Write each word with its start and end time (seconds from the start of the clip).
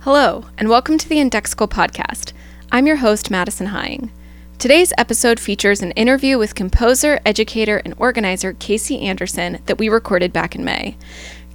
Hello, 0.00 0.44
and 0.56 0.68
welcome 0.68 0.98
to 0.98 1.08
the 1.08 1.16
Indexical 1.16 1.68
podcast. 1.68 2.32
I'm 2.70 2.86
your 2.86 2.96
host, 2.96 3.28
Madison 3.28 3.68
Heying. 3.68 4.12
Today's 4.56 4.92
episode 4.96 5.40
features 5.40 5.82
an 5.82 5.90
interview 5.92 6.38
with 6.38 6.54
composer, 6.54 7.18
educator, 7.26 7.78
and 7.84 7.92
organizer 7.98 8.52
Casey 8.52 9.00
Anderson 9.00 9.58
that 9.66 9.78
we 9.78 9.88
recorded 9.88 10.32
back 10.32 10.54
in 10.54 10.64
May. 10.64 10.96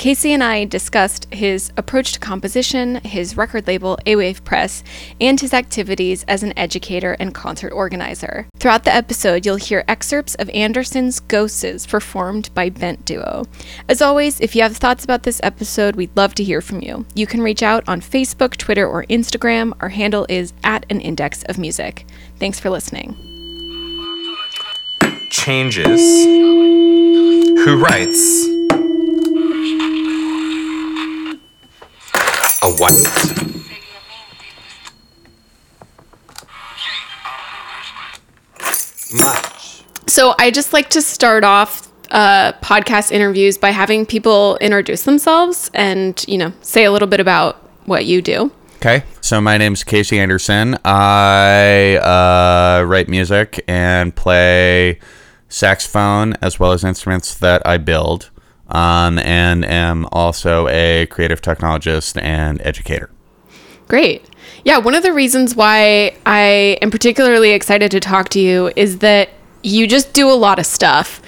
Casey 0.01 0.33
and 0.33 0.43
I 0.43 0.65
discussed 0.65 1.31
his 1.31 1.71
approach 1.77 2.13
to 2.13 2.19
composition, 2.19 2.95
his 3.03 3.37
record 3.37 3.67
label, 3.67 3.99
A 4.07 4.15
Wave 4.15 4.43
Press, 4.43 4.83
and 5.21 5.39
his 5.39 5.53
activities 5.53 6.25
as 6.27 6.41
an 6.41 6.57
educator 6.57 7.15
and 7.19 7.35
concert 7.35 7.71
organizer. 7.71 8.47
Throughout 8.57 8.83
the 8.83 8.95
episode, 8.95 9.45
you'll 9.45 9.57
hear 9.57 9.83
excerpts 9.87 10.33
of 10.33 10.49
Anderson's 10.49 11.19
Ghosts 11.19 11.85
performed 11.85 12.51
by 12.55 12.71
Bent 12.71 13.05
Duo. 13.05 13.45
As 13.87 14.01
always, 14.01 14.41
if 14.41 14.55
you 14.55 14.63
have 14.63 14.75
thoughts 14.75 15.03
about 15.03 15.21
this 15.21 15.39
episode, 15.43 15.95
we'd 15.95 16.17
love 16.17 16.33
to 16.33 16.43
hear 16.43 16.61
from 16.61 16.81
you. 16.81 17.05
You 17.13 17.27
can 17.27 17.43
reach 17.43 17.61
out 17.61 17.87
on 17.87 18.01
Facebook, 18.01 18.57
Twitter, 18.57 18.87
or 18.87 19.03
Instagram. 19.03 19.73
Our 19.81 19.89
handle 19.89 20.25
is 20.29 20.51
at 20.63 20.83
an 20.89 20.99
index 20.99 21.43
of 21.43 21.59
music. 21.59 22.07
Thanks 22.39 22.59
for 22.59 22.71
listening. 22.71 23.15
Changes. 25.29 26.25
Who 26.25 27.79
writes? 27.79 28.47
A 32.63 32.69
white? 32.69 32.93
Much. 39.13 39.83
So 40.07 40.33
I 40.39 40.51
just 40.51 40.73
like 40.73 40.89
to 40.91 41.01
start 41.01 41.43
off 41.43 41.91
uh, 42.11 42.53
podcast 42.61 43.11
interviews 43.11 43.57
by 43.57 43.71
having 43.71 44.05
people 44.05 44.57
introduce 44.57 45.03
themselves 45.03 45.69
and, 45.73 46.23
you 46.27 46.37
know, 46.37 46.53
say 46.61 46.83
a 46.83 46.91
little 46.91 47.07
bit 47.07 47.19
about 47.19 47.57
what 47.85 48.05
you 48.05 48.21
do. 48.21 48.51
Okay, 48.77 49.03
so 49.21 49.39
my 49.39 49.57
name's 49.57 49.83
Casey 49.83 50.19
Anderson. 50.19 50.75
I 50.83 51.97
uh, 51.97 52.83
write 52.83 53.07
music 53.07 53.63
and 53.67 54.15
play 54.15 54.99
saxophone 55.49 56.33
as 56.41 56.59
well 56.59 56.71
as 56.71 56.83
instruments 56.83 57.35
that 57.35 57.61
I 57.65 57.77
build, 57.77 58.30
um, 58.71 59.19
and 59.19 59.63
am 59.65 60.07
also 60.11 60.67
a 60.69 61.05
creative 61.07 61.41
technologist 61.41 62.21
and 62.21 62.61
educator. 62.61 63.09
Great. 63.87 64.25
Yeah, 64.63 64.77
one 64.77 64.95
of 64.95 65.03
the 65.03 65.13
reasons 65.13 65.55
why 65.55 66.15
I 66.25 66.77
am 66.81 66.91
particularly 66.91 67.51
excited 67.51 67.91
to 67.91 67.99
talk 67.99 68.29
to 68.29 68.39
you 68.39 68.71
is 68.75 68.99
that 68.99 69.29
you 69.63 69.87
just 69.87 70.13
do 70.13 70.29
a 70.29 70.33
lot 70.33 70.59
of 70.59 70.65
stuff. 70.65 71.21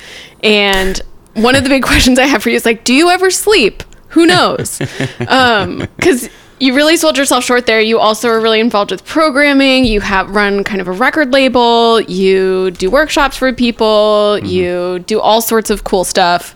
And 0.44 1.02
one 1.34 1.56
of 1.56 1.64
the 1.64 1.70
big 1.70 1.84
questions 1.92 2.20
I 2.20 2.26
have 2.26 2.44
for 2.44 2.50
you 2.50 2.56
is 2.56 2.66
like, 2.66 2.84
do 2.84 2.94
you 2.94 3.10
ever 3.10 3.30
sleep? 3.30 3.84
Who 4.10 4.26
knows? 4.26 4.80
Because 5.20 6.30
you 6.60 6.74
really 6.76 6.96
sold 6.96 7.18
yourself 7.18 7.44
short 7.44 7.66
there. 7.66 7.82
You 7.82 8.00
also 8.00 8.30
are 8.30 8.40
really 8.40 8.60
involved 8.60 8.92
with 8.92 9.04
programming. 9.04 9.84
You 9.84 10.00
have 10.02 10.30
run 10.30 10.64
kind 10.64 10.80
of 10.80 10.88
a 10.88 10.92
record 10.92 11.34
label. 11.34 12.00
You 12.02 12.72
do 12.72 12.90
workshops 12.90 13.36
for 13.36 13.52
people. 13.52 14.40
You 14.40 15.00
do 15.00 15.20
all 15.20 15.42
sorts 15.42 15.70
of 15.70 15.84
cool 15.84 16.06
stuff, 16.06 16.56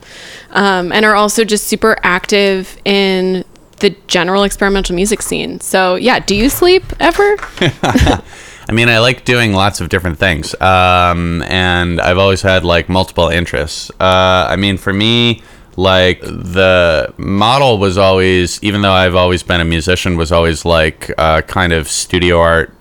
um, 0.58 0.92
and 0.92 1.06
are 1.06 1.16
also 1.16 1.46
just 1.46 1.68
super 1.68 1.96
active 2.04 2.78
in 2.84 3.46
the 3.78 3.96
general 4.08 4.44
experimental 4.44 4.96
music 4.96 5.22
scene. 5.22 5.60
So 5.62 5.96
yeah, 5.96 6.20
do 6.20 6.36
you 6.36 6.50
sleep 6.50 6.84
ever? 7.00 7.38
I 7.62 8.74
mean, 8.74 8.90
I 8.90 9.00
like 9.00 9.24
doing 9.24 9.54
lots 9.54 9.80
of 9.80 9.88
different 9.88 10.18
things, 10.18 10.60
um, 10.60 11.42
and 11.44 12.02
I've 12.02 12.18
always 12.18 12.42
had 12.42 12.66
like 12.66 12.90
multiple 12.90 13.30
interests. 13.30 13.90
Uh, 13.92 14.48
I 14.50 14.58
mean, 14.58 14.78
for 14.78 14.92
me, 14.92 15.42
like 15.78 16.20
the 16.22 17.14
model 17.18 17.78
was 17.78 17.98
always, 17.98 18.62
even 18.64 18.82
though 18.82 18.92
I've 18.92 19.16
always 19.16 19.44
been 19.44 19.62
a 19.62 19.66
musician, 19.66 20.18
was 20.18 20.34
always 20.34 20.66
like 20.66 21.12
uh, 21.18 21.44
kind 21.44 21.72
of 21.72 21.88
studio 21.88 22.40
art 22.40 22.74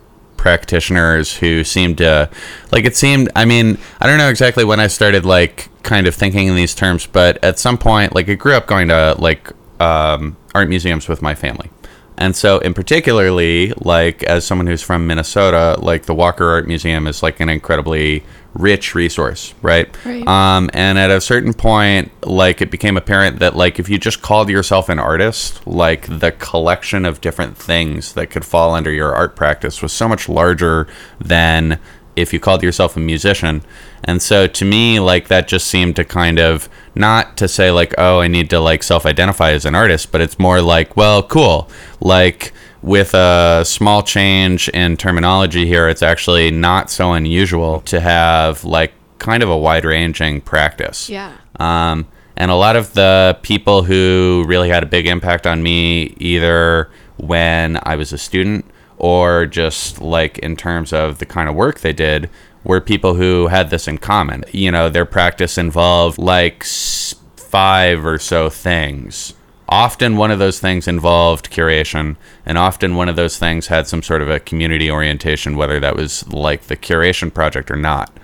practitioners 0.46 1.36
who 1.36 1.64
seemed 1.64 1.98
to 1.98 2.30
like 2.70 2.84
it 2.84 2.94
seemed 2.94 3.28
i 3.34 3.44
mean 3.44 3.76
i 4.00 4.06
don't 4.06 4.18
know 4.18 4.28
exactly 4.28 4.64
when 4.64 4.78
i 4.78 4.86
started 4.86 5.24
like 5.24 5.68
kind 5.82 6.06
of 6.06 6.14
thinking 6.14 6.46
in 6.46 6.54
these 6.54 6.72
terms 6.72 7.04
but 7.04 7.32
at 7.42 7.58
some 7.58 7.76
point 7.76 8.14
like 8.14 8.28
i 8.28 8.34
grew 8.34 8.54
up 8.54 8.66
going 8.68 8.86
to 8.86 9.16
like 9.18 9.52
um, 9.80 10.36
art 10.54 10.68
museums 10.68 11.08
with 11.08 11.22
my 11.22 11.34
family. 11.34 11.70
And 12.18 12.34
so 12.34 12.58
in 12.60 12.72
particularly 12.72 13.74
like 13.76 14.22
as 14.22 14.46
someone 14.46 14.66
who's 14.66 14.80
from 14.80 15.06
minnesota 15.06 15.76
like 15.82 16.06
the 16.06 16.14
walker 16.14 16.48
art 16.48 16.66
museum 16.66 17.06
is 17.06 17.22
like 17.22 17.40
an 17.40 17.50
incredibly 17.50 18.24
rich 18.58 18.94
resource 18.94 19.52
right, 19.60 19.94
Right. 20.04 20.26
um, 20.26 20.70
and 20.72 20.98
at 20.98 21.10
a 21.10 21.20
certain 21.20 21.52
point 21.52 22.10
like 22.26 22.62
it 22.62 22.70
became 22.70 22.96
apparent 22.96 23.38
that 23.40 23.54
like 23.54 23.78
if 23.78 23.88
you 23.88 23.98
just 23.98 24.22
called 24.22 24.48
yourself 24.48 24.88
an 24.88 24.98
artist 24.98 25.66
like 25.66 26.06
the 26.20 26.32
collection 26.32 27.04
of 27.04 27.20
different 27.20 27.56
things 27.56 28.14
that 28.14 28.30
could 28.30 28.44
fall 28.44 28.74
under 28.74 28.90
your 28.90 29.14
art 29.14 29.36
practice 29.36 29.82
was 29.82 29.92
so 29.92 30.08
much 30.08 30.28
larger 30.28 30.86
than 31.20 31.78
if 32.16 32.32
you 32.32 32.40
called 32.40 32.62
yourself 32.62 32.96
a 32.96 33.00
musician. 33.00 33.60
And 34.02 34.22
so 34.22 34.46
to 34.46 34.64
me, 34.64 34.98
like 35.00 35.28
that 35.28 35.48
just 35.48 35.66
seemed 35.66 35.96
to 35.96 36.04
kind 36.04 36.38
of 36.38 36.66
not 36.94 37.36
to 37.36 37.46
say 37.46 37.70
like, 37.70 37.92
oh, 37.98 38.20
I 38.20 38.26
need 38.28 38.48
to 38.50 38.58
like 38.58 38.82
self 38.82 39.04
identify 39.04 39.50
as 39.50 39.66
an 39.66 39.74
artist, 39.74 40.12
but 40.12 40.22
it's 40.22 40.38
more 40.38 40.62
like, 40.62 40.96
well, 40.96 41.22
cool. 41.22 41.68
Like 42.00 42.54
with 42.82 43.14
a 43.14 43.62
small 43.64 44.02
change 44.02 44.68
in 44.70 44.96
terminology 44.96 45.66
here, 45.66 45.88
it's 45.88 46.02
actually 46.02 46.50
not 46.50 46.90
so 46.90 47.12
unusual 47.12 47.80
to 47.82 48.00
have 48.00 48.64
like 48.64 48.92
kind 49.18 49.42
of 49.42 49.48
a 49.48 49.56
wide 49.56 49.84
ranging 49.84 50.40
practice. 50.40 51.08
Yeah. 51.08 51.36
Um, 51.58 52.06
and 52.36 52.50
a 52.50 52.54
lot 52.54 52.76
of 52.76 52.92
the 52.92 53.38
people 53.42 53.82
who 53.82 54.44
really 54.46 54.68
had 54.68 54.82
a 54.82 54.86
big 54.86 55.06
impact 55.06 55.46
on 55.46 55.62
me, 55.62 56.14
either 56.18 56.90
when 57.16 57.78
I 57.82 57.96
was 57.96 58.12
a 58.12 58.18
student 58.18 58.66
or 58.98 59.46
just 59.46 60.00
like 60.00 60.38
in 60.38 60.56
terms 60.56 60.92
of 60.92 61.18
the 61.18 61.26
kind 61.26 61.48
of 61.48 61.54
work 61.54 61.80
they 61.80 61.92
did, 61.92 62.28
were 62.64 62.80
people 62.80 63.14
who 63.14 63.46
had 63.46 63.70
this 63.70 63.88
in 63.88 63.98
common. 63.98 64.44
You 64.52 64.70
know, 64.70 64.88
their 64.88 65.06
practice 65.06 65.56
involved 65.56 66.18
like 66.18 66.64
five 66.64 68.04
or 68.04 68.18
so 68.18 68.50
things. 68.50 69.34
Often 69.68 70.16
one 70.16 70.30
of 70.30 70.38
those 70.38 70.60
things 70.60 70.86
involved 70.86 71.50
curation, 71.50 72.16
and 72.44 72.56
often 72.56 72.94
one 72.94 73.08
of 73.08 73.16
those 73.16 73.36
things 73.36 73.66
had 73.66 73.88
some 73.88 74.02
sort 74.02 74.22
of 74.22 74.30
a 74.30 74.38
community 74.38 74.90
orientation, 74.90 75.56
whether 75.56 75.80
that 75.80 75.96
was 75.96 76.26
like 76.28 76.62
the 76.62 76.76
curation 76.76 77.34
project 77.34 77.70
or 77.70 77.76
not. 77.76 78.16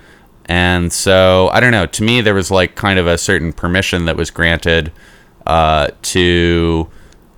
And 0.45 0.91
so 0.91 1.49
I 1.51 1.59
don't 1.59 1.71
know. 1.71 1.85
To 1.85 2.03
me, 2.03 2.21
there 2.21 2.33
was 2.33 2.51
like 2.51 2.75
kind 2.75 2.99
of 2.99 3.07
a 3.07 3.17
certain 3.17 3.53
permission 3.53 4.05
that 4.05 4.15
was 4.15 4.31
granted 4.31 4.91
uh, 5.45 5.89
to 6.01 6.89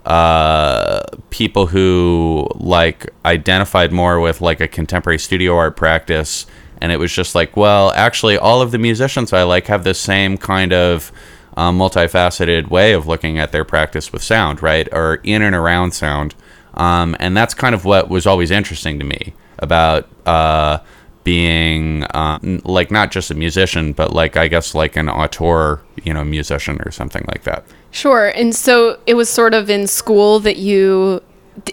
uh, 0.05 1.01
people 1.31 1.67
who 1.67 2.47
like 2.55 3.09
identified 3.23 3.91
more 3.91 4.19
with 4.19 4.41
like 4.41 4.59
a 4.59 4.67
contemporary 4.67 5.19
studio 5.19 5.55
art 5.55 5.75
practice. 5.75 6.45
And 6.81 6.91
it 6.91 6.97
was 6.97 7.11
just 7.11 7.33
like, 7.35 7.57
well, 7.57 7.91
actually, 7.95 8.37
all 8.37 8.61
of 8.61 8.71
the 8.71 8.77
musicians 8.77 9.33
I 9.33 9.43
like 9.43 9.67
have 9.67 9.83
the 9.83 9.93
same 9.93 10.37
kind 10.37 10.73
of 10.73 11.11
um, 11.57 11.77
multifaceted 11.77 12.69
way 12.69 12.93
of 12.93 13.07
looking 13.07 13.39
at 13.39 13.51
their 13.51 13.65
practice 13.65 14.11
with 14.11 14.21
sound, 14.23 14.61
right? 14.61 14.87
Or 14.91 15.15
in 15.23 15.41
and 15.41 15.55
around 15.55 15.91
sound. 15.91 16.35
Um, 16.73 17.15
and 17.19 17.35
that's 17.35 17.53
kind 17.53 17.73
of 17.73 17.85
what 17.85 18.09
was 18.09 18.27
always 18.27 18.51
interesting 18.51 18.99
to 18.99 19.05
me 19.05 19.33
about 19.59 20.07
uh, 20.25 20.79
being 21.23 22.03
uh, 22.03 22.39
like 22.63 22.91
not 22.91 23.11
just 23.11 23.31
a 23.31 23.35
musician, 23.35 23.93
but 23.93 24.13
like 24.13 24.35
I 24.37 24.47
guess 24.47 24.75
like 24.75 24.95
an 24.97 25.09
auteur, 25.09 25.81
you 26.03 26.13
know, 26.13 26.23
musician 26.23 26.79
or 26.85 26.91
something 26.91 27.23
like 27.27 27.43
that. 27.43 27.65
Sure. 27.91 28.27
And 28.35 28.53
so 28.53 28.99
it 29.07 29.13
was 29.13 29.29
sort 29.29 29.53
of 29.53 29.69
in 29.69 29.87
school 29.87 30.39
that 30.41 30.57
you 30.57 31.21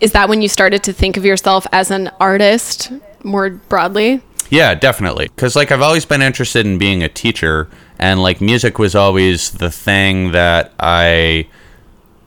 is 0.01 0.13
that 0.13 0.29
when 0.29 0.43
you 0.43 0.49
started 0.49 0.85
to 0.85 0.93
think 0.93 1.17
of 1.17 1.25
yourself 1.25 1.67
as 1.73 1.91
an 1.91 2.11
artist 2.21 2.93
more 3.25 3.51
broadly? 3.51 4.23
Yeah, 4.51 4.75
definitely. 4.75 5.29
Because 5.29 5.57
like 5.57 5.73
I've 5.73 5.83
always 5.83 6.05
been 6.05 6.23
interested 6.23 6.67
in 6.67 6.79
being 6.79 7.03
a 7.03 7.09
teacher, 7.09 7.69
and 7.99 8.23
like 8.23 8.41
music 8.41 8.79
was 8.79 8.95
always 8.95 9.51
the 9.53 9.71
thing 9.71 10.33
that 10.33 10.73
I 10.79 11.47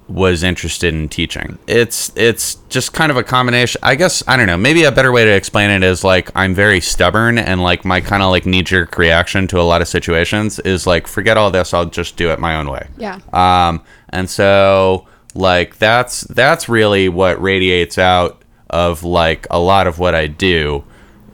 was 0.08 0.44
interested 0.44 0.94
in 0.94 1.10
teaching. 1.10 1.58
It's 1.68 2.12
it's 2.16 2.56
just 2.70 2.94
kind 2.94 3.12
of 3.12 3.18
a 3.18 3.24
combination. 3.24 3.80
I 3.84 3.96
guess 3.96 4.24
I 4.28 4.38
don't 4.38 4.48
know. 4.48 4.58
Maybe 4.58 4.84
a 4.84 4.92
better 4.92 5.12
way 5.12 5.26
to 5.26 5.32
explain 5.32 5.70
it 5.72 5.84
is 5.84 6.04
like 6.04 6.30
I'm 6.36 6.54
very 6.54 6.80
stubborn, 6.80 7.38
and 7.38 7.62
like 7.64 7.86
my 7.86 8.02
kind 8.02 8.22
of 8.22 8.30
like 8.30 8.46
knee 8.46 8.64
jerk 8.64 8.98
reaction 8.98 9.48
to 9.48 9.60
a 9.60 9.64
lot 9.64 9.82
of 9.82 9.88
situations 9.88 10.60
is 10.60 10.86
like 10.86 11.08
forget 11.08 11.38
all 11.38 11.52
this. 11.52 11.74
I'll 11.74 11.86
just 11.86 12.18
do 12.18 12.30
it 12.30 12.40
my 12.40 12.56
own 12.56 12.70
way. 12.70 12.88
Yeah. 12.98 13.20
Um, 13.34 13.82
and 14.10 14.30
so 14.30 15.08
like 15.34 15.78
that's 15.78 16.22
that's 16.22 16.70
really 16.70 17.10
what 17.10 17.42
radiates 17.42 17.98
out 17.98 18.42
of 18.70 19.04
like 19.04 19.48
a 19.50 19.60
lot 19.60 19.88
of 19.88 20.00
what 20.00 20.16
I 20.16 20.28
do. 20.28 20.84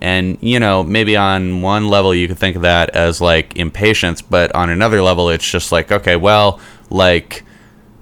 And 0.01 0.38
you 0.42 0.59
know, 0.59 0.83
maybe 0.83 1.15
on 1.15 1.62
one 1.62 1.88
level 1.88 2.13
you 2.15 2.27
could 2.27 2.39
think 2.39 2.56
of 2.56 2.63
that 2.63 2.89
as 2.92 3.21
like 3.21 3.56
impatience, 3.56 4.21
but 4.21 4.53
on 4.56 4.69
another 4.69 5.01
level 5.01 5.30
it's 5.30 5.50
just 5.50 5.71
like 5.71 5.92
okay, 5.92 6.15
well, 6.15 6.59
like 6.89 7.44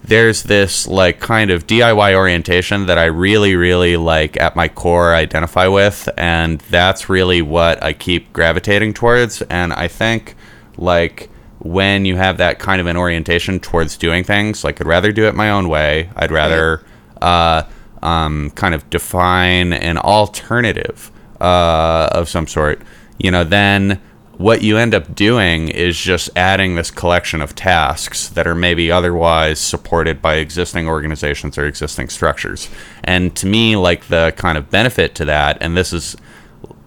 there's 0.03 0.43
this 0.43 0.87
like 0.87 1.19
kind 1.19 1.51
of 1.51 1.67
DIY 1.67 2.15
orientation 2.15 2.87
that 2.87 2.97
I 2.97 3.05
really, 3.05 3.55
really 3.55 3.97
like 3.97 4.39
at 4.39 4.55
my 4.55 4.67
core 4.67 5.13
identify 5.13 5.67
with, 5.67 6.09
and 6.17 6.59
that's 6.61 7.09
really 7.09 7.41
what 7.41 7.81
I 7.83 7.93
keep 7.93 8.33
gravitating 8.33 8.93
towards. 8.93 9.41
And 9.43 9.73
I 9.73 9.87
think 9.87 10.35
like 10.77 11.29
when 11.59 12.05
you 12.05 12.15
have 12.15 12.37
that 12.37 12.59
kind 12.59 12.79
of 12.79 12.87
an 12.87 12.97
orientation 12.97 13.59
towards 13.59 13.97
doing 13.97 14.23
things, 14.23 14.63
like 14.63 14.79
I'd 14.81 14.87
rather 14.87 15.11
do 15.11 15.27
it 15.27 15.35
my 15.35 15.51
own 15.51 15.69
way. 15.69 16.09
I'd 16.15 16.31
rather 16.31 16.83
uh, 17.21 17.63
um, 18.01 18.51
kind 18.51 18.73
of 18.73 18.89
define 18.89 19.73
an 19.73 19.97
alternative 19.97 21.11
uh, 21.41 22.09
of 22.11 22.29
some 22.29 22.47
sort, 22.47 22.81
you 23.17 23.31
know, 23.31 23.43
then 23.43 24.01
what 24.37 24.61
you 24.61 24.77
end 24.77 24.95
up 24.95 25.13
doing 25.15 25.67
is 25.67 25.97
just 25.99 26.29
adding 26.35 26.75
this 26.75 26.91
collection 26.91 27.41
of 27.41 27.53
tasks 27.55 28.29
that 28.29 28.47
are 28.47 28.55
maybe 28.55 28.89
otherwise 28.89 29.59
supported 29.59 30.21
by 30.21 30.35
existing 30.35 30.87
organizations 30.87 31.57
or 31.57 31.65
existing 31.65 32.07
structures. 32.07 32.69
And 33.03 33.35
to 33.35 33.45
me, 33.47 33.75
like 33.75 34.07
the 34.07 34.33
kind 34.37 34.57
of 34.57 34.69
benefit 34.69 35.13
to 35.15 35.25
that, 35.25 35.57
and 35.61 35.75
this 35.75 35.91
is 35.91 36.15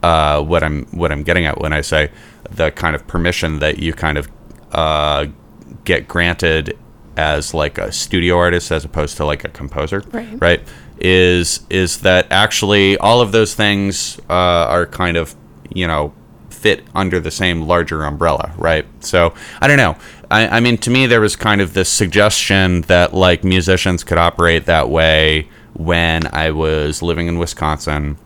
uh, 0.02 0.43
what 0.43 0.62
I'm 0.62 0.87
what 0.87 1.12
I'm 1.12 1.22
getting 1.22 1.44
at 1.44 1.60
when 1.60 1.72
I 1.75 1.82
say 1.82 2.10
the 2.50 2.70
kind 2.70 2.96
of 2.96 3.06
permission 3.06 3.58
that 3.58 3.78
you 3.78 3.93
kind 3.93 4.16
of 4.16 4.28
uh, 4.72 5.26
get 5.84 6.08
granted 6.08 6.76
as 7.19 7.52
like 7.52 7.76
a 7.76 7.93
studio 7.93 8.38
artist 8.38 8.72
as 8.72 8.84
opposed 8.87 9.19
to 9.19 9.26
like 9.26 9.44
a 9.44 9.49
composer, 9.50 10.02
Right. 10.10 10.40
right? 10.40 10.69
Is 11.04 11.66
is 11.69 12.00
that 12.02 12.28
actually 12.31 12.96
all 12.99 13.20
of 13.20 13.32
those 13.32 13.54
things 13.54 14.20
uh, 14.31 14.32
are 14.69 14.87
kind 14.87 15.16
of 15.16 15.34
you 15.75 15.87
know 15.87 16.12
fit 16.49 16.84
under 16.94 17.19
the 17.19 17.31
same 17.31 17.62
larger 17.62 18.04
umbrella, 18.04 18.52
right? 18.56 18.87
So 19.00 19.34
I 19.60 19.66
don't 19.66 19.78
know. 19.78 19.96
I, 20.31 20.58
I 20.58 20.60
mean, 20.60 20.78
to 20.78 20.90
me, 20.90 21.06
there 21.06 21.20
was 21.20 21.34
kind 21.34 21.60
of 21.60 21.75
this 21.75 21.88
suggestion 21.88 22.82
that 22.82 23.14
like 23.14 23.43
musicians 23.43 24.04
could 24.04 24.19
operate 24.19 24.66
that 24.66 24.88
way 24.88 25.49
when 25.72 26.28
I 26.32 26.52
was 26.52 27.02
living 27.02 27.26
in 27.26 27.38
Wisconsin 27.38 28.16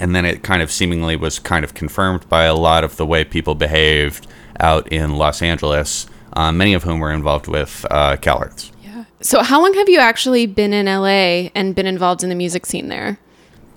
and 0.00 0.14
then 0.14 0.24
it 0.24 0.42
kind 0.42 0.62
of 0.62 0.70
seemingly 0.70 1.16
was 1.16 1.38
kind 1.38 1.64
of 1.64 1.74
confirmed 1.74 2.28
by 2.28 2.44
a 2.44 2.54
lot 2.54 2.84
of 2.84 2.96
the 2.96 3.06
way 3.06 3.24
people 3.24 3.54
behaved 3.54 4.26
out 4.60 4.88
in 4.92 5.16
Los 5.16 5.42
Angeles, 5.42 6.06
uh, 6.34 6.52
many 6.52 6.74
of 6.74 6.84
whom 6.84 7.00
were 7.00 7.12
involved 7.12 7.48
with 7.48 7.86
uh, 7.90 8.16
CalArts. 8.16 8.70
So, 9.20 9.42
how 9.42 9.60
long 9.62 9.74
have 9.74 9.88
you 9.88 9.98
actually 9.98 10.46
been 10.46 10.72
in 10.72 10.86
LA 10.86 11.50
and 11.54 11.74
been 11.74 11.86
involved 11.86 12.22
in 12.22 12.28
the 12.28 12.34
music 12.36 12.66
scene 12.66 12.88
there? 12.88 13.18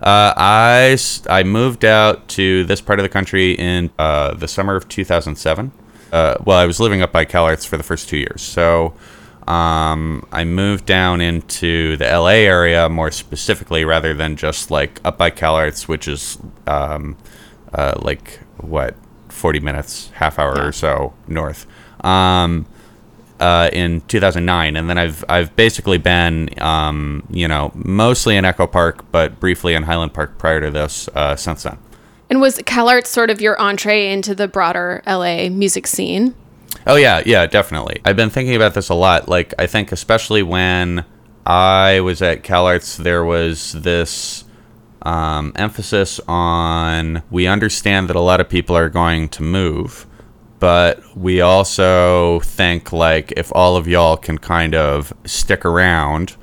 Uh, 0.02 0.34
I, 0.36 0.98
I 1.30 1.44
moved 1.44 1.86
out 1.86 2.28
to 2.30 2.64
this 2.66 2.82
part 2.82 3.00
of 3.00 3.04
the 3.04 3.10
country 3.10 3.54
in 3.54 3.92
uh, 4.00 4.34
the 4.36 4.48
summer 4.48 4.76
of 4.76 4.88
2007. 4.88 5.72
Uh, 6.12 6.36
well, 6.44 6.58
I 6.58 6.66
was 6.66 6.80
living 6.80 7.02
up 7.02 7.12
by 7.12 7.26
CalArts 7.26 7.66
for 7.68 7.78
the 7.78 7.84
first 7.84 8.10
two 8.10 8.18
years. 8.18 8.42
So 8.42 8.94
um, 9.48 10.28
I 10.32 10.44
moved 10.44 10.86
down 10.86 11.22
into 11.22 11.98
the 11.98 12.06
LA 12.06 12.30
area 12.46 12.90
more 12.90 13.12
specifically 13.12 13.86
rather 13.86 14.14
than 14.14 14.36
just 14.36 14.72
like 14.72 15.00
up 15.06 15.18
by 15.18 15.32
CalArts, 15.32 15.88
which 15.88 16.08
is 16.08 16.38
um, 16.68 17.16
uh, 17.74 17.94
like 18.02 18.40
what, 18.58 18.96
40 19.30 19.60
minutes, 19.60 20.10
half 20.16 20.38
hour 20.40 20.56
Yeah. 20.58 20.66
or 20.66 20.72
so 20.72 21.14
north. 21.28 21.66
Um, 22.04 22.66
uh, 23.42 23.70
in 23.74 24.02
2009, 24.02 24.78
and 24.78 24.90
then 24.90 24.98
I've 24.98 25.26
I've 25.28 25.54
basically 25.56 25.98
been 25.98 26.50
um, 26.62 27.24
you 27.30 27.48
know 27.48 27.72
mostly 27.74 28.38
in 28.38 28.46
Echo 28.46 28.68
Park, 28.68 29.04
but 29.12 29.40
briefly 29.40 29.74
in 29.74 29.84
Highland 29.84 30.14
Park 30.14 30.38
prior 30.38 30.62
to 30.62 30.70
this 30.70 31.10
uh, 31.16 31.36
since 31.36 31.64
then. 31.64 31.78
And 32.30 32.40
was 32.40 32.60
CalArts 32.60 33.08
sort 33.08 33.30
of 33.30 33.42
your 33.42 33.60
entree 33.60 34.10
into 34.10 34.34
the 34.34 34.48
broader 34.48 35.02
LA 35.06 35.50
music 35.50 35.88
scene? 35.88 36.36
Oh 36.88 36.96
yeah, 36.96 37.22
yeah, 37.26 37.48
definitely. 37.48 38.00
I've 38.06 38.16
been 38.16 38.30
thinking 38.30 38.56
about 38.56 38.76
this 38.76 38.90
a 38.90 38.94
lot. 38.96 39.28
Like 39.28 39.54
I 39.60 39.66
think 39.68 39.92
especially 39.92 40.44
when 40.44 41.04
I 41.46 42.00
was 42.02 42.22
at 42.22 42.44
CalArts, 42.44 42.98
there 42.98 43.26
was 43.26 43.74
this 43.74 44.46
um, 45.02 45.52
emphasis 45.56 46.20
on 46.28 47.24
we 47.32 47.48
understand 47.48 48.08
that 48.08 48.16
a 48.16 48.22
lot 48.22 48.40
of 48.40 48.48
people 48.48 48.78
are 48.78 48.90
going 48.90 49.30
to 49.30 49.42
move, 49.42 50.06
but 50.62 51.18
we 51.18 51.42
also 51.42 52.40
think 52.42 52.94
like 52.94 53.34
if 53.36 53.52
all 53.56 53.76
of 53.76 53.88
y'all 53.88 54.16
can 54.16 54.38
kind 54.38 54.76
of 54.76 55.12
stick 55.26 55.66
around, 55.66 56.38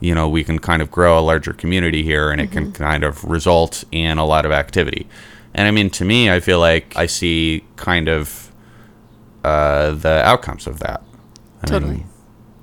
you 0.00 0.14
know, 0.14 0.28
we 0.28 0.44
can 0.44 0.58
kind 0.58 0.82
of 0.82 0.90
grow 0.90 1.18
a 1.18 1.22
larger 1.22 1.54
community 1.54 2.02
here 2.02 2.30
and 2.30 2.42
it 2.42 2.52
can 2.52 2.72
kind 2.72 3.02
of 3.02 3.24
result 3.24 3.82
in 3.90 4.18
a 4.18 4.26
lot 4.26 4.44
of 4.44 4.52
activity. 4.52 5.08
And 5.54 5.66
I 5.66 5.70
mean, 5.70 5.88
to 5.90 6.04
me, 6.04 6.30
I 6.30 6.40
feel 6.40 6.60
like 6.60 6.94
I 6.94 7.06
see 7.06 7.64
kind 7.76 8.06
of 8.06 8.52
uh, 9.42 9.92
the 9.92 10.22
outcomes 10.22 10.66
of 10.66 10.80
that. 10.80 11.02
I 11.62 11.70
mean, 11.70 11.80
Totally. 11.80 12.06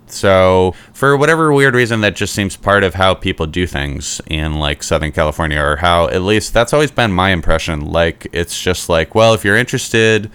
so, 0.06 0.75
for 0.94 1.18
whatever 1.18 1.51
weird 1.51 1.74
reason, 1.74 2.01
that 2.01 2.15
just 2.15 2.36
seems 2.36 2.56
part 2.56 2.83
of 2.83 2.94
how 2.94 3.15
people 3.15 3.48
do 3.48 3.65
things 3.65 4.21
in 4.27 4.59
like 4.59 4.83
Southern 4.83 5.13
California, 5.13 5.59
or 5.59 5.77
how 5.77 6.09
at 6.09 6.21
least 6.21 6.53
that's 6.53 6.74
always 6.74 6.92
been 6.92 7.12
my 7.12 7.31
impression. 7.31 7.92
Like, 7.92 8.27
it's 8.31 8.62
just 8.62 8.88
like, 8.88 9.15
well, 9.15 9.33
if 9.33 9.44
you're 9.44 9.57
interested 9.57 10.30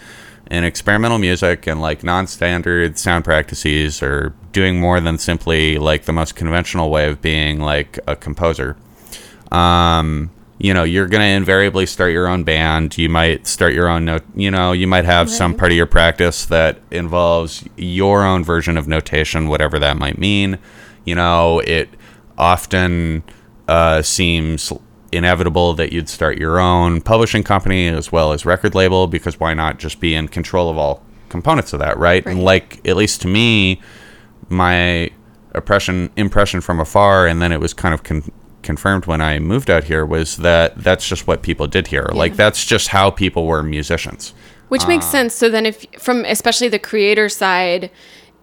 in 0.50 0.64
experimental 0.64 1.18
music 1.18 1.66
and 1.66 1.80
like 1.80 2.04
non 2.04 2.26
standard 2.26 2.98
sound 2.98 3.24
practices, 3.24 4.02
or 4.02 4.34
doing 4.52 4.80
more 4.80 5.00
than 5.00 5.18
simply 5.18 5.78
like 5.78 6.04
the 6.04 6.12
most 6.12 6.34
conventional 6.34 6.90
way 6.90 7.08
of 7.08 7.20
being 7.20 7.60
like 7.60 7.98
a 8.06 8.16
composer, 8.16 8.76
um, 9.52 10.30
you 10.58 10.72
know, 10.72 10.84
you're 10.84 11.08
going 11.08 11.20
to 11.20 11.26
invariably 11.26 11.84
start 11.84 12.12
your 12.12 12.26
own 12.26 12.42
band. 12.42 12.96
You 12.96 13.08
might 13.08 13.46
start 13.46 13.74
your 13.74 13.88
own 13.88 14.06
note, 14.06 14.24
you 14.34 14.50
know, 14.50 14.72
you 14.72 14.86
might 14.86 15.04
have 15.04 15.28
some 15.28 15.54
part 15.54 15.70
of 15.70 15.76
your 15.76 15.86
practice 15.86 16.46
that 16.46 16.78
involves 16.90 17.68
your 17.76 18.24
own 18.24 18.42
version 18.42 18.76
of 18.76 18.88
notation, 18.88 19.48
whatever 19.48 19.78
that 19.78 19.98
might 19.98 20.18
mean. 20.18 20.58
You 21.04 21.14
know, 21.14 21.60
it 21.60 21.90
often 22.38 23.22
uh, 23.68 24.02
seems 24.02 24.72
inevitable 25.12 25.74
that 25.74 25.92
you'd 25.92 26.08
start 26.08 26.38
your 26.38 26.58
own 26.58 27.00
publishing 27.00 27.42
company 27.42 27.88
as 27.88 28.10
well 28.10 28.32
as 28.32 28.44
record 28.44 28.74
label 28.74 29.06
because 29.06 29.38
why 29.38 29.54
not 29.54 29.78
just 29.78 30.00
be 30.00 30.14
in 30.14 30.28
control 30.28 30.68
of 30.68 30.76
all 30.78 31.02
components 31.28 31.72
of 31.72 31.78
that, 31.80 31.98
right? 31.98 32.24
And 32.26 32.42
like, 32.42 32.86
at 32.86 32.96
least 32.96 33.22
to 33.22 33.28
me, 33.28 33.80
my 34.48 35.10
impression 35.54 36.10
impression 36.16 36.60
from 36.60 36.80
afar, 36.80 37.26
and 37.26 37.40
then 37.40 37.52
it 37.52 37.60
was 37.60 37.74
kind 37.74 37.94
of 37.94 38.02
con- 38.02 38.30
confirmed 38.62 39.06
when 39.06 39.20
I 39.20 39.38
moved 39.38 39.70
out 39.70 39.84
here 39.84 40.04
was 40.04 40.38
that 40.38 40.76
that's 40.76 41.08
just 41.08 41.26
what 41.26 41.42
people 41.42 41.66
did 41.66 41.86
here. 41.88 42.08
Like 42.12 42.36
that's 42.36 42.64
just 42.64 42.88
how 42.88 43.10
people 43.10 43.46
were 43.46 43.62
musicians. 43.62 44.34
Which 44.68 44.86
makes 44.88 45.06
uh, 45.06 45.10
sense. 45.10 45.34
So 45.34 45.48
then, 45.48 45.64
if 45.64 45.86
from 45.98 46.24
especially 46.24 46.68
the 46.68 46.80
creator 46.80 47.28
side, 47.28 47.90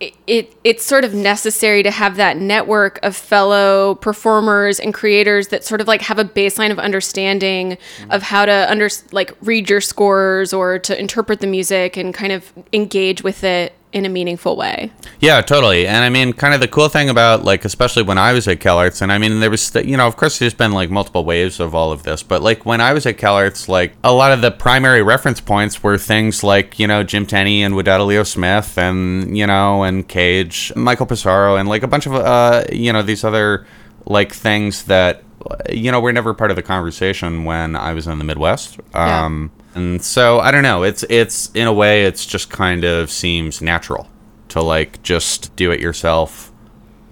it, 0.03 0.13
it 0.27 0.55
it's 0.63 0.83
sort 0.83 1.03
of 1.03 1.13
necessary 1.13 1.83
to 1.83 1.91
have 1.91 2.15
that 2.17 2.38
network 2.38 3.00
of 3.03 3.15
fellow 3.15 3.95
performers 3.95 4.79
and 4.79 4.94
creators 4.94 5.47
that 5.50 5.63
sort 5.63 5.81
of 5.81 5.88
like 5.88 6.01
have 6.01 6.19
a 6.19 6.25
baseline 6.25 6.71
of 6.71 6.79
understanding 6.79 7.77
of 8.09 8.23
how 8.23 8.45
to 8.45 8.69
under 8.69 8.89
like 9.11 9.33
read 9.41 9.69
your 9.69 9.81
scores 9.81 10.53
or 10.53 10.79
to 10.79 11.00
interpret 11.00 11.39
the 11.39 11.47
music 11.47 11.95
and 11.97 12.13
kind 12.13 12.33
of 12.33 12.51
engage 12.73 13.23
with 13.23 13.44
it 13.44 13.73
in 13.94 14.06
a 14.06 14.10
meaningful 14.10 14.57
way. 14.57 14.92
Yeah, 15.19 15.42
totally. 15.42 15.88
And 15.88 16.04
I 16.04 16.10
mean, 16.10 16.34
kind 16.34 16.54
of 16.54 16.60
the 16.60 16.68
cool 16.68 16.90
thing 16.90 17.10
about 17.10 17.44
like, 17.44 17.63
especially 17.63 18.01
when 18.04 18.18
I 18.18 18.34
was 18.34 18.48
at 18.48 18.60
CalArts, 18.60 19.01
and 19.01 19.12
I 19.12 19.19
mean, 19.19 19.40
there 19.40 19.51
was, 19.51 19.62
st- 19.62 19.86
you 19.86 19.95
know, 19.95 20.07
of 20.07 20.18
course, 20.18 20.40
there's 20.40 20.54
been 20.54 20.72
like 20.72 20.90
multiple 20.90 21.24
waves 21.24 21.60
of 21.60 21.75
all 21.75 21.92
of 21.92 22.04
this, 22.04 22.24
but 22.24 22.42
like 22.42 22.66
when 22.66 22.81
I 22.81 22.92
was 22.92 23.06
at 23.06 23.18
CalArts, 23.18 23.68
like 23.68 23.94
a 24.04 24.12
lot 24.12 24.31
of 24.31 24.42
the 24.42 24.52
primary 24.52 25.04
reference 25.04 25.40
points 25.40 25.83
were 25.83 25.97
things 25.97 26.44
like, 26.44 26.80
you 26.80 26.88
know, 26.88 27.04
Jim 27.04 27.26
Tenney 27.26 27.64
and 27.64 27.76
Wadada 27.76 28.06
Leo 28.06 28.23
Smith 28.23 28.78
and, 28.78 29.38
you 29.38 29.45
know, 29.45 29.83
and 29.83 30.07
Cage, 30.07 30.73
Michael 30.76 31.06
Pisaro, 31.06 31.59
and 31.59 31.69
like 31.69 31.83
a 31.83 31.88
bunch 31.88 32.07
of, 32.07 32.14
uh, 32.16 32.64
you 32.71 32.92
know, 32.92 33.04
these 33.04 33.23
other 33.23 33.66
like 34.06 34.33
things 34.33 34.85
that, 34.85 35.23
you 35.69 35.92
know, 35.92 36.02
were 36.02 36.12
never 36.12 36.33
part 36.33 36.50
of 36.50 36.56
the 36.56 36.64
conversation 36.64 37.44
when 37.45 37.76
I 37.76 37.94
was 37.94 38.07
in 38.07 38.18
the 38.18 38.26
Midwest. 38.26 38.80
Yeah. 38.94 39.47
And 39.75 40.03
so 40.03 40.39
I 40.39 40.51
don't 40.51 40.63
know. 40.63 40.83
It's 40.83 41.03
it's 41.09 41.49
in 41.53 41.68
a 41.68 41.73
way 41.73 42.06
it's 42.06 42.25
just 42.25 42.49
kind 42.49 42.83
of 42.83 43.09
seems 43.09 43.61
natural 43.61 44.07
to 44.49 44.61
like 44.61 45.01
just 45.03 45.56
do 45.56 45.71
it 45.71 45.80
yourself 45.80 46.51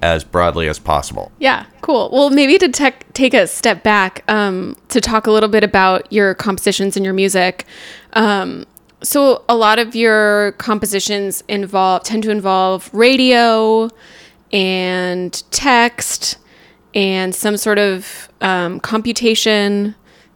as 0.02 0.24
broadly 0.24 0.68
as 0.68 0.80
possible. 0.80 1.32
Yeah, 1.40 1.66
cool. 1.82 2.10
Well, 2.12 2.30
maybe 2.30 2.58
to 2.58 2.70
tech 2.70 3.12
take 3.14 3.34
a 3.34 3.48
step 3.48 3.84
back 3.84 4.24
um, 4.28 4.76
to 4.90 5.00
talk 5.00 5.28
a 5.28 5.32
little 5.32 5.50
bit 5.50 5.64
about 5.64 6.12
your 6.12 6.34
compositions 6.34 6.96
and 6.96 7.06
your 7.06 7.14
music. 7.14 7.66
Um, 8.14 8.66
so, 9.04 9.44
a 9.50 9.56
lot 9.56 9.80
of 9.80 9.96
your 9.96 10.54
compositions 10.54 11.44
involve 11.48 12.04
tend 12.04 12.24
to 12.24 12.32
involve 12.32 12.90
radio 12.94 13.90
and 14.52 15.44
text 15.52 16.38
and 16.94 17.34
some 17.34 17.58
sort 17.58 17.80
of 17.80 18.30
um, 18.42 18.80
computation 18.80 19.96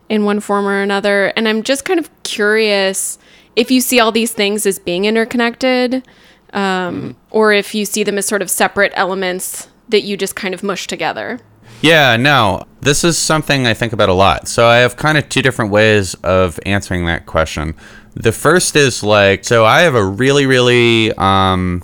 in 0.09 0.25
one 0.25 0.39
form 0.39 0.65
or 0.65 0.81
another. 0.81 1.33
And 1.35 1.47
I'm 1.47 1.63
just 1.63 1.85
kind 1.85 1.99
of 1.99 2.09
curious 2.23 3.17
if 3.55 3.71
you 3.71 3.81
see 3.81 3.99
all 3.99 4.11
these 4.11 4.33
things 4.33 4.65
as 4.65 4.79
being 4.79 5.05
interconnected 5.05 6.07
um, 6.53 7.15
or 7.31 7.53
if 7.53 7.75
you 7.75 7.85
see 7.85 8.03
them 8.03 8.17
as 8.17 8.25
sort 8.25 8.41
of 8.41 8.49
separate 8.49 8.91
elements 8.95 9.69
that 9.89 10.01
you 10.01 10.17
just 10.17 10.35
kind 10.35 10.53
of 10.53 10.63
mush 10.63 10.87
together. 10.87 11.39
Yeah, 11.81 12.15
no. 12.17 12.63
This 12.81 13.03
is 13.03 13.17
something 13.17 13.67
I 13.67 13.73
think 13.73 13.93
about 13.93 14.09
a 14.09 14.13
lot. 14.13 14.47
So 14.47 14.67
I 14.67 14.77
have 14.77 14.95
kind 14.95 15.17
of 15.17 15.27
two 15.29 15.41
different 15.41 15.71
ways 15.71 16.13
of 16.15 16.59
answering 16.65 17.05
that 17.05 17.25
question. 17.25 17.75
The 18.15 18.31
first 18.31 18.75
is 18.75 19.03
like 19.03 19.43
so 19.43 19.65
I 19.65 19.81
have 19.81 19.93
a 19.95 20.03
really 20.03 20.45
really 20.45 21.11
um 21.13 21.83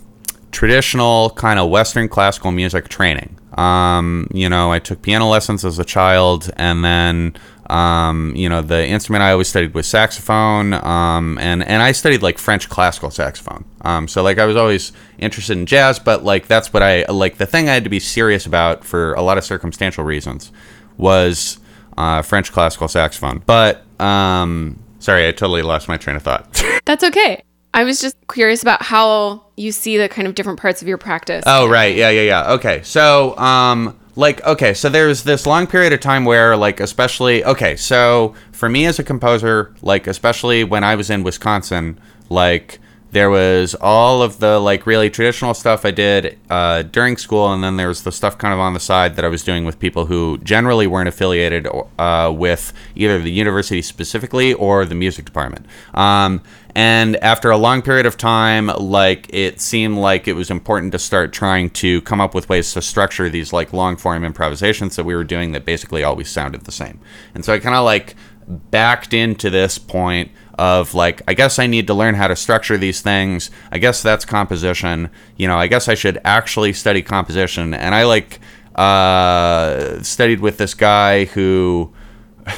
traditional 0.52 1.32
kind 1.32 1.60
of 1.60 1.70
western 1.70 2.08
classical 2.08 2.52
music 2.52 2.90
training. 2.90 3.38
Um, 3.58 4.28
you 4.34 4.48
know, 4.48 4.72
I 4.72 4.80
took 4.80 5.02
piano 5.02 5.28
lessons 5.28 5.66
as 5.66 5.78
a 5.78 5.86
child 5.86 6.50
and 6.56 6.84
then 6.84 7.36
Um, 7.72 8.36
you 8.36 8.50
know, 8.50 8.62
the 8.62 8.86
instrument 8.86 9.24
I 9.24 9.32
always 9.32 9.48
studied 9.48 9.74
was 9.74 9.88
saxophone, 9.88 10.74
um, 10.74 11.38
and 11.40 11.64
and 11.64 11.82
I 11.82 11.94
studied 11.94 12.22
like 12.22 12.38
French 12.38 12.68
classical 12.68 13.10
saxophone. 13.12 13.64
Um, 13.82 14.10
so 14.10 14.22
like 14.22 14.40
I 14.40 14.46
was 14.46 14.58
always 14.58 14.92
interested 15.20 15.58
in 15.58 15.66
jazz, 15.66 15.98
but 15.98 16.24
like 16.26 16.48
that's 16.48 16.74
what 16.74 16.84
I 16.84 17.06
like. 17.06 17.38
The 17.38 17.46
thing 17.46 17.70
I 17.70 17.74
had 17.74 17.86
to 17.86 17.90
be 17.90 18.00
serious 18.00 18.46
about 18.46 18.84
for 18.84 19.14
a 19.14 19.22
lot 19.22 19.38
of 19.38 19.46
circumstantial 19.46 20.04
reasons 20.04 20.52
was 20.98 21.60
uh, 21.98 22.22
French 22.22 22.52
classical 22.52 22.90
saxophone. 22.90 23.42
But 23.46 23.84
um, 24.02 24.78
sorry, 25.00 25.28
I 25.28 25.32
totally 25.32 25.62
lost 25.62 25.88
my 25.88 25.96
train 25.96 26.18
of 26.18 26.24
thought. 26.24 26.62
That's 26.86 27.06
okay. 27.06 27.42
I 27.74 27.86
was 27.86 28.02
just 28.02 28.18
curious 28.28 28.62
about 28.62 28.82
how 28.82 29.46
you 29.56 29.72
see 29.72 29.98
the 29.98 30.10
kind 30.10 30.28
of 30.28 30.36
different 30.36 30.60
parts 30.60 30.82
of 30.82 30.90
your 30.90 30.98
practice. 30.98 31.44
Oh 31.48 31.70
right, 31.70 31.96
yeah, 31.96 32.10
yeah, 32.10 32.24
yeah. 32.24 32.52
Okay, 32.54 32.82
so 32.84 33.38
um, 33.38 33.98
like 34.22 34.42
okay, 34.46 34.74
so 34.74 34.88
there's 34.88 35.24
this 35.24 35.46
long 35.46 35.68
period 35.68 35.92
of 35.92 36.00
time 36.00 36.24
where 36.24 36.56
like 36.56 36.80
especially 36.80 37.44
okay, 37.44 37.76
so 37.76 38.34
for 38.52 38.70
me 38.70 38.86
as 38.86 39.00
a 39.00 39.04
composer, 39.04 39.74
like 39.82 40.08
especially 40.08 40.64
when 40.64 40.84
I 40.84 40.96
was 40.96 41.10
in 41.10 41.24
Wisconsin, 41.24 42.00
like 42.30 42.80
there 43.12 43.30
was 43.30 43.76
all 43.76 44.22
of 44.22 44.40
the 44.40 44.60
like 44.60 44.86
really 44.86 45.10
traditional 45.10 45.54
stuff 45.54 45.86
I 45.86 45.92
did 45.92 46.40
uh, 46.50 46.84
during 46.84 47.18
school, 47.18 47.52
and 47.52 47.64
then 47.64 47.76
there 47.76 47.90
was 47.90 48.04
the 48.04 48.12
stuff 48.12 48.38
kind 48.38 48.54
of 48.54 48.60
on 48.60 48.74
the 48.74 48.80
side 48.80 49.18
that 49.18 49.26
I 49.26 49.28
was 49.28 49.44
doing 49.44 49.66
with 49.66 49.80
people 49.80 50.06
who 50.06 50.38
generally 50.40 50.88
weren't 50.88 51.10
affiliated 51.10 51.68
uh, 52.00 52.34
with 52.36 52.72
either 52.96 53.20
the 53.20 53.32
university 53.32 53.82
specifically 53.82 54.54
or 54.54 54.86
the 54.86 54.96
music 54.96 55.26
department. 55.26 55.66
Um, 55.94 56.42
and 56.74 57.18
after 57.18 57.52
a 57.52 57.58
long 57.58 57.82
period 57.82 58.06
of 58.06 58.16
time, 58.16 58.68
like 58.68 59.28
it 59.34 59.60
seemed 59.60 59.98
like 59.98 60.28
it 60.30 60.34
was 60.34 60.50
important 60.50 60.94
to 60.94 61.00
start 61.00 61.34
trying 61.34 61.70
to 61.72 62.02
come 62.04 62.22
up 62.22 62.34
with 62.34 62.48
ways 62.48 62.72
to 62.74 62.82
structure 62.82 63.30
these 63.30 63.52
like 63.52 63.74
long 63.74 63.98
form 63.98 64.24
improvisations 64.24 64.96
that 64.96 65.04
we 65.04 65.14
were 65.14 65.26
doing 65.26 65.52
that 65.52 65.66
basically 65.66 66.02
always 66.04 66.30
sounded 66.30 66.62
the 66.62 66.72
same. 66.72 67.00
And 67.36 67.44
so 67.44 67.54
I 67.54 67.60
kind 67.60 67.76
of 67.76 67.84
like 67.84 68.16
backed 68.48 69.14
into 69.14 69.50
this 69.50 69.78
point 69.78 70.32
of 70.62 70.94
like 70.94 71.24
I 71.28 71.34
guess 71.34 71.58
I 71.58 71.66
need 71.66 71.88
to 71.88 71.96
learn 71.96 72.14
how 72.14 72.28
to 72.28 72.36
structure 72.36 72.78
these 72.78 73.02
things. 73.02 73.50
I 73.72 73.80
guess 73.80 74.04
that's 74.04 74.26
composition. 74.26 75.10
You 75.36 75.48
know, 75.48 75.58
I 75.58 75.66
guess 75.66 75.88
I 75.88 75.96
should 75.96 76.22
actually 76.24 76.72
study 76.74 77.02
composition. 77.02 77.74
And 77.74 77.96
I 77.96 78.04
like 78.04 78.40
uh, 78.76 80.04
studied 80.04 80.40
with 80.40 80.60
this 80.60 80.76
guy 80.76 81.26
who 81.26 81.92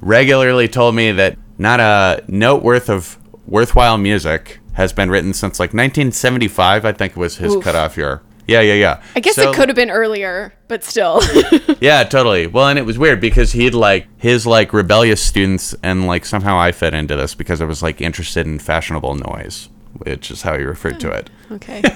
regularly 0.00 0.66
told 0.66 0.94
me 0.94 1.12
that 1.12 1.36
not 1.58 1.78
a 1.78 2.24
note 2.26 2.62
worth 2.62 2.88
of 2.88 3.18
worthwhile 3.46 3.98
music 3.98 4.60
has 4.72 4.94
been 4.94 5.10
written 5.10 5.34
since 5.34 5.60
like 5.60 5.74
1975. 5.74 6.86
I 6.86 6.92
think 6.92 7.16
was 7.16 7.36
his 7.36 7.54
Oof. 7.54 7.62
cutoff 7.62 7.98
year. 7.98 8.22
Yeah, 8.46 8.60
yeah, 8.60 8.74
yeah. 8.74 9.02
I 9.16 9.20
guess 9.20 9.36
So- 9.36 9.50
it 9.50 9.54
could 9.56 9.68
have 9.68 9.76
been 9.76 9.90
earlier, 9.90 10.52
but 10.68 10.84
still. 10.84 11.20
yeah, 11.80 12.04
totally. 12.10 12.46
Well, 12.46 12.68
and 12.68 12.78
it 12.78 12.82
was 12.84 12.98
weird 12.98 13.20
because 13.20 13.52
he'd 13.52 13.74
like 13.74 14.06
his 14.18 14.46
like 14.46 14.72
rebellious 14.72 15.22
students, 15.22 15.74
and 15.82 16.06
like 16.06 16.24
somehow 16.26 16.58
I 16.58 16.72
fit 16.72 16.92
into 16.94 17.16
this 17.16 17.34
because 17.34 17.60
I 17.60 17.64
was 17.64 17.82
like 17.82 18.00
interested 18.00 18.46
in 18.46 18.58
fashionable 18.58 19.14
noise, 19.14 19.68
which 19.98 20.30
is 20.30 20.42
how 20.42 20.58
he 20.58 20.64
referred 20.64 21.00
to 21.00 21.10
it. 21.10 21.30
okay. 21.52 21.82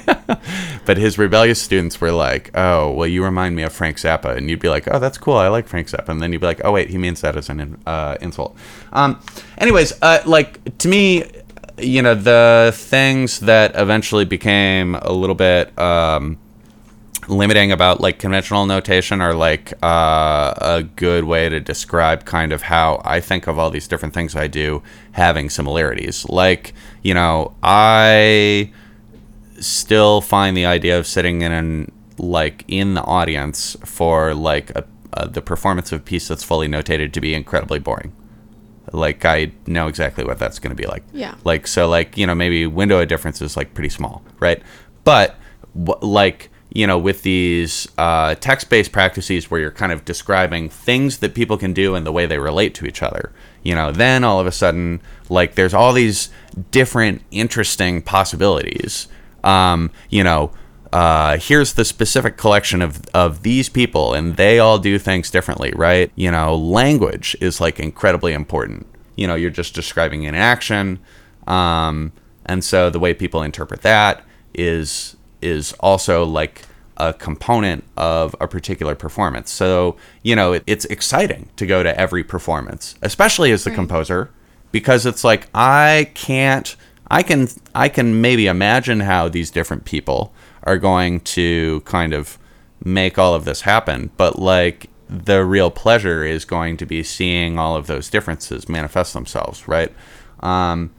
But 0.85 0.97
his 0.97 1.19
rebellious 1.19 1.61
students 1.61 2.01
were 2.01 2.13
like, 2.13 2.51
"Oh, 2.55 2.91
well, 2.93 3.07
you 3.07 3.23
remind 3.23 3.55
me 3.57 3.63
of 3.63 3.73
Frank 3.75 3.99
Zappa," 3.99 4.35
and 4.37 4.49
you'd 4.49 4.61
be 4.61 4.71
like, 4.71 4.89
"Oh, 4.91 4.99
that's 4.99 5.19
cool. 5.19 5.37
I 5.37 5.49
like 5.49 5.69
Frank 5.69 5.89
Zappa," 5.89 6.09
and 6.09 6.23
then 6.23 6.33
you'd 6.33 6.41
be 6.41 6.47
like, 6.47 6.63
"Oh, 6.65 6.73
wait, 6.73 6.89
he 6.89 6.97
means 6.97 7.21
that 7.21 7.37
as 7.37 7.51
an 7.51 7.77
uh, 7.87 8.17
insult." 8.23 8.57
Um, 8.93 9.21
anyways, 9.59 9.93
uh, 10.01 10.23
like 10.25 10.79
to 10.79 10.89
me, 10.89 11.25
you 11.81 12.03
know, 12.03 12.15
the 12.15 12.73
things 12.75 13.41
that 13.41 13.73
eventually 13.75 14.25
became 14.25 14.95
a 14.97 15.13
little 15.13 15.35
bit. 15.35 15.77
Um, 15.79 16.39
limiting 17.29 17.71
about 17.71 18.01
like 18.01 18.19
conventional 18.19 18.65
notation 18.67 19.21
are 19.21 19.35
like 19.35 19.73
uh, 19.83 20.55
a 20.57 20.83
good 20.83 21.25
way 21.25 21.49
to 21.49 21.61
describe 21.61 22.25
kind 22.25 22.53
of 22.53 22.63
how 22.63 23.03
I 23.05 23.21
think 23.21 23.47
of 23.47 23.59
all 23.59 23.71
these 23.71 23.87
different 23.87 24.15
things 24.15 24.35
I 24.35 24.47
do 24.47 24.83
having 25.13 25.51
similarities. 25.51 26.27
Like, 26.29 26.73
you 27.03 27.15
know, 27.15 27.55
I 27.63 28.73
still 29.61 30.21
find 30.21 30.57
the 30.57 30.67
idea 30.67 30.99
of 30.99 31.07
sitting 31.07 31.43
in 31.43 31.53
an 31.53 31.93
like 32.17 32.65
in 32.67 32.95
the 32.95 33.03
audience 33.03 33.77
for 33.85 34.35
like 34.35 34.71
a, 34.71 34.85
uh, 35.13 35.27
the 35.27 35.43
performance 35.43 35.93
of 35.93 36.01
a 36.01 36.03
piece 36.03 36.29
that's 36.29 36.43
fully 36.43 36.67
notated 36.67 37.13
to 37.13 37.21
be 37.21 37.35
incredibly 37.35 37.79
boring. 37.79 38.13
Like 38.93 39.25
I 39.25 39.53
know 39.67 39.87
exactly 39.87 40.25
what 40.25 40.39
that's 40.39 40.59
going 40.59 40.75
to 40.75 40.81
be 40.81 40.87
like. 40.87 41.05
Yeah. 41.13 41.35
Like 41.45 41.67
so, 41.67 41.89
like 41.89 42.17
you 42.17 42.27
know, 42.27 42.35
maybe 42.35 42.67
window 42.67 43.01
of 43.01 43.09
difference 43.09 43.41
is 43.43 43.57
like 43.57 43.75
pretty 43.75 43.89
small, 43.91 44.23
right? 44.41 44.63
But 45.05 45.37
wh- 45.75 46.03
like 46.03 46.51
you 46.71 46.87
know, 46.87 46.99
with 46.99 47.23
these 47.23 47.89
uh, 47.97 48.35
text-based 48.35 48.93
practices 48.93 49.51
where 49.51 49.59
you're 49.59 49.71
kind 49.71 49.91
of 49.91 50.05
describing 50.05 50.69
things 50.69 51.19
that 51.19 51.35
people 51.35 51.57
can 51.57 51.73
do 51.73 51.95
and 51.95 52.07
the 52.07 52.13
way 52.13 52.27
they 52.27 52.39
relate 52.39 52.75
to 52.75 52.85
each 52.85 53.03
other, 53.03 53.33
you 53.63 53.75
know, 53.75 53.91
then 53.91 54.23
all 54.23 54.39
of 54.39 54.47
a 54.47 54.53
sudden, 54.53 55.01
like 55.31 55.55
there's 55.55 55.73
all 55.73 55.93
these 55.93 56.29
different 56.71 57.23
interesting 57.31 58.03
possibilities. 58.03 59.09
Um, 59.43 59.91
you 60.11 60.23
know, 60.23 60.53
uh, 60.93 61.39
here's 61.39 61.75
the 61.75 61.85
specific 61.85 62.37
collection 62.37 62.81
of, 62.81 63.05
of 63.13 63.43
these 63.43 63.69
people 63.69 64.15
and 64.15 64.37
they 64.37 64.59
all 64.59 64.79
do 64.79 64.99
things 64.99 65.31
differently, 65.31 65.73
right? 65.77 66.11
You 66.15 66.31
know, 66.31 66.57
language 66.57 67.37
is 67.41 67.61
like 67.61 67.79
incredibly 67.79 68.33
important. 68.33 68.87
You 69.17 69.27
know, 69.27 69.35
you're 69.35 69.51
just 69.51 69.75
describing 69.75 70.27
an 70.27 70.35
action. 70.35 71.01
Um, 71.47 72.13
and 72.47 72.65
so 72.65 72.89
the 72.91 72.99
way 72.99 73.15
people 73.15 73.43
interpret 73.43 73.83
that 73.83 74.25
is 74.55 75.17
is 75.41 75.73
also 75.81 76.25
like 76.25 76.63
a 76.97 77.13
component 77.15 77.85
of 77.97 78.35
a 78.41 78.49
particular 78.49 78.95
performance. 78.95 79.53
So, 79.53 79.97
you 80.23 80.35
know, 80.35 80.55
it, 80.55 80.65
it's 80.67 80.85
exciting 80.87 81.49
to 81.57 81.65
go 81.65 81.83
to 81.83 82.01
every 82.01 82.25
performance, 82.25 82.97
especially 83.03 83.53
as 83.53 83.63
the 83.63 83.71
composer, 83.71 84.31
because 84.73 85.07
it's 85.07 85.23
like 85.23 85.49
I 85.55 86.11
can't 86.15 86.75
I 87.11 87.23
can 87.23 87.49
I 87.75 87.89
can 87.89 88.21
maybe 88.21 88.47
imagine 88.47 89.01
how 89.01 89.29
these 89.29 89.51
different 89.51 89.85
people 89.85 90.33
are 90.63 90.79
going 90.79 91.21
to 91.21 91.81
kind 91.81 92.13
of 92.13 92.39
make 92.85 93.19
all 93.19 93.35
of 93.35 93.45
this 93.45 93.63
happen, 93.63 94.11
but 94.17 94.39
like 94.39 94.89
the 95.09 95.45
real 95.45 95.71
pleasure 95.71 96.25
is 96.25 96.45
going 96.45 96.77
to 96.77 96.87
be 96.87 97.03
seeing 97.03 97.59
all 97.59 97.77
of 97.77 97.87
those 97.87 98.11
differences 98.11 98.69
manifest 98.69 99.15
themselves, 99.15 99.67
right? 99.67 99.93
Um, 100.41 100.91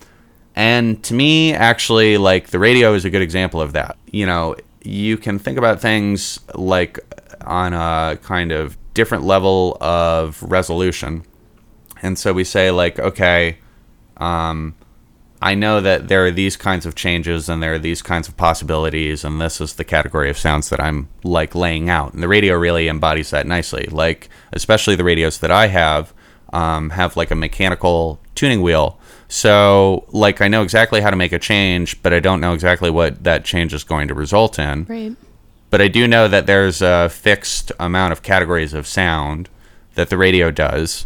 and 0.56 1.02
to 1.04 1.14
me, 1.14 1.54
actually, 1.54 2.18
like 2.18 2.48
the 2.48 2.60
radio 2.60 2.94
is 2.94 3.06
a 3.06 3.10
good 3.10 3.22
example 3.22 3.62
of 3.62 3.74
that. 3.74 3.98
You 4.12 4.26
know, 4.26 4.56
you 4.84 5.18
can 5.18 5.40
think 5.40 5.58
about 5.58 5.80
things 5.80 6.40
like 6.56 7.00
on 7.46 7.74
a 7.74 8.18
kind 8.24 8.52
of 8.52 8.78
different 8.94 9.24
level 9.24 9.78
of 9.80 10.42
resolution. 10.44 11.24
And 12.02 12.18
so 12.18 12.34
we 12.34 12.44
say, 12.44 12.72
like, 12.72 13.00
okay, 13.00 13.60
um, 14.18 14.76
I 15.42 15.56
know 15.56 15.80
that 15.80 16.10
there 16.10 16.26
are 16.26 16.32
these 16.32 16.58
kinds 16.58 16.86
of 16.86 16.96
changes 16.96 17.48
and 17.48 17.64
there 17.64 17.74
are 17.76 17.80
these 17.80 18.02
kinds 18.02 18.28
of 18.28 18.36
possibilities, 18.36 19.24
and 19.24 19.40
this 19.40 19.62
is 19.62 19.76
the 19.76 19.86
category 19.86 20.30
of 20.30 20.38
sounds 20.38 20.70
that 20.70 20.82
I'm 20.82 21.08
like 21.24 21.56
laying 21.56 21.90
out. 21.90 22.14
And 22.14 22.22
the 22.22 22.28
radio 22.28 22.56
really 22.56 22.90
embodies 22.90 23.30
that 23.30 23.48
nicely. 23.48 23.86
Like, 23.86 24.30
especially 24.52 24.96
the 24.96 25.06
radios 25.06 25.38
that 25.40 25.52
I 25.52 25.68
have 25.68 26.14
um, 26.52 26.90
have 26.92 27.16
like 27.16 27.32
a 27.32 27.36
mechanical 27.36 28.20
tuning 28.36 28.62
wheel. 28.62 29.00
So, 29.30 30.06
like, 30.10 30.42
I 30.42 30.48
know 30.48 30.64
exactly 30.64 31.02
how 31.02 31.10
to 31.10 31.16
make 31.16 31.32
a 31.32 31.40
change, 31.40 32.02
but 32.02 32.14
I 32.14 32.20
don't 32.20 32.42
know 32.42 32.54
exactly 32.54 32.90
what 32.90 33.24
that 33.24 33.46
change 33.46 33.74
is 33.74 33.84
going 33.84 34.08
to 34.08 34.14
result 34.14 34.58
in 34.58 34.86
right. 34.86 35.16
but 35.70 35.82
I 35.82 35.88
do 35.88 36.08
know 36.08 36.28
that 36.28 36.48
there's 36.48 36.82
a 36.82 37.10
fixed 37.10 37.72
amount 37.80 38.12
of 38.12 38.24
categories 38.24 38.74
of 38.74 38.88
sound 38.88 39.48
that 39.94 40.10
the 40.10 40.18
radio 40.18 40.50
does, 40.50 41.06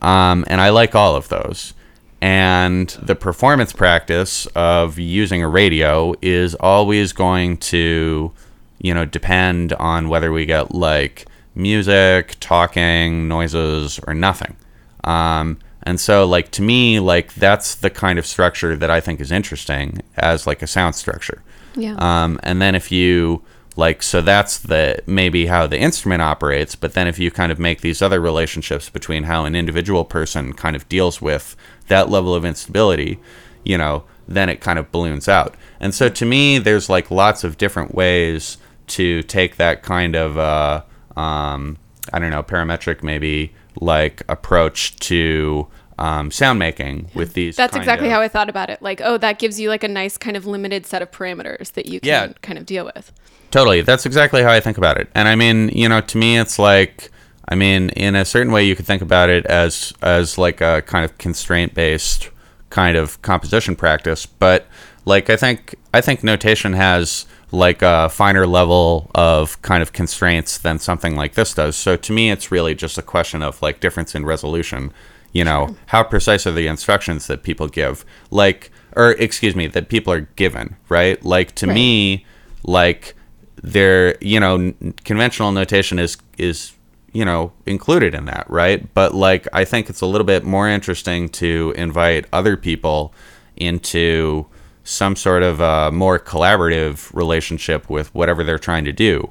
um, 0.00 0.44
and 0.46 0.60
I 0.60 0.70
like 0.70 0.94
all 0.94 1.16
of 1.16 1.28
those. 1.28 1.74
And 2.20 2.88
the 3.02 3.14
performance 3.14 3.72
practice 3.72 4.46
of 4.54 4.98
using 4.98 5.42
a 5.42 5.48
radio 5.48 6.14
is 6.22 6.54
always 6.54 7.12
going 7.12 7.58
to, 7.58 8.32
you 8.78 8.94
know, 8.94 9.04
depend 9.04 9.72
on 9.74 10.08
whether 10.08 10.32
we 10.32 10.46
get 10.46 10.74
like 10.74 11.26
music, 11.54 12.36
talking, 12.40 13.28
noises, 13.28 14.00
or 14.06 14.14
nothing. 14.14 14.56
Um, 15.04 15.58
and 15.82 16.00
so, 16.00 16.26
like 16.26 16.50
to 16.52 16.62
me, 16.62 16.98
like 16.98 17.34
that's 17.34 17.74
the 17.74 17.90
kind 17.90 18.18
of 18.18 18.26
structure 18.26 18.74
that 18.74 18.90
I 18.90 19.00
think 19.00 19.20
is 19.20 19.30
interesting 19.30 20.00
as 20.16 20.46
like 20.46 20.62
a 20.62 20.66
sound 20.66 20.94
structure. 20.94 21.42
Yeah. 21.76 21.96
Um, 21.98 22.40
and 22.42 22.62
then 22.62 22.74
if 22.74 22.90
you 22.90 23.42
like, 23.76 24.02
so 24.02 24.20
that's 24.20 24.58
the 24.58 25.02
maybe 25.06 25.46
how 25.46 25.66
the 25.66 25.78
instrument 25.78 26.22
operates. 26.22 26.74
But 26.76 26.94
then 26.94 27.08
if 27.08 27.18
you 27.18 27.30
kind 27.30 27.50
of 27.50 27.58
make 27.58 27.80
these 27.80 28.00
other 28.00 28.20
relationships 28.20 28.88
between 28.88 29.24
how 29.24 29.44
an 29.44 29.56
individual 29.56 30.04
person 30.04 30.52
kind 30.52 30.76
of 30.76 30.88
deals 30.88 31.20
with 31.20 31.56
that 31.88 32.08
level 32.08 32.34
of 32.34 32.44
instability, 32.44 33.18
you 33.64 33.76
know, 33.76 34.04
then 34.28 34.48
it 34.48 34.60
kind 34.60 34.78
of 34.78 34.92
balloons 34.92 35.28
out. 35.28 35.54
And 35.80 35.94
so 35.94 36.08
to 36.08 36.24
me, 36.24 36.58
there's 36.58 36.88
like 36.88 37.10
lots 37.10 37.44
of 37.44 37.58
different 37.58 37.94
ways 37.94 38.58
to 38.86 39.22
take 39.22 39.56
that 39.56 39.82
kind 39.82 40.14
of, 40.14 40.38
uh, 40.38 40.82
um, 41.16 41.78
I 42.12 42.18
don't 42.18 42.30
know, 42.30 42.42
parametric 42.42 43.02
maybe 43.02 43.54
like 43.80 44.22
approach 44.28 44.96
to 44.96 45.66
um, 45.98 46.30
sound 46.30 46.58
making 46.58 47.08
with 47.14 47.34
these. 47.34 47.56
That's 47.56 47.76
exactly 47.76 48.08
of- 48.08 48.12
how 48.14 48.20
I 48.20 48.28
thought 48.28 48.48
about 48.48 48.70
it. 48.70 48.82
Like, 48.82 49.00
oh, 49.02 49.16
that 49.18 49.38
gives 49.38 49.60
you 49.60 49.68
like 49.68 49.84
a 49.84 49.88
nice 49.88 50.16
kind 50.18 50.36
of 50.36 50.46
limited 50.46 50.86
set 50.86 51.02
of 51.02 51.10
parameters 51.10 51.72
that 51.72 51.86
you 51.86 52.00
can 52.00 52.08
Yeah. 52.08 52.26
kind 52.42 52.58
of 52.58 52.66
deal 52.66 52.84
with. 52.84 53.12
Totally. 53.50 53.82
That's 53.82 54.04
exactly 54.06 54.42
how 54.42 54.50
I 54.50 54.60
think 54.60 54.78
about 54.78 54.98
it. 55.00 55.08
And 55.14 55.28
I 55.28 55.36
mean, 55.36 55.68
you 55.68 55.88
know, 55.88 56.00
to 56.00 56.18
me, 56.18 56.38
it's 56.38 56.58
like, 56.58 57.10
I 57.48 57.54
mean, 57.54 57.90
in 57.90 58.16
a 58.16 58.24
certain 58.24 58.52
way, 58.52 58.64
you 58.64 58.74
could 58.74 58.86
think 58.86 59.02
about 59.02 59.28
it 59.28 59.46
as 59.46 59.92
as 60.02 60.38
like 60.38 60.60
a 60.60 60.82
kind 60.86 61.04
of 61.04 61.16
constraint 61.18 61.74
based 61.74 62.30
kind 62.70 62.96
of 62.96 63.20
composition 63.22 63.76
practice. 63.76 64.26
But 64.26 64.66
like 65.04 65.30
I 65.30 65.36
think 65.36 65.76
I 65.92 66.00
think 66.00 66.24
notation 66.24 66.72
has 66.72 67.26
like 67.52 67.82
a 67.82 68.08
finer 68.08 68.46
level 68.48 69.08
of 69.14 69.60
kind 69.62 69.80
of 69.82 69.92
constraints 69.92 70.58
than 70.58 70.80
something 70.80 71.14
like 71.14 71.34
this 71.34 71.54
does. 71.54 71.76
So 71.76 71.94
to 71.96 72.12
me, 72.12 72.32
it's 72.32 72.50
really 72.50 72.74
just 72.74 72.98
a 72.98 73.02
question 73.02 73.42
of 73.42 73.62
like 73.62 73.78
difference 73.78 74.16
in 74.16 74.24
resolution. 74.24 74.92
You 75.34 75.44
know, 75.44 75.66
sure. 75.66 75.76
how 75.86 76.02
precise 76.04 76.46
are 76.46 76.52
the 76.52 76.66
instructions 76.66 77.26
that 77.26 77.42
people 77.42 77.68
give? 77.68 78.04
Like, 78.30 78.70
or 78.96 79.10
excuse 79.12 79.54
me, 79.54 79.66
that 79.66 79.90
people 79.90 80.12
are 80.12 80.22
given, 80.36 80.76
right? 80.88 81.22
Like 81.22 81.54
to 81.56 81.66
right. 81.66 81.74
me, 81.74 82.24
like 82.62 83.14
their 83.62 84.16
you 84.22 84.40
know, 84.40 84.72
conventional 85.04 85.52
notation 85.52 85.98
is 85.98 86.16
is 86.38 86.72
you 87.12 87.24
know 87.24 87.52
included 87.66 88.14
in 88.14 88.24
that, 88.26 88.48
right? 88.48 88.92
But 88.94 89.14
like 89.14 89.46
I 89.52 89.64
think 89.64 89.90
it's 89.90 90.00
a 90.00 90.06
little 90.06 90.26
bit 90.26 90.44
more 90.44 90.68
interesting 90.68 91.28
to 91.30 91.74
invite 91.76 92.26
other 92.32 92.56
people 92.56 93.12
into 93.56 94.46
some 94.84 95.16
sort 95.16 95.42
of 95.42 95.60
a 95.60 95.90
more 95.90 96.18
collaborative 96.18 97.12
relationship 97.14 97.90
with 97.90 98.14
whatever 98.14 98.44
they're 98.44 98.58
trying 98.58 98.84
to 98.84 98.92
do. 98.92 99.30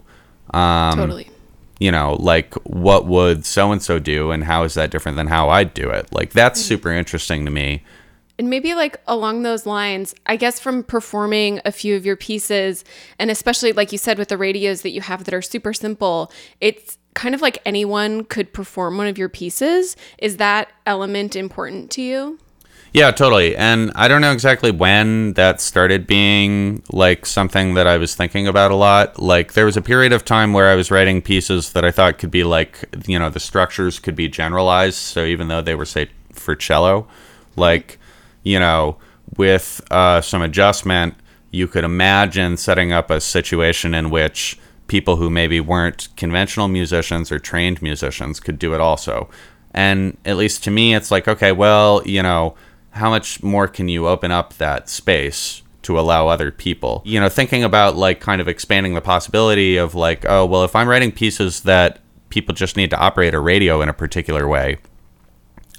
Um, 0.54 0.98
totally. 0.98 1.30
You 1.84 1.92
know, 1.92 2.16
like 2.20 2.54
what 2.64 3.08
would 3.08 3.46
so 3.46 3.74
and 3.74 3.82
so 3.82 4.00
do, 4.00 4.32
and 4.32 4.46
how 4.46 4.64
is 4.64 4.74
that 4.76 4.90
different 4.90 5.18
than 5.18 5.28
how 5.28 5.50
I'd 5.50 5.74
do 5.74 5.90
it? 5.90 6.14
Like 6.14 6.32
that's 6.32 6.62
mm. 6.62 6.66
super 6.66 6.92
interesting 6.92 7.44
to 7.44 7.52
me. 7.52 7.84
And 8.40 8.50
maybe 8.50 8.74
like 8.74 9.02
along 9.06 9.44
those 9.44 9.66
lines, 9.66 10.16
I 10.26 10.38
guess 10.38 10.60
from 10.60 10.84
performing 10.84 11.60
a 11.66 11.74
few 11.74 11.98
of 11.98 12.06
your 12.06 12.16
pieces, 12.16 12.86
and 13.20 13.30
especially 13.30 13.74
like 13.74 13.92
you 13.92 13.98
said 13.98 14.18
with 14.18 14.30
the 14.30 14.38
radios 14.38 14.82
that 14.82 14.92
you 14.92 15.02
have 15.02 15.26
that 15.26 15.34
are 15.34 15.42
super 15.42 15.74
simple, 15.74 16.32
it's 16.62 16.98
kind 17.16 17.36
of 17.36 17.42
like 17.42 17.60
anyone 17.66 18.24
could 18.24 18.54
perform 18.54 18.98
one 18.98 19.08
of 19.08 19.18
your 19.18 19.30
pieces. 19.30 19.98
Is 20.18 20.38
that 20.38 20.72
element 20.86 21.36
important 21.36 21.92
to 21.92 22.02
you? 22.02 22.40
Yeah, 22.94 23.10
totally. 23.10 23.56
And 23.56 23.92
I 23.96 24.08
don't 24.08 24.22
know 24.22 24.32
exactly 24.32 24.70
when 24.70 25.34
that 25.34 25.60
started 25.60 26.06
being 26.06 26.84
like 26.92 27.26
something 27.26 27.74
that 27.74 27.88
I 27.88 27.98
was 27.98 28.14
thinking 28.14 28.48
about 28.48 28.70
a 28.70 28.76
lot. 28.76 29.18
Like 29.20 29.54
there 29.54 29.66
was 29.66 29.76
a 29.76 29.82
period 29.82 30.14
of 30.14 30.24
time 30.24 30.54
where 30.54 30.70
I 30.70 30.76
was 30.76 30.92
writing 30.92 31.20
pieces 31.20 31.72
that 31.74 31.84
I 31.84 31.90
thought 31.90 32.20
could 32.20 32.30
be 32.30 32.44
like, 32.44 32.86
you 33.08 33.18
know, 33.18 33.32
the 33.32 33.40
structures 33.40 33.98
could 33.98 34.16
be 34.16 34.28
generalized. 34.28 34.98
So 34.98 35.26
even 35.26 35.48
though 35.48 35.62
they 35.62 35.74
were 35.74 35.86
say 35.86 36.12
for 36.34 36.56
cello, 36.56 37.08
like, 37.56 37.98
you 38.44 38.60
know, 38.60 38.98
with 39.38 39.82
uh, 39.90 40.22
some 40.22 40.44
adjustment, 40.44 41.16
you 41.50 41.68
could 41.68 41.84
imagine 41.84 42.58
setting 42.58 42.92
up 42.92 43.10
a 43.10 43.20
situation 43.20 43.96
in 43.96 44.12
which 44.12 44.60
people 44.86 45.16
who 45.16 45.32
maybe 45.32 45.60
weren't 45.60 46.10
conventional 46.16 46.68
musicians 46.68 47.32
or 47.32 47.40
trained 47.40 47.82
musicians 47.82 48.40
could 48.40 48.60
do 48.60 48.76
it 48.76 48.82
also. 48.82 49.32
And 49.74 50.16
at 50.26 50.38
least 50.38 50.64
to 50.66 50.72
me, 50.72 50.94
it's 50.94 51.10
like, 51.10 51.28
okay, 51.28 51.52
well, 51.52 52.04
you 52.06 52.22
know, 52.22 52.54
how 52.94 53.10
much 53.10 53.42
more 53.42 53.68
can 53.68 53.90
you 53.90 54.08
open 54.08 54.32
up 54.32 54.54
that 54.56 54.88
space 54.88 55.64
to 55.82 56.00
allow 56.00 56.28
other 56.28 56.52
people? 56.52 57.02
You 57.06 57.20
know, 57.20 57.30
thinking 57.30 57.64
about 57.64 57.96
like 57.96 58.20
kind 58.20 58.40
of 58.40 58.48
expanding 58.48 58.94
the 58.94 59.02
possibility 59.02 59.78
of 59.78 59.96
like, 59.96 60.26
oh, 60.30 60.46
well, 60.46 60.64
if 60.64 60.76
I'm 60.76 60.88
writing 60.88 61.12
pieces 61.12 61.62
that 61.62 62.00
people 62.30 62.54
just 62.54 62.78
need 62.78 62.92
to 62.92 62.98
operate 62.98 63.34
a 63.34 63.40
radio 63.40 63.82
in 63.82 63.90
a 63.90 63.94
particular 63.94 64.48
way, 64.48 64.78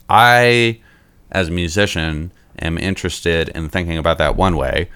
I, 0.08 0.80
as 1.30 1.48
a 1.48 1.52
musician, 1.52 2.32
am 2.60 2.78
interested 2.78 3.48
in 3.50 3.68
thinking 3.68 3.96
about 3.96 4.18
that 4.18 4.36
one 4.36 4.56
way. 4.56 4.90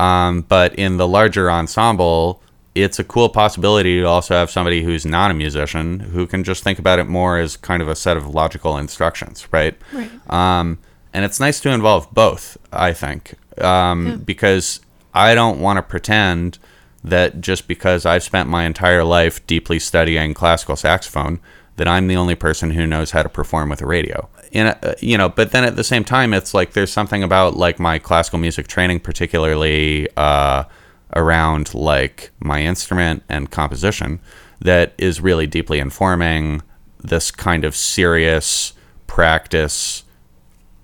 Um, 0.00 0.42
but 0.42 0.74
in 0.76 0.96
the 0.96 1.08
larger 1.08 1.50
ensemble, 1.50 2.42
it's 2.74 2.98
a 2.98 3.04
cool 3.04 3.28
possibility 3.28 4.00
to 4.00 4.06
also 4.06 4.34
have 4.34 4.50
somebody 4.50 4.82
who's 4.82 5.04
not 5.04 5.30
a 5.30 5.34
musician 5.34 6.00
who 6.00 6.26
can 6.26 6.44
just 6.44 6.62
think 6.62 6.78
about 6.78 6.98
it 6.98 7.04
more 7.04 7.38
as 7.38 7.56
kind 7.56 7.82
of 7.82 7.88
a 7.88 7.96
set 7.96 8.16
of 8.16 8.26
logical 8.26 8.78
instructions, 8.78 9.48
right? 9.52 9.76
Right. 9.92 10.10
Um, 10.30 10.78
and 11.12 11.24
it's 11.24 11.40
nice 11.40 11.60
to 11.60 11.70
involve 11.70 12.12
both. 12.12 12.56
I 12.72 12.92
think 12.92 13.34
um, 13.60 14.06
yeah. 14.06 14.16
because 14.16 14.80
I 15.14 15.34
don't 15.34 15.60
want 15.60 15.78
to 15.78 15.82
pretend 15.82 16.58
that 17.04 17.40
just 17.40 17.68
because 17.68 18.04
I've 18.04 18.22
spent 18.22 18.48
my 18.48 18.64
entire 18.64 19.04
life 19.04 19.46
deeply 19.46 19.78
studying 19.78 20.34
classical 20.34 20.76
saxophone 20.76 21.40
that 21.76 21.88
I'm 21.88 22.08
the 22.08 22.16
only 22.16 22.34
person 22.34 22.72
who 22.72 22.86
knows 22.86 23.12
how 23.12 23.22
to 23.22 23.28
perform 23.28 23.68
with 23.68 23.80
a 23.80 23.86
radio. 23.86 24.28
In 24.50 24.66
a, 24.66 24.94
you 25.00 25.16
know, 25.16 25.28
but 25.28 25.52
then 25.52 25.64
at 25.64 25.76
the 25.76 25.84
same 25.84 26.04
time, 26.04 26.34
it's 26.34 26.54
like 26.54 26.72
there's 26.72 26.92
something 26.92 27.22
about 27.22 27.56
like 27.56 27.78
my 27.78 27.98
classical 27.98 28.38
music 28.38 28.66
training, 28.66 29.00
particularly 29.00 30.08
uh, 30.16 30.64
around 31.14 31.74
like 31.74 32.30
my 32.40 32.62
instrument 32.62 33.22
and 33.28 33.50
composition, 33.50 34.20
that 34.60 34.92
is 34.98 35.20
really 35.20 35.46
deeply 35.46 35.78
informing 35.78 36.62
this 36.98 37.30
kind 37.30 37.64
of 37.64 37.76
serious 37.76 38.72
practice 39.06 40.02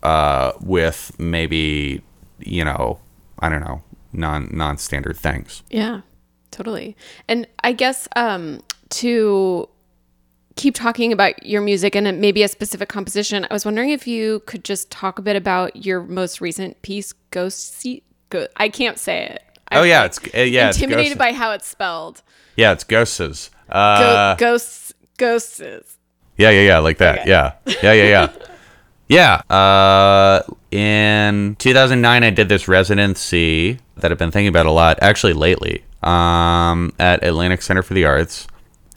uh, 0.05 0.53
with 0.61 1.13
maybe 1.19 2.03
you 2.39 2.65
know 2.65 3.01
I 3.41 3.49
don't 3.49 3.61
know 3.61 3.83
non 4.13 4.51
non 4.53 4.79
standard 4.79 5.17
things. 5.17 5.63
Yeah, 5.71 6.03
totally. 6.51 6.97
And 7.29 7.47
I 7.63 7.73
guess 7.73 8.07
um, 8.17 8.61
to 8.91 9.69
keep 10.57 10.75
talking 10.75 11.13
about 11.13 11.45
your 11.45 11.61
music 11.61 11.97
and 11.97 12.21
maybe 12.21 12.43
a 12.43 12.49
specific 12.49 12.89
composition, 12.89 13.47
I 13.51 13.53
was 13.53 13.65
wondering 13.65 13.91
if 13.91 14.07
you 14.07 14.41
could 14.47 14.65
just 14.65 14.91
talk 14.91 15.19
a 15.19 15.23
bit 15.23 15.37
about 15.37 15.85
your 15.85 16.03
most 16.03 16.41
recent 16.41 16.81
piece, 16.83 17.13
Ghost. 17.31 17.85
Go- 18.31 18.49
I 18.57 18.69
can't 18.69 18.99
say 18.99 19.25
it. 19.27 19.43
I'm 19.69 19.81
oh 19.81 19.83
yeah, 19.83 20.05
it's 20.05 20.19
uh, 20.35 20.41
yeah. 20.41 20.69
Intimidated 20.69 21.13
it's 21.13 21.19
by 21.19 21.33
how 21.33 21.53
it's 21.53 21.67
spelled. 21.67 22.23
Yeah, 22.57 22.73
it's 22.73 22.85
ghosts. 22.85 23.51
Uh, 23.69 24.35
Go- 24.35 24.39
ghosts. 24.39 24.93
Ghosts. 25.17 25.61
Yeah, 26.37 26.51
yeah, 26.51 26.61
yeah, 26.61 26.79
like 26.79 26.99
that. 26.99 27.21
Okay. 27.21 27.31
Yeah, 27.31 27.53
yeah, 27.67 27.93
yeah, 27.93 28.05
yeah. 28.05 28.33
Yeah. 29.15 29.43
Uh, 29.49 30.43
in 30.73 31.55
2009, 31.61 32.25
I 32.25 32.31
did 32.31 32.49
this 32.49 32.67
residency 32.67 33.79
that 33.99 34.11
I've 34.11 34.19
been 34.19 34.33
thinking 34.33 34.49
about 34.49 34.67
a 34.67 34.73
lot, 34.73 34.99
actually 35.01 35.35
lately, 35.35 35.85
um, 36.03 36.93
at 36.99 37.23
Atlantic 37.23 37.63
Center 37.63 37.83
for 37.83 37.95
the 37.95 38.07
Arts, 38.07 38.49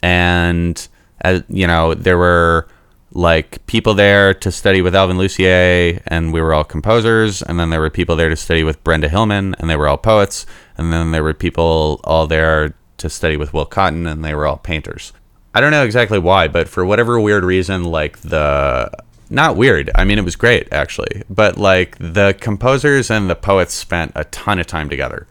and 0.01 0.87
as 1.21 1.43
you 1.49 1.67
know, 1.67 1.93
there 1.93 2.17
were 2.17 2.67
like 3.11 3.63
people 3.67 3.93
there 3.93 4.33
to 4.33 4.51
study 4.51 4.81
with 4.81 4.95
Alvin 4.95 5.19
Lucier, 5.19 6.01
and 6.07 6.33
we 6.33 6.41
were 6.41 6.51
all 6.51 6.63
composers, 6.63 7.43
and 7.43 7.59
then 7.59 7.69
there 7.69 7.79
were 7.79 7.91
people 7.91 8.15
there 8.15 8.29
to 8.29 8.35
study 8.35 8.63
with 8.63 8.83
Brenda 8.83 9.09
Hillman, 9.09 9.55
and 9.59 9.69
they 9.69 9.75
were 9.75 9.87
all 9.87 9.97
poets, 9.97 10.47
and 10.79 10.91
then 10.91 11.11
there 11.11 11.23
were 11.23 11.35
people 11.35 12.01
all 12.03 12.25
there 12.25 12.73
to 12.97 13.07
study 13.07 13.37
with 13.37 13.53
Will 13.53 13.67
Cotton, 13.67 14.07
and 14.07 14.25
they 14.25 14.33
were 14.33 14.47
all 14.47 14.57
painters. 14.57 15.13
I 15.53 15.61
don't 15.61 15.71
know 15.71 15.83
exactly 15.83 16.19
why, 16.19 16.47
but 16.47 16.67
for 16.67 16.85
whatever 16.85 17.19
weird 17.19 17.43
reason, 17.43 17.83
like 17.83 18.19
the 18.21 18.91
not 19.29 19.55
weird. 19.55 19.89
I 19.95 20.03
mean, 20.03 20.17
it 20.17 20.23
was 20.25 20.35
great 20.35 20.71
actually, 20.71 21.23
but 21.29 21.57
like 21.57 21.97
the 21.99 22.35
composers 22.39 23.09
and 23.11 23.29
the 23.29 23.35
poets 23.35 23.73
spent 23.73 24.11
a 24.15 24.23
ton 24.25 24.59
of 24.59 24.67
time 24.67 24.89
together, 24.89 25.27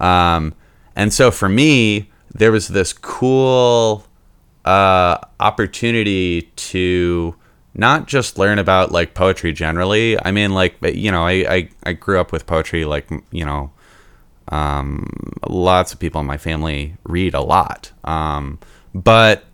um, 0.00 0.54
and 0.96 1.12
so 1.12 1.30
for 1.30 1.48
me, 1.48 2.10
there 2.34 2.52
was 2.52 2.68
this 2.68 2.92
cool 2.92 4.04
uh, 4.64 5.18
opportunity 5.40 6.42
to 6.56 7.34
not 7.74 8.06
just 8.06 8.38
learn 8.38 8.58
about 8.58 8.92
like 8.92 9.14
poetry 9.14 9.52
generally. 9.52 10.20
I 10.22 10.32
mean, 10.32 10.52
like 10.52 10.76
you 10.82 11.10
know, 11.10 11.24
I 11.24 11.32
I, 11.32 11.68
I 11.84 11.92
grew 11.92 12.20
up 12.20 12.32
with 12.32 12.46
poetry. 12.46 12.84
Like 12.84 13.08
you 13.30 13.44
know, 13.44 13.70
um, 14.48 15.08
lots 15.48 15.92
of 15.92 15.98
people 15.98 16.20
in 16.20 16.26
my 16.26 16.38
family 16.38 16.96
read 17.04 17.34
a 17.34 17.40
lot, 17.40 17.92
um, 18.04 18.58
but 18.94 19.44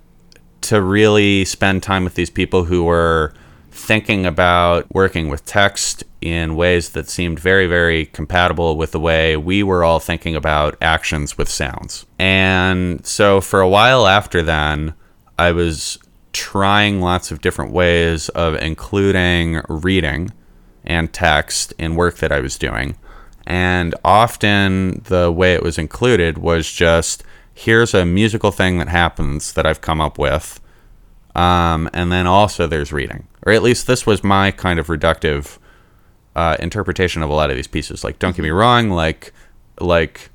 to 0.63 0.81
really 0.81 1.45
spend 1.45 1.83
time 1.83 2.05
with 2.05 2.15
these 2.15 2.31
people 2.31 2.65
who 2.65 2.85
were 2.85 3.35
thinking 3.75 4.25
about 4.25 4.87
working 4.95 5.29
with 5.29 5.45
text 5.45 6.05
in 6.21 6.55
ways 6.55 6.91
that 6.91 7.09
seemed 7.09 7.41
very, 7.41 7.67
very 7.67 8.07
compatible 8.07 8.77
with 8.77 8.93
the 8.93 9.01
way 9.01 9.37
we 9.37 9.63
were 9.63 9.83
all 9.83 9.99
thinking 9.99 10.37
about 10.37 10.77
actions 10.81 11.37
with 11.37 11.49
sounds. 11.49 12.07
And 12.19 13.05
so 13.05 13.41
for 13.41 13.61
a 13.61 13.69
while 13.69 14.07
after 14.07 14.43
then, 14.43 14.95
I 15.39 15.51
was 15.51 15.99
trying 16.33 17.01
lots 17.01 17.33
of 17.33 17.41
different 17.41 17.73
ways 17.73 18.29
of 18.31 18.55
including 18.55 19.61
reading 19.69 20.33
and 20.85 21.13
text 21.13 21.75
in 21.77 21.97
work 21.97 22.19
that 22.19 22.31
I 22.33 22.41
was 22.41 22.57
doing. 22.57 22.97
And 23.47 23.95
often 24.05 25.03
the 25.07 25.33
way 25.33 25.55
it 25.55 25.63
was 25.63 25.79
included 25.79 26.39
was 26.39 26.71
just 26.71 27.25
here's 27.53 27.93
a 27.93 28.07
musical 28.07 28.53
thing 28.53 28.79
that 28.79 28.89
happens 28.89 29.53
that 29.55 29.67
I've 29.67 29.81
come 29.81 30.01
up 30.01 30.17
with 30.17 30.61
um, 31.35 31.91
and 31.93 32.13
then 32.13 32.27
also 32.27 32.67
there's 32.67 32.93
reading, 32.93 33.27
or 33.45 33.53
at 33.53 33.63
least 33.63 33.87
this 33.87 34.07
was 34.07 34.25
my 34.25 34.51
kind 34.51 34.79
of 34.79 34.89
reductive 34.89 35.59
uh, 36.35 36.57
interpretation 36.59 37.23
of 37.23 37.31
a 37.31 37.35
lot 37.35 37.51
of 37.51 37.57
these 37.57 37.67
pieces. 37.69 38.03
Like, 38.03 38.19
don't 38.19 38.35
get 38.35 38.43
me 38.43 38.51
wrong, 38.51 38.91
like, 38.91 39.33
like 39.81 40.31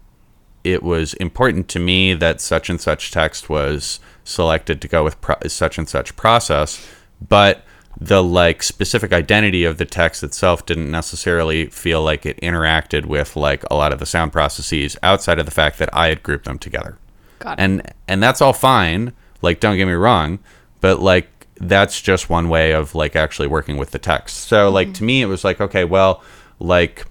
it 0.63 0.83
was 0.83 1.13
important 1.15 1.67
to 1.69 1.79
me 1.79 2.13
that 2.13 2.41
such 2.41 2.69
and 2.69 2.79
such 2.79 3.11
text 3.11 3.49
was 3.49 3.99
selected 4.23 4.81
to 4.81 4.87
go 4.87 5.03
with 5.03 5.19
pro- 5.21 5.47
such 5.47 5.77
and 5.77 5.89
such 5.89 6.15
process, 6.15 6.87
but 7.27 7.63
the 7.99 8.23
like 8.23 8.63
specific 8.63 9.11
identity 9.11 9.65
of 9.65 9.77
the 9.77 9.85
text 9.85 10.23
itself 10.23 10.65
didn't 10.65 10.89
necessarily 10.89 11.65
feel 11.65 12.01
like 12.01 12.25
it 12.25 12.39
interacted 12.39 13.05
with 13.05 13.35
like 13.35 13.63
a 13.69 13.75
lot 13.75 13.91
of 13.91 13.99
the 13.99 14.05
sound 14.05 14.31
processes 14.31 14.95
outside 15.03 15.39
of 15.39 15.45
the 15.45 15.51
fact 15.51 15.79
that 15.79 15.89
I 15.93 16.07
had 16.07 16.23
grouped 16.23 16.45
them 16.45 16.59
together. 16.59 16.97
Got 17.39 17.59
it. 17.59 17.63
And 17.63 17.93
and 18.07 18.23
that's 18.23 18.41
all 18.41 18.53
fine. 18.53 19.13
Like 19.41 19.59
don't 19.59 19.75
get 19.75 19.85
me 19.85 19.93
wrong, 19.93 20.39
but 20.79 21.01
like 21.01 21.38
that's 21.59 22.01
just 22.01 22.29
one 22.29 22.49
way 22.49 22.71
of 22.71 22.95
like 22.95 23.15
actually 23.15 23.47
working 23.47 23.77
with 23.77 23.91
the 23.91 23.99
text. 23.99 24.47
So 24.47 24.69
like 24.69 24.93
to 24.95 25.03
me 25.03 25.21
it 25.21 25.27
was 25.27 25.43
like 25.43 25.59
okay, 25.61 25.85
well, 25.85 26.23
like 26.59 27.05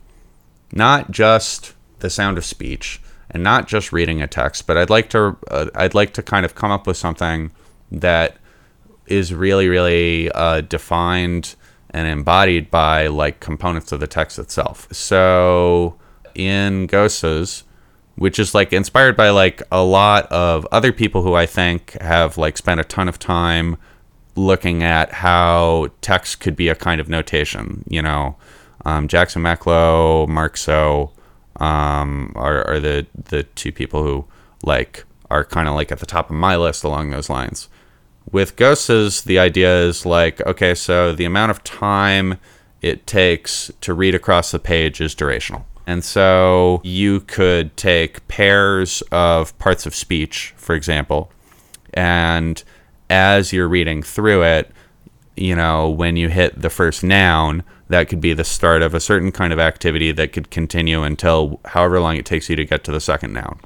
not 0.73 1.11
just 1.11 1.75
the 2.01 2.11
sound 2.11 2.39
of 2.39 2.45
speech 2.45 3.01
and 3.31 3.43
not 3.43 3.69
just 3.69 3.93
reading 3.93 4.23
a 4.23 4.27
text, 4.27 4.67
but 4.67 4.77
I'd 4.77 4.91
like 4.91 5.11
to 5.11 5.37
uh, 5.51 5.67
I'd 5.75 5.95
like 5.95 6.13
to 6.15 6.23
kind 6.23 6.45
of 6.45 6.55
come 6.55 6.71
up 6.71 6.87
with 6.87 6.97
something 6.97 7.51
that 7.93 8.37
is 9.07 9.33
really 9.33 9.69
really 9.69 10.31
uh, 10.33 10.63
defined 10.63 11.55
and 11.91 12.07
embodied 12.07 12.71
by 12.71 13.07
like 13.07 13.41
components 13.41 13.93
of 13.93 14.01
the 14.01 14.07
text 14.07 14.39
itself. 14.39 14.89
So 14.93 15.97
in 16.35 16.87
Ghostas, 16.87 17.65
which 18.17 18.39
is 18.39 18.55
like 18.55 18.73
inspired 18.73 19.17
by 19.17 19.31
like 19.31 19.63
a 19.71 19.83
lot 19.83 20.27
of 20.27 20.67
other 20.73 20.93
people 20.93 21.23
who 21.23 21.35
I 21.35 21.47
think 21.47 21.93
have 22.01 22.37
like 22.37 22.57
spent 22.57 22.81
a 22.81 22.85
ton 22.85 23.09
of 23.09 23.19
time 23.19 23.77
looking 24.39 24.83
at 24.83 25.13
how 25.13 25.89
text 26.01 26.41
could 26.41 26.57
be 26.57 26.69
a 26.69 26.75
kind 26.75 27.01
of 27.01 27.09
notation. 27.09 27.85
You 27.89 28.03
know, 28.03 28.37
um, 28.85 29.09
Jackson 29.09 29.43
Mac 29.43 29.67
Low, 29.67 30.27
Mark 30.27 30.57
So 30.57 31.11
um, 31.61 32.33
are, 32.37 32.67
are 32.67 32.81
the 32.81 33.07
the 33.15 33.43
two 33.43 33.73
people 33.73 34.03
who 34.03 34.25
like 34.63 35.05
are 35.31 35.45
kind 35.45 35.69
of 35.69 35.75
like 35.75 35.93
at 35.93 35.99
the 35.99 36.07
top 36.07 36.31
of 36.31 36.37
my 36.37 36.57
list 36.57 36.85
along 36.85 37.11
those 37.11 37.29
lines. 37.29 37.69
With 38.31 38.57
Ghostas, 38.57 39.25
the 39.25 39.39
idea 39.39 39.83
is 39.83 40.05
like, 40.05 40.45
okay, 40.47 40.75
so 40.75 41.13
the 41.13 41.25
amount 41.25 41.51
of 41.51 41.65
time 41.65 42.39
it 42.83 43.07
takes 43.07 43.71
to 43.81 43.95
read 43.95 44.15
across 44.15 44.51
the 44.51 44.59
page 44.59 45.01
is 45.01 45.15
durational. 45.15 45.65
And 45.87 46.05
so 46.05 46.83
you 46.85 47.21
could 47.21 47.75
take 47.77 48.27
pairs 48.29 49.03
of 49.11 49.59
parts 49.59 49.87
of 49.87 49.95
speech, 49.95 50.53
for 50.57 50.75
example, 50.75 51.33
and 51.95 52.63
as 53.11 53.53
you're 53.53 53.69
reading 53.69 54.03
through 54.03 54.43
it, 54.43 54.71
you 55.37 55.55
know, 55.55 55.89
when 55.89 56.17
you 56.17 56.29
hit 56.29 56.61
the 56.61 56.71
first 56.71 57.03
noun, 57.03 57.63
that 57.89 58.09
could 58.09 58.21
be 58.21 58.35
the 58.35 58.45
start 58.45 58.83
of 58.83 58.95
a 58.95 59.01
certain 59.01 59.33
kind 59.33 59.53
of 59.53 59.59
activity 59.59 60.13
that 60.13 60.33
could 60.33 60.51
continue 60.51 61.03
until 61.03 61.61
however 61.67 62.01
long 62.01 62.17
it 62.17 62.27
takes 62.27 62.51
you 62.51 62.57
to 62.57 62.65
get 62.65 62.85
to 62.85 62.93
the 62.93 63.01
second 63.01 63.33
noun. 63.33 63.59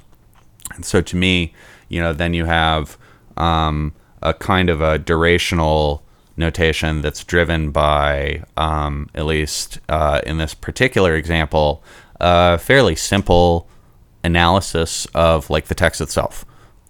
And 0.75 0.85
so 0.85 1.01
to 1.01 1.15
me, 1.15 1.53
you 1.89 2.01
know, 2.01 2.13
then 2.13 2.33
you 2.33 2.45
have 2.45 2.97
um, 3.37 3.93
a 4.21 4.33
kind 4.33 4.69
of 4.69 4.81
a 4.81 4.97
durational 4.97 6.01
notation 6.37 7.01
that's 7.01 7.23
driven 7.23 7.71
by, 7.71 8.43
um, 8.57 9.09
at 9.13 9.25
least 9.25 9.79
uh, 9.89 10.21
in 10.25 10.37
this 10.37 10.53
particular 10.53 11.15
example, 11.15 11.83
a 12.19 12.57
fairly 12.57 12.95
simple 12.95 13.67
analysis 14.23 15.05
of 15.13 15.49
like 15.49 15.65
the 15.65 15.75
text 15.75 16.01
itself. 16.01 16.45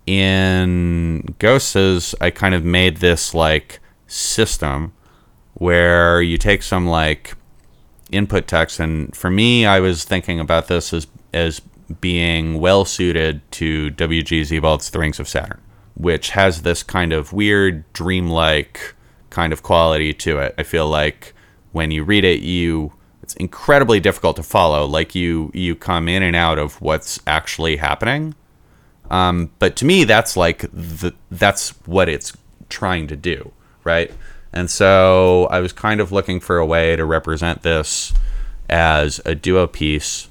In 0.06 1.36
Ghosts, 1.40 2.14
I 2.20 2.30
kind 2.30 2.54
of 2.54 2.66
made 2.66 2.98
this 2.98 3.34
like 3.34 3.80
system 4.08 4.94
where 5.54 6.22
you 6.22 6.38
take 6.38 6.62
some 6.64 6.88
like 6.88 7.36
input 8.12 8.48
text 8.48 8.80
and 8.80 9.16
for 9.16 9.30
me 9.30 9.66
I 9.66 9.80
was 9.80 10.04
thinking 10.04 10.40
about 10.40 10.68
this 10.68 10.94
as 10.94 11.08
as 11.34 11.62
being 12.02 12.60
well 12.60 12.86
suited 12.86 13.42
to 13.52 13.90
W.G. 13.92 14.44
Sebald's 14.44 14.90
The 14.90 15.00
Rings 15.00 15.20
of 15.20 15.28
Saturn, 15.28 15.62
which 15.96 16.32
has 16.32 16.62
this 16.62 16.84
kind 16.84 17.12
of 17.14 17.34
weird 17.34 17.92
dreamlike 17.94 18.94
kind 19.30 19.52
of 19.52 19.64
quality 19.64 20.14
to 20.14 20.38
it. 20.40 20.54
I 20.58 20.64
feel 20.64 20.88
like 20.88 21.34
when 21.72 21.92
you 21.92 22.04
read 22.04 22.24
it 22.24 22.42
you 22.42 22.94
it's 23.22 23.36
incredibly 23.36 24.00
difficult 24.00 24.36
to 24.36 24.44
follow. 24.44 24.86
Like 24.86 25.16
you 25.16 25.50
you 25.54 25.76
come 25.76 26.08
in 26.08 26.24
and 26.24 26.36
out 26.36 26.60
of 26.60 26.80
what's 26.82 27.20
actually 27.26 27.78
happening. 27.78 28.36
Um, 29.12 29.52
but 29.60 29.76
to 29.78 29.86
me 29.86 30.06
that's 30.06 30.36
like 30.36 30.66
the 30.72 31.14
that's 31.30 31.70
what 31.86 32.10
it's 32.10 32.36
trying 32.70 33.08
to 33.08 33.16
do, 33.16 33.52
right? 33.84 34.12
And 34.54 34.70
so 34.70 35.48
I 35.50 35.60
was 35.60 35.74
kind 35.74 36.00
of 36.00 36.12
looking 36.12 36.40
for 36.40 36.58
a 36.58 36.66
way 36.66 36.96
to 36.96 37.06
represent 37.06 37.64
this 37.64 38.14
as 38.70 39.20
a 39.26 39.36
duo 39.36 39.68
piece, 39.68 40.30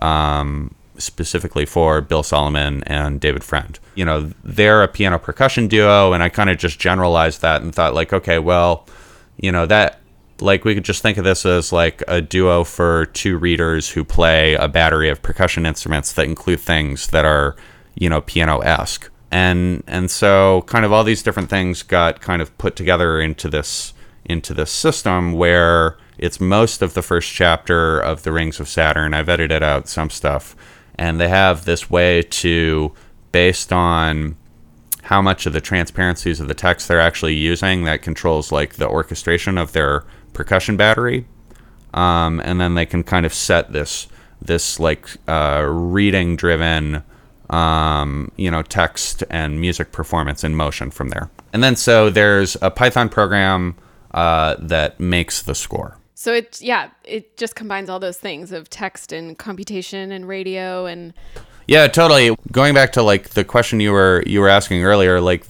um, 0.00 0.74
specifically 0.98 1.64
for 1.64 2.00
Bill 2.00 2.22
Solomon 2.22 2.82
and 2.84 3.20
David 3.20 3.42
Friend. 3.42 3.78
You 3.94 4.04
know, 4.04 4.32
they're 4.44 4.82
a 4.82 4.88
piano 4.88 5.18
percussion 5.18 5.68
duo, 5.68 6.12
and 6.12 6.22
I 6.22 6.28
kind 6.28 6.50
of 6.50 6.58
just 6.58 6.78
generalized 6.78 7.40
that 7.42 7.62
and 7.62 7.74
thought, 7.74 7.94
like, 7.94 8.12
okay, 8.12 8.38
well, 8.38 8.86
you 9.38 9.50
know, 9.50 9.66
that, 9.66 10.00
like, 10.40 10.64
we 10.64 10.74
could 10.74 10.84
just 10.84 11.02
think 11.02 11.18
of 11.18 11.24
this 11.24 11.46
as 11.46 11.72
like 11.72 12.02
a 12.08 12.20
duo 12.20 12.64
for 12.64 13.06
two 13.06 13.38
readers 13.38 13.90
who 13.90 14.04
play 14.04 14.54
a 14.54 14.68
battery 14.68 15.08
of 15.08 15.22
percussion 15.22 15.66
instruments 15.66 16.12
that 16.12 16.26
include 16.26 16.60
things 16.60 17.06
that 17.08 17.24
are, 17.24 17.56
you 17.94 18.08
know, 18.08 18.20
piano 18.20 18.58
esque 18.60 19.10
and 19.32 19.82
and 19.86 20.10
so 20.10 20.62
kind 20.66 20.84
of 20.84 20.92
all 20.92 21.02
these 21.02 21.22
different 21.22 21.48
things 21.48 21.82
got 21.82 22.20
kind 22.20 22.42
of 22.42 22.56
put 22.58 22.76
together 22.76 23.18
into 23.18 23.48
this 23.48 23.94
into 24.26 24.52
this 24.54 24.70
system 24.70 25.32
where 25.32 25.96
it's 26.18 26.38
most 26.38 26.82
of 26.82 26.94
the 26.94 27.02
first 27.02 27.32
chapter 27.32 27.98
of 27.98 28.22
the 28.22 28.30
Rings 28.30 28.60
of 28.60 28.68
Saturn. 28.68 29.14
I've 29.14 29.30
edited 29.30 29.62
out 29.62 29.88
some 29.88 30.10
stuff, 30.10 30.54
and 30.94 31.18
they 31.18 31.28
have 31.28 31.64
this 31.64 31.90
way 31.90 32.22
to 32.22 32.92
based 33.32 33.72
on 33.72 34.36
how 35.04 35.22
much 35.22 35.46
of 35.46 35.54
the 35.54 35.60
transparencies 35.60 36.38
of 36.38 36.46
the 36.46 36.54
text 36.54 36.86
they're 36.86 37.00
actually 37.00 37.34
using 37.34 37.84
that 37.84 38.02
controls 38.02 38.52
like 38.52 38.74
the 38.74 38.86
orchestration 38.86 39.58
of 39.58 39.72
their 39.72 40.04
percussion 40.32 40.76
battery 40.76 41.26
um, 41.92 42.40
and 42.44 42.60
then 42.60 42.74
they 42.74 42.86
can 42.86 43.02
kind 43.02 43.26
of 43.26 43.34
set 43.34 43.72
this 43.72 44.06
this 44.40 44.78
like 44.78 45.08
uh, 45.26 45.64
reading 45.68 46.36
driven 46.36 47.02
um, 47.52 48.32
you 48.36 48.50
know, 48.50 48.62
text 48.62 49.22
and 49.30 49.60
music 49.60 49.92
performance 49.92 50.42
in 50.42 50.56
motion 50.56 50.90
from 50.90 51.10
there. 51.10 51.30
And 51.52 51.62
then 51.62 51.76
so 51.76 52.10
there's 52.10 52.56
a 52.62 52.70
Python 52.70 53.08
program 53.08 53.76
uh, 54.12 54.56
that 54.58 54.98
makes 54.98 55.42
the 55.42 55.54
score. 55.54 55.98
So 56.14 56.32
it 56.32 56.60
yeah, 56.62 56.90
it 57.04 57.36
just 57.36 57.54
combines 57.54 57.90
all 57.90 57.98
those 58.00 58.18
things 58.18 58.52
of 58.52 58.70
text 58.70 59.12
and 59.12 59.36
computation 59.38 60.12
and 60.12 60.26
radio 60.26 60.86
and 60.86 61.12
yeah, 61.66 61.86
totally. 61.86 62.36
Going 62.50 62.74
back 62.74 62.92
to 62.92 63.02
like 63.02 63.30
the 63.30 63.44
question 63.44 63.80
you 63.80 63.92
were 63.92 64.22
you 64.26 64.40
were 64.40 64.48
asking 64.48 64.84
earlier, 64.84 65.20
like 65.20 65.44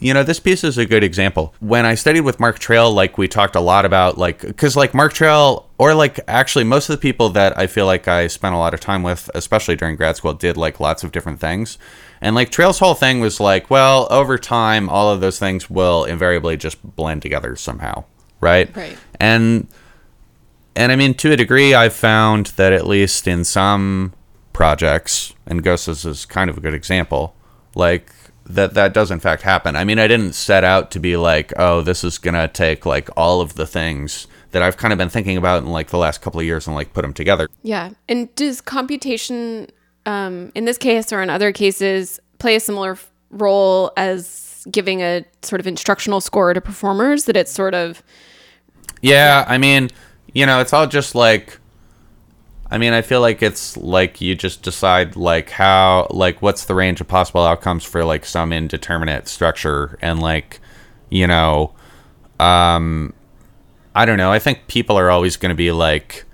you 0.00 0.14
know, 0.14 0.22
this 0.22 0.40
piece 0.40 0.64
is 0.64 0.78
a 0.78 0.86
good 0.86 1.02
example. 1.02 1.54
When 1.60 1.84
I 1.84 1.94
studied 1.94 2.22
with 2.22 2.38
Mark 2.38 2.58
Trayle, 2.58 2.92
like 2.92 3.18
we 3.18 3.28
talked 3.28 3.56
a 3.56 3.60
lot 3.60 3.84
about 3.84 4.18
like 4.18 4.56
cuz 4.56 4.76
like 4.76 4.94
Mark 4.94 5.12
Trayle 5.12 5.68
or 5.78 5.94
like 5.94 6.20
actually 6.28 6.64
most 6.64 6.88
of 6.88 6.94
the 6.94 7.00
people 7.00 7.30
that 7.30 7.58
I 7.58 7.66
feel 7.66 7.86
like 7.86 8.08
I 8.08 8.28
spent 8.28 8.54
a 8.54 8.58
lot 8.58 8.74
of 8.74 8.80
time 8.80 9.02
with, 9.02 9.30
especially 9.34 9.76
during 9.76 9.96
grad 9.96 10.16
school, 10.16 10.32
did 10.34 10.56
like 10.56 10.80
lots 10.80 11.02
of 11.04 11.12
different 11.12 11.40
things. 11.40 11.78
And 12.20 12.34
like 12.34 12.50
Trayle's 12.50 12.78
whole 12.78 12.94
thing 12.94 13.20
was 13.20 13.40
like, 13.40 13.68
well, 13.68 14.06
over 14.10 14.38
time 14.38 14.88
all 14.88 15.10
of 15.10 15.20
those 15.20 15.38
things 15.38 15.68
will 15.68 16.04
invariably 16.04 16.56
just 16.56 16.82
blend 16.96 17.22
together 17.22 17.56
somehow, 17.56 18.04
right? 18.40 18.74
Right. 18.74 18.96
And 19.20 19.68
and 20.74 20.92
I 20.92 20.96
mean 20.96 21.14
to 21.14 21.32
a 21.32 21.36
degree 21.36 21.74
I've 21.74 21.94
found 21.94 22.46
that 22.56 22.72
at 22.72 22.86
least 22.86 23.26
in 23.26 23.44
some 23.44 24.12
projects, 24.56 25.34
and 25.46 25.62
Ghostas 25.62 26.06
is 26.06 26.24
kind 26.24 26.48
of 26.48 26.56
a 26.56 26.62
good 26.62 26.72
example, 26.72 27.36
like 27.74 28.10
that 28.46 28.72
that 28.72 28.94
does 28.94 29.10
in 29.10 29.20
fact 29.20 29.42
happen. 29.42 29.76
I 29.76 29.84
mean, 29.84 29.98
I 29.98 30.08
didn't 30.08 30.32
set 30.32 30.64
out 30.64 30.90
to 30.92 30.98
be 30.98 31.14
like, 31.18 31.52
oh, 31.58 31.82
this 31.82 32.02
is 32.02 32.16
gonna 32.16 32.48
take 32.48 32.86
like 32.86 33.10
all 33.18 33.42
of 33.42 33.56
the 33.56 33.66
things 33.66 34.26
that 34.52 34.62
I've 34.62 34.78
kind 34.78 34.94
of 34.94 34.98
been 34.98 35.10
thinking 35.10 35.36
about 35.36 35.62
in 35.62 35.68
like 35.68 35.88
the 35.88 35.98
last 35.98 36.22
couple 36.22 36.40
of 36.40 36.46
years 36.46 36.66
and 36.66 36.74
like 36.74 36.94
put 36.94 37.02
them 37.02 37.12
together. 37.12 37.48
Yeah. 37.62 37.90
And 38.08 38.34
does 38.34 38.62
computation, 38.62 39.68
um, 40.06 40.52
in 40.54 40.64
this 40.64 40.78
case 40.78 41.12
or 41.12 41.20
in 41.20 41.28
other 41.28 41.52
cases, 41.52 42.18
play 42.38 42.56
a 42.56 42.60
similar 42.60 42.96
role 43.30 43.92
as 43.98 44.66
giving 44.70 45.02
a 45.02 45.26
sort 45.42 45.60
of 45.60 45.66
instructional 45.66 46.22
score 46.22 46.54
to 46.54 46.62
performers? 46.62 47.26
That 47.26 47.36
it's 47.36 47.52
sort 47.52 47.74
of 47.74 48.02
Yeah, 49.02 49.44
I 49.46 49.58
mean, 49.58 49.90
you 50.32 50.46
know, 50.46 50.60
it's 50.60 50.72
all 50.72 50.86
just 50.86 51.14
like 51.14 51.58
I 52.70 52.78
mean, 52.78 52.92
I 52.92 53.02
feel 53.02 53.20
like 53.20 53.42
it's 53.42 53.76
like 53.76 54.20
you 54.20 54.34
just 54.34 54.62
decide 54.62 55.14
like 55.14 55.50
how 55.50 56.08
like 56.10 56.42
what's 56.42 56.64
the 56.64 56.74
range 56.74 57.00
of 57.00 57.06
possible 57.06 57.42
outcomes 57.42 57.84
for 57.84 58.04
like 58.04 58.26
some 58.26 58.52
indeterminate 58.52 59.28
structure 59.28 59.98
and 60.02 60.20
like 60.20 60.60
you 61.08 61.26
know 61.26 61.72
um 62.40 63.12
I 63.94 64.04
don't 64.04 64.18
know. 64.18 64.32
I 64.32 64.38
think 64.38 64.66
people 64.66 64.98
are 64.98 65.10
always 65.10 65.36
going 65.36 65.50
to 65.50 65.56
be 65.56 65.70
like 65.70 66.24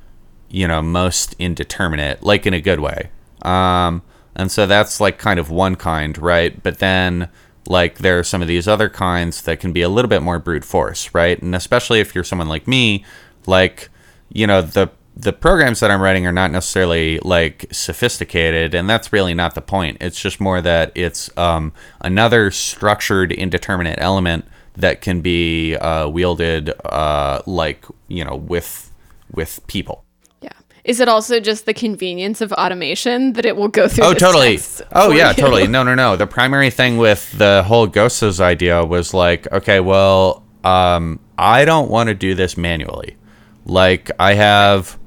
you 0.48 0.66
know 0.66 0.80
most 0.82 1.34
indeterminate 1.38 2.22
like 2.22 2.46
in 2.46 2.54
a 2.54 2.60
good 2.60 2.80
way. 2.80 3.10
Um 3.42 4.02
and 4.34 4.50
so 4.50 4.66
that's 4.66 5.00
like 5.00 5.18
kind 5.18 5.38
of 5.38 5.50
one 5.50 5.76
kind, 5.76 6.16
right? 6.16 6.62
But 6.62 6.78
then 6.78 7.28
like 7.68 7.98
there 7.98 8.18
are 8.18 8.24
some 8.24 8.40
of 8.40 8.48
these 8.48 8.66
other 8.66 8.88
kinds 8.88 9.42
that 9.42 9.60
can 9.60 9.72
be 9.72 9.82
a 9.82 9.88
little 9.88 10.08
bit 10.08 10.22
more 10.22 10.38
brute 10.38 10.64
force, 10.64 11.14
right? 11.14 11.40
And 11.40 11.54
especially 11.54 12.00
if 12.00 12.14
you're 12.14 12.24
someone 12.24 12.48
like 12.48 12.66
me, 12.66 13.04
like 13.46 13.90
you 14.32 14.46
know 14.46 14.62
the 14.62 14.90
the 15.14 15.32
programs 15.32 15.80
that 15.80 15.90
I'm 15.90 16.00
writing 16.00 16.26
are 16.26 16.32
not 16.32 16.50
necessarily 16.50 17.18
like 17.20 17.66
sophisticated, 17.70 18.74
and 18.74 18.88
that's 18.88 19.12
really 19.12 19.34
not 19.34 19.54
the 19.54 19.60
point. 19.60 19.98
It's 20.00 20.20
just 20.20 20.40
more 20.40 20.60
that 20.62 20.92
it's 20.94 21.36
um, 21.36 21.72
another 22.00 22.50
structured, 22.50 23.30
indeterminate 23.32 23.98
element 24.00 24.46
that 24.74 25.02
can 25.02 25.20
be 25.20 25.76
uh, 25.76 26.08
wielded 26.08 26.72
uh, 26.86 27.42
like 27.46 27.84
you 28.08 28.24
know 28.24 28.36
with 28.36 28.90
with 29.30 29.60
people. 29.66 30.04
yeah. 30.40 30.50
Is 30.84 30.98
it 30.98 31.08
also 31.08 31.40
just 31.40 31.66
the 31.66 31.74
convenience 31.74 32.40
of 32.40 32.52
automation 32.52 33.34
that 33.34 33.44
it 33.44 33.56
will 33.56 33.68
go 33.68 33.88
through? 33.88 34.04
Oh, 34.04 34.14
totally. 34.14 34.58
Oh, 34.92 35.10
yeah, 35.10 35.30
you? 35.30 35.36
totally. 35.36 35.66
No, 35.66 35.82
no, 35.82 35.94
no. 35.94 36.16
The 36.16 36.26
primary 36.26 36.70
thing 36.70 36.96
with 36.98 37.30
the 37.38 37.62
whole 37.66 37.86
Ghostas 37.86 38.40
idea 38.40 38.84
was 38.84 39.14
like, 39.14 39.50
okay, 39.52 39.80
well, 39.80 40.44
um, 40.64 41.20
I 41.38 41.64
don't 41.64 41.88
want 41.90 42.08
to 42.08 42.14
do 42.14 42.34
this 42.34 42.56
manually. 42.56 43.16
Like, 43.64 44.10
I 44.18 44.34
have, 44.34 44.98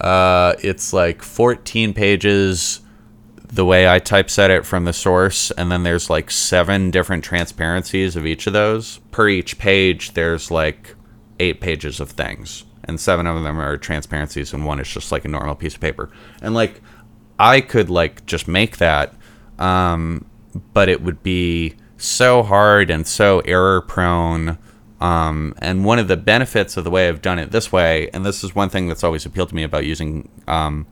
uh, 0.00 0.54
it's 0.62 0.92
like 0.92 1.22
14 1.22 1.94
pages 1.94 2.80
the 3.54 3.64
way 3.64 3.88
I 3.88 4.00
typeset 4.00 4.50
it 4.50 4.66
from 4.66 4.84
the 4.84 4.92
source, 4.92 5.52
and 5.52 5.70
then 5.70 5.84
there's 5.84 6.10
like 6.10 6.30
seven 6.30 6.90
different 6.90 7.22
transparencies 7.22 8.16
of 8.16 8.26
each 8.26 8.48
of 8.48 8.52
those. 8.52 8.98
Per 9.12 9.28
each 9.28 9.58
page, 9.58 10.14
there's 10.14 10.50
like 10.50 10.96
eight 11.38 11.60
pages 11.60 12.00
of 12.00 12.10
things, 12.10 12.64
and 12.82 12.98
seven 12.98 13.28
of 13.28 13.44
them 13.44 13.60
are 13.60 13.76
transparencies, 13.76 14.52
and 14.52 14.66
one 14.66 14.80
is 14.80 14.88
just 14.88 15.12
like 15.12 15.24
a 15.24 15.28
normal 15.28 15.54
piece 15.54 15.74
of 15.76 15.80
paper. 15.80 16.10
And 16.42 16.52
like, 16.52 16.80
I 17.38 17.60
could 17.60 17.90
like 17.90 18.26
just 18.26 18.48
make 18.48 18.78
that, 18.78 19.14
um, 19.60 20.26
but 20.72 20.88
it 20.88 21.02
would 21.02 21.22
be 21.22 21.74
so 21.96 22.42
hard 22.42 22.90
and 22.90 23.06
so 23.06 23.38
error 23.40 23.80
prone. 23.80 24.58
Um, 25.04 25.54
and 25.58 25.84
one 25.84 25.98
of 25.98 26.08
the 26.08 26.16
benefits 26.16 26.78
of 26.78 26.84
the 26.84 26.90
way 26.90 27.08
I've 27.08 27.20
done 27.20 27.38
it 27.38 27.50
this 27.50 27.70
way, 27.70 28.08
and 28.14 28.24
this 28.24 28.42
is 28.42 28.54
one 28.54 28.70
thing 28.70 28.88
that's 28.88 29.04
always 29.04 29.26
appealed 29.26 29.50
to 29.50 29.54
me 29.54 29.62
about 29.62 29.84
using, 29.84 30.30
um, 30.48 30.86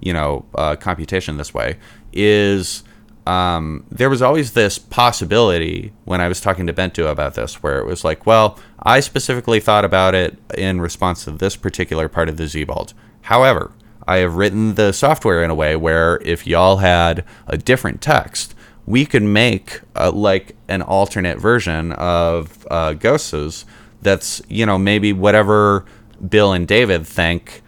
you 0.00 0.12
know, 0.12 0.44
uh, 0.54 0.76
computation 0.76 1.36
this 1.36 1.52
way, 1.52 1.76
is 2.12 2.84
um, 3.26 3.84
there 3.90 4.08
was 4.08 4.22
always 4.22 4.52
this 4.52 4.78
possibility 4.78 5.92
when 6.04 6.20
I 6.20 6.28
was 6.28 6.40
talking 6.40 6.68
to 6.68 6.72
Bento 6.72 7.08
about 7.08 7.34
this, 7.34 7.60
where 7.60 7.80
it 7.80 7.86
was 7.86 8.04
like, 8.04 8.24
well, 8.24 8.56
I 8.84 9.00
specifically 9.00 9.58
thought 9.58 9.84
about 9.84 10.14
it 10.14 10.38
in 10.56 10.80
response 10.80 11.24
to 11.24 11.32
this 11.32 11.56
particular 11.56 12.08
part 12.08 12.28
of 12.28 12.36
the 12.36 12.48
Sebald. 12.48 12.94
However, 13.22 13.72
I 14.06 14.18
have 14.18 14.36
written 14.36 14.76
the 14.76 14.92
software 14.92 15.42
in 15.42 15.50
a 15.50 15.56
way 15.56 15.74
where 15.74 16.20
if 16.22 16.46
y'all 16.46 16.76
had 16.76 17.24
a 17.48 17.58
different 17.58 18.00
text, 18.00 18.54
we 18.86 19.04
could 19.04 19.22
make 19.22 19.80
uh, 19.96 20.10
like 20.12 20.56
an 20.68 20.82
alternate 20.82 21.38
version 21.38 21.92
of 21.92 22.66
uh, 22.70 22.92
Ghostas 22.94 23.64
that's, 24.02 24.40
you 24.48 24.64
know, 24.64 24.78
maybe 24.78 25.12
whatever 25.12 25.84
Bill 26.28 26.52
and 26.52 26.66
David 26.66 27.06
think 27.06 27.62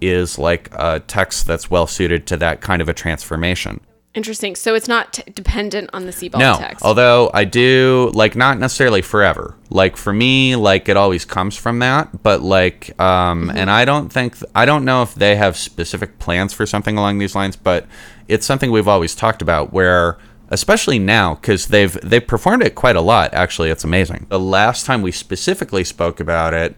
is 0.00 0.38
like 0.38 0.70
a 0.72 1.00
text 1.00 1.46
that's 1.46 1.70
well 1.70 1.86
suited 1.86 2.26
to 2.28 2.36
that 2.38 2.60
kind 2.60 2.80
of 2.80 2.88
a 2.88 2.94
transformation. 2.94 3.80
Interesting. 4.12 4.56
So 4.56 4.74
it's 4.74 4.88
not 4.88 5.12
t- 5.12 5.22
dependent 5.32 5.90
on 5.92 6.06
the 6.06 6.10
Sebald 6.10 6.40
No, 6.40 6.56
text. 6.58 6.84
although 6.84 7.30
I 7.32 7.44
do 7.44 8.10
like 8.12 8.34
not 8.34 8.58
necessarily 8.58 9.02
forever. 9.02 9.54
Like 9.68 9.96
for 9.96 10.12
me, 10.12 10.56
like 10.56 10.88
it 10.88 10.96
always 10.96 11.24
comes 11.24 11.56
from 11.56 11.78
that. 11.78 12.22
But 12.24 12.42
like, 12.42 13.00
um, 13.00 13.50
and 13.54 13.70
I 13.70 13.84
don't 13.84 14.12
think 14.12 14.34
I 14.52 14.64
don't 14.64 14.84
know 14.84 15.02
if 15.02 15.14
they 15.14 15.36
have 15.36 15.56
specific 15.56 16.18
plans 16.18 16.52
for 16.52 16.66
something 16.66 16.98
along 16.98 17.18
these 17.18 17.36
lines. 17.36 17.54
But 17.54 17.86
it's 18.26 18.44
something 18.44 18.72
we've 18.72 18.88
always 18.88 19.14
talked 19.14 19.42
about. 19.42 19.72
Where 19.72 20.18
especially 20.50 20.98
now 20.98 21.36
because 21.36 21.68
they've 21.68 21.92
they've 22.02 22.26
performed 22.26 22.62
it 22.62 22.74
quite 22.74 22.96
a 22.96 23.00
lot. 23.00 23.32
Actually, 23.32 23.70
it's 23.70 23.84
amazing. 23.84 24.26
The 24.28 24.40
last 24.40 24.84
time 24.84 25.02
we 25.02 25.12
specifically 25.12 25.84
spoke 25.84 26.20
about 26.20 26.52
it, 26.52 26.76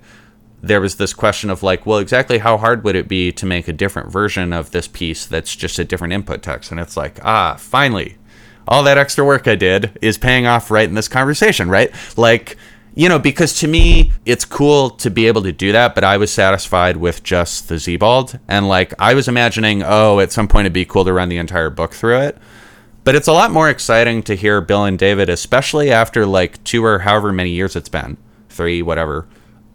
there 0.62 0.80
was 0.80 0.96
this 0.96 1.12
question 1.12 1.50
of 1.50 1.62
like, 1.62 1.84
well, 1.84 1.98
exactly 1.98 2.38
how 2.38 2.56
hard 2.56 2.84
would 2.84 2.94
it 2.94 3.08
be 3.08 3.32
to 3.32 3.46
make 3.46 3.66
a 3.66 3.72
different 3.72 4.12
version 4.12 4.52
of 4.52 4.70
this 4.70 4.86
piece 4.86 5.26
that's 5.26 5.56
just 5.56 5.78
a 5.78 5.84
different 5.84 6.14
input 6.14 6.42
text? 6.42 6.70
And 6.70 6.78
it's 6.78 6.96
like, 6.96 7.18
ah, 7.24 7.56
finally, 7.58 8.16
all 8.68 8.82
that 8.84 8.98
extra 8.98 9.24
work 9.24 9.48
I 9.48 9.56
did 9.56 9.98
is 10.00 10.18
paying 10.18 10.46
off 10.46 10.70
right 10.70 10.88
in 10.88 10.94
this 10.94 11.08
conversation, 11.08 11.68
right? 11.68 11.92
Like, 12.16 12.56
you 12.94 13.08
know, 13.08 13.18
because 13.18 13.58
to 13.60 13.68
me, 13.68 14.12
it's 14.24 14.44
cool 14.44 14.90
to 14.90 15.10
be 15.10 15.26
able 15.26 15.42
to 15.42 15.52
do 15.52 15.72
that, 15.72 15.94
but 15.94 16.04
I 16.04 16.18
was 16.18 16.32
satisfied 16.32 16.98
with 16.98 17.22
just 17.24 17.68
the 17.68 17.80
Sebald. 17.80 18.38
And 18.46 18.68
like, 18.68 18.92
I 18.98 19.14
was 19.14 19.28
imagining, 19.28 19.82
oh, 19.82 20.20
at 20.20 20.30
some 20.30 20.46
point 20.46 20.66
it'd 20.66 20.74
be 20.74 20.84
cool 20.84 21.04
to 21.06 21.12
run 21.12 21.28
the 21.28 21.38
entire 21.38 21.70
book 21.70 21.94
through 21.94 22.18
it. 22.18 22.38
But 23.04 23.16
it's 23.16 23.28
a 23.28 23.32
lot 23.32 23.50
more 23.50 23.68
exciting 23.68 24.22
to 24.24 24.36
hear 24.36 24.60
Bill 24.60 24.84
and 24.84 24.98
David, 24.98 25.28
especially 25.28 25.90
after 25.90 26.24
like 26.24 26.62
two 26.62 26.84
or 26.84 27.00
however 27.00 27.32
many 27.32 27.50
years 27.50 27.74
it's 27.74 27.88
been, 27.88 28.16
three, 28.48 28.80
whatever, 28.80 29.26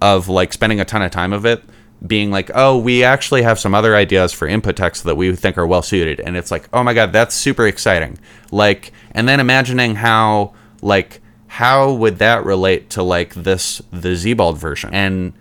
of 0.01 0.29
like 0.29 0.53
spending 0.53 0.79
a 0.79 0.85
ton 0.85 1.01
of 1.01 1.11
time 1.11 1.33
of 1.33 1.45
it, 1.45 1.63
being 2.05 2.31
like, 2.31 2.51
oh, 2.53 2.77
we 2.77 3.03
actually 3.03 3.41
have 3.41 3.59
some 3.59 3.73
other 3.75 3.95
ideas 3.95 4.31
for 4.31 4.47
input 4.47 4.77
text 4.77 5.03
that 5.03 5.17
we 5.17 5.35
think 5.35 5.57
are 5.57 5.67
well 5.67 5.81
suited. 5.81 6.19
And 6.21 6.37
it's 6.37 6.51
like, 6.51 6.69
oh 6.71 6.83
my 6.83 6.93
God, 6.93 7.11
that's 7.11 7.35
super 7.35 7.67
exciting. 7.67 8.17
Like, 8.51 8.93
and 9.11 9.27
then 9.27 9.39
imagining 9.39 9.95
how, 9.95 10.53
like, 10.81 11.21
how 11.47 11.91
would 11.93 12.19
that 12.19 12.45
relate 12.45 12.89
to 12.91 13.03
like 13.03 13.33
this, 13.33 13.81
the 13.91 14.15
Sebald 14.15 14.57
version? 14.57 14.93
And 14.93 15.33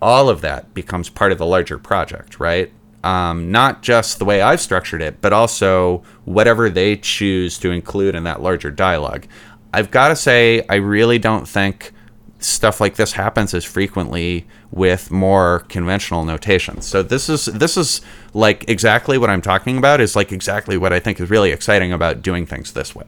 all 0.00 0.28
of 0.28 0.40
that 0.40 0.72
becomes 0.72 1.08
part 1.08 1.32
of 1.32 1.38
the 1.38 1.46
larger 1.46 1.78
project, 1.78 2.40
right? 2.40 2.72
Um, 3.04 3.50
not 3.50 3.82
just 3.82 4.18
the 4.18 4.24
way 4.24 4.40
I've 4.42 4.60
structured 4.60 5.02
it, 5.02 5.20
but 5.20 5.32
also 5.32 6.04
whatever 6.24 6.70
they 6.70 6.96
choose 6.96 7.58
to 7.58 7.70
include 7.72 8.14
in 8.14 8.22
that 8.24 8.40
larger 8.40 8.70
dialogue. 8.70 9.26
I've 9.74 9.90
got 9.90 10.08
to 10.08 10.16
say, 10.16 10.64
I 10.68 10.76
really 10.76 11.18
don't 11.18 11.48
think 11.48 11.92
stuff 12.38 12.80
like 12.80 12.96
this 12.96 13.12
happens 13.12 13.54
as 13.54 13.64
frequently 13.64 14.46
with 14.70 15.10
more 15.10 15.60
conventional 15.68 16.24
notations. 16.24 16.86
So 16.86 17.02
this 17.02 17.28
is 17.28 17.46
this 17.46 17.76
is 17.76 18.00
like 18.34 18.68
exactly 18.68 19.18
what 19.18 19.30
I'm 19.30 19.42
talking 19.42 19.78
about 19.78 20.00
is 20.00 20.16
like 20.16 20.32
exactly 20.32 20.76
what 20.76 20.92
I 20.92 21.00
think 21.00 21.20
is 21.20 21.30
really 21.30 21.52
exciting 21.52 21.92
about 21.92 22.22
doing 22.22 22.46
things 22.46 22.72
this 22.72 22.94
way. 22.94 23.06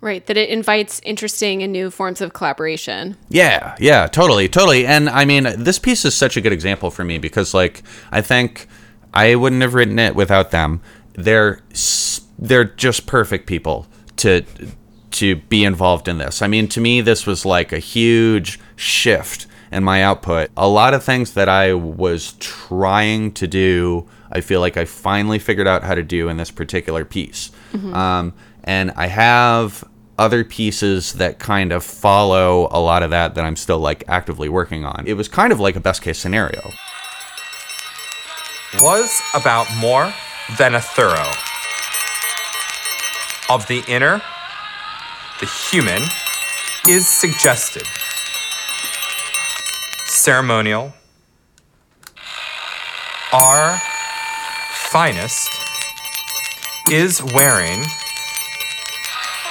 right. 0.00 0.24
That 0.26 0.36
it 0.36 0.48
invites 0.48 1.00
interesting 1.04 1.62
and 1.62 1.72
new 1.72 1.90
forms 1.90 2.20
of 2.20 2.32
collaboration. 2.32 3.16
Yeah, 3.28 3.76
yeah, 3.78 4.06
totally, 4.06 4.48
totally. 4.48 4.86
And 4.86 5.08
I 5.08 5.24
mean, 5.24 5.44
this 5.56 5.78
piece 5.78 6.04
is 6.04 6.14
such 6.14 6.36
a 6.36 6.40
good 6.40 6.52
example 6.52 6.90
for 6.90 7.04
me 7.04 7.18
because, 7.18 7.52
like, 7.54 7.82
I 8.10 8.20
think 8.22 8.66
I 9.12 9.34
wouldn't 9.34 9.62
have 9.62 9.74
written 9.74 9.98
it 9.98 10.14
without 10.14 10.50
them. 10.50 10.80
They're 11.14 11.60
they're 12.38 12.64
just 12.64 13.06
perfect 13.06 13.46
people 13.46 13.86
to 14.16 14.44
to 15.12 15.36
be 15.36 15.64
involved 15.64 16.08
in 16.08 16.18
this. 16.18 16.40
I 16.42 16.46
mean, 16.46 16.68
to 16.68 16.80
me, 16.80 17.00
this 17.00 17.26
was 17.26 17.44
like 17.44 17.72
a 17.72 17.78
huge 17.78 18.60
shift 18.76 19.46
in 19.72 19.84
my 19.84 20.02
output. 20.02 20.50
A 20.56 20.68
lot 20.68 20.94
of 20.94 21.02
things 21.04 21.34
that 21.34 21.48
I 21.48 21.74
was 21.74 22.32
trying 22.38 23.32
to 23.32 23.46
do, 23.46 24.08
I 24.30 24.40
feel 24.40 24.60
like 24.60 24.76
I 24.76 24.84
finally 24.84 25.38
figured 25.38 25.66
out 25.66 25.82
how 25.82 25.94
to 25.94 26.02
do 26.02 26.28
in 26.28 26.36
this 26.36 26.50
particular 26.50 27.04
piece. 27.04 27.50
Um, 27.94 28.34
and 28.64 28.92
I 28.96 29.06
have 29.06 29.84
other 30.18 30.44
pieces 30.44 31.14
that 31.14 31.38
kind 31.38 31.72
of 31.72 31.82
follow 31.82 32.68
a 32.70 32.78
lot 32.80 33.02
of 33.02 33.10
that 33.10 33.34
that 33.34 33.44
I'm 33.44 33.56
still 33.56 33.78
like 33.78 34.04
actively 34.06 34.48
working 34.48 34.84
on. 34.84 35.04
It 35.06 35.14
was 35.14 35.28
kind 35.28 35.52
of 35.52 35.60
like 35.60 35.76
a 35.76 35.80
best 35.80 36.02
case 36.02 36.18
scenario. 36.18 36.70
Was 38.78 39.20
about 39.34 39.66
more 39.76 40.12
than 40.58 40.74
a 40.74 40.80
thorough. 40.80 41.32
Of 43.48 43.66
the 43.66 43.82
inner, 43.88 44.22
the 45.40 45.46
human 45.46 46.02
is 46.88 47.08
suggested. 47.08 47.86
Ceremonial, 50.06 50.92
our 53.32 53.80
finest 54.72 55.50
is 56.90 57.22
wearing 57.22 57.84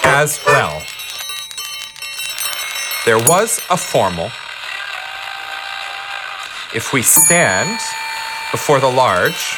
as 0.03 0.39
well. 0.45 0.83
There 3.05 3.17
was 3.17 3.61
a 3.69 3.77
formal. 3.77 4.31
If 6.75 6.93
we 6.93 7.01
stand 7.01 7.79
before 8.51 8.79
the 8.79 8.89
large 8.89 9.57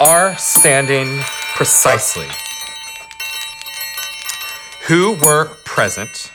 are 0.00 0.36
standing 0.36 1.20
precisely. 1.54 2.28
Who 4.86 5.14
were 5.22 5.48
present 5.64 6.30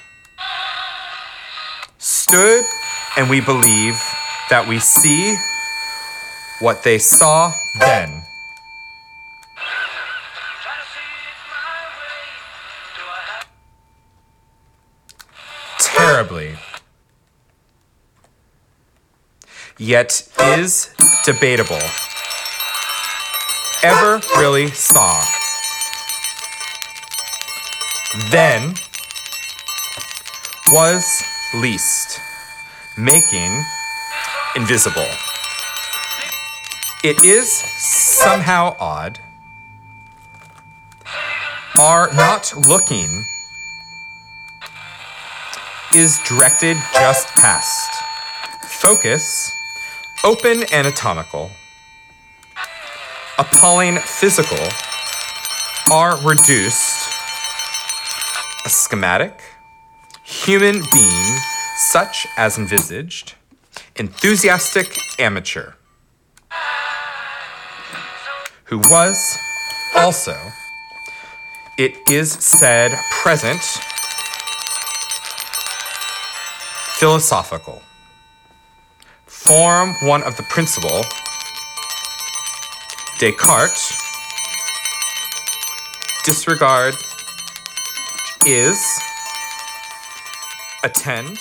stood, 1.98 2.63
and 3.18 3.30
we 3.30 3.42
believe 3.42 3.96
that 4.50 4.68
we 4.68 4.80
see 4.80 5.36
what 6.60 6.84
they 6.84 6.98
saw 6.98 7.54
then. 7.80 8.23
Yet 19.84 20.26
is 20.39 20.93
debatable. 21.26 21.82
Ever 23.84 24.22
really 24.38 24.67
saw. 24.69 25.22
Then 28.30 28.76
was 30.72 31.24
least, 31.56 32.22
making 32.98 33.62
invisible. 34.56 35.08
It 37.04 37.22
is 37.26 37.52
somehow 37.52 38.78
odd. 38.80 39.19
Are 41.78 42.10
not 42.13 42.54
looking 42.67 43.26
is 45.93 46.19
directed 46.19 46.78
just 46.93 47.28
past. 47.36 47.89
Focus 48.69 49.52
open 50.24 50.64
anatomical, 50.72 51.52
appalling 53.38 53.98
physical, 53.98 54.66
are 55.92 56.18
reduced 56.22 57.12
a 58.66 58.70
schematic, 58.70 59.42
human 60.24 60.82
being 60.94 61.38
such 61.76 62.26
as 62.38 62.58
envisaged, 62.58 63.34
enthusiastic 63.98 64.98
amateur, 65.20 65.74
who 68.66 68.78
was 68.78 69.38
also, 69.94 70.38
it 71.78 71.98
is 72.10 72.32
said, 72.32 72.94
present, 73.12 73.62
philosophical. 76.98 77.82
Form 79.46 79.94
one 80.02 80.24
of 80.24 80.38
the 80.38 80.44
principle, 80.44 81.02
Descartes, 83.20 83.94
disregard 86.24 86.96
is 88.46 88.82
attend 90.84 91.40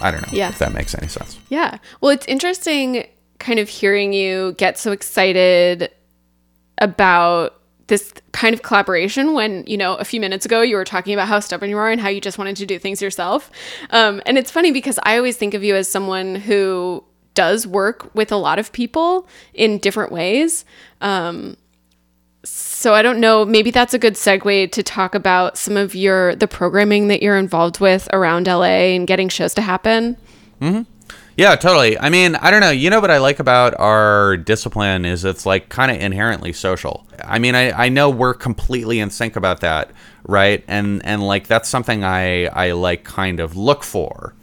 I 0.00 0.10
don't 0.10 0.22
know 0.22 0.28
Yeah. 0.32 0.48
if 0.48 0.58
that 0.58 0.72
makes 0.72 0.94
any 0.94 1.08
sense. 1.08 1.38
Yeah. 1.50 1.78
Well, 2.00 2.10
it's 2.10 2.26
interesting 2.26 3.06
kind 3.38 3.58
of 3.58 3.68
hearing 3.68 4.14
you 4.14 4.54
get 4.56 4.78
so 4.78 4.90
excited 4.92 5.90
about 6.78 7.60
this 7.86 8.12
kind 8.32 8.54
of 8.54 8.62
collaboration 8.62 9.32
when, 9.32 9.64
you 9.66 9.76
know, 9.76 9.94
a 9.96 10.04
few 10.04 10.20
minutes 10.20 10.44
ago 10.44 10.62
you 10.62 10.76
were 10.76 10.84
talking 10.84 11.14
about 11.14 11.28
how 11.28 11.40
stubborn 11.40 11.70
you 11.70 11.78
are 11.78 11.90
and 11.90 12.00
how 12.00 12.08
you 12.08 12.20
just 12.20 12.38
wanted 12.38 12.56
to 12.56 12.66
do 12.66 12.78
things 12.78 13.00
yourself. 13.00 13.50
Um, 13.90 14.20
and 14.26 14.36
it's 14.38 14.50
funny 14.50 14.72
because 14.72 14.98
I 15.04 15.16
always 15.16 15.36
think 15.36 15.54
of 15.54 15.62
you 15.62 15.76
as 15.76 15.88
someone 15.88 16.34
who 16.34 17.04
does 17.34 17.66
work 17.66 18.12
with 18.14 18.32
a 18.32 18.36
lot 18.36 18.58
of 18.58 18.72
people 18.72 19.28
in 19.54 19.78
different 19.78 20.10
ways. 20.10 20.64
Um, 21.00 21.56
so 22.44 22.94
I 22.94 23.02
don't 23.02 23.20
know, 23.20 23.44
maybe 23.44 23.70
that's 23.70 23.94
a 23.94 23.98
good 23.98 24.14
segue 24.14 24.72
to 24.72 24.82
talk 24.82 25.14
about 25.14 25.58
some 25.58 25.76
of 25.76 25.94
your 25.94 26.34
the 26.36 26.46
programming 26.48 27.08
that 27.08 27.22
you're 27.22 27.36
involved 27.36 27.80
with 27.80 28.08
around 28.12 28.46
LA 28.46 28.94
and 28.94 29.06
getting 29.06 29.28
shows 29.28 29.54
to 29.54 29.62
happen. 29.62 30.16
Yeah, 31.36 31.54
totally. 31.54 31.98
I 31.98 32.08
mean, 32.08 32.34
I 32.36 32.50
don't 32.50 32.60
know. 32.60 32.70
You 32.70 32.88
know 32.88 32.98
what 33.00 33.10
I 33.10 33.18
like 33.18 33.40
about 33.40 33.78
our 33.78 34.38
discipline 34.38 35.04
is 35.04 35.24
it's 35.24 35.44
like 35.44 35.68
kind 35.68 35.90
of 35.90 35.98
inherently 35.98 36.54
social. 36.54 37.06
I 37.22 37.38
mean, 37.38 37.54
I, 37.54 37.72
I 37.72 37.88
know 37.90 38.08
we're 38.08 38.32
completely 38.32 39.00
in 39.00 39.10
sync 39.10 39.36
about 39.36 39.60
that, 39.60 39.90
right? 40.26 40.64
And 40.66 41.04
and 41.04 41.22
like 41.22 41.46
that's 41.46 41.68
something 41.68 42.04
I 42.04 42.46
I 42.46 42.72
like 42.72 43.04
kind 43.04 43.38
of 43.40 43.54
look 43.54 43.84
for 43.84 44.34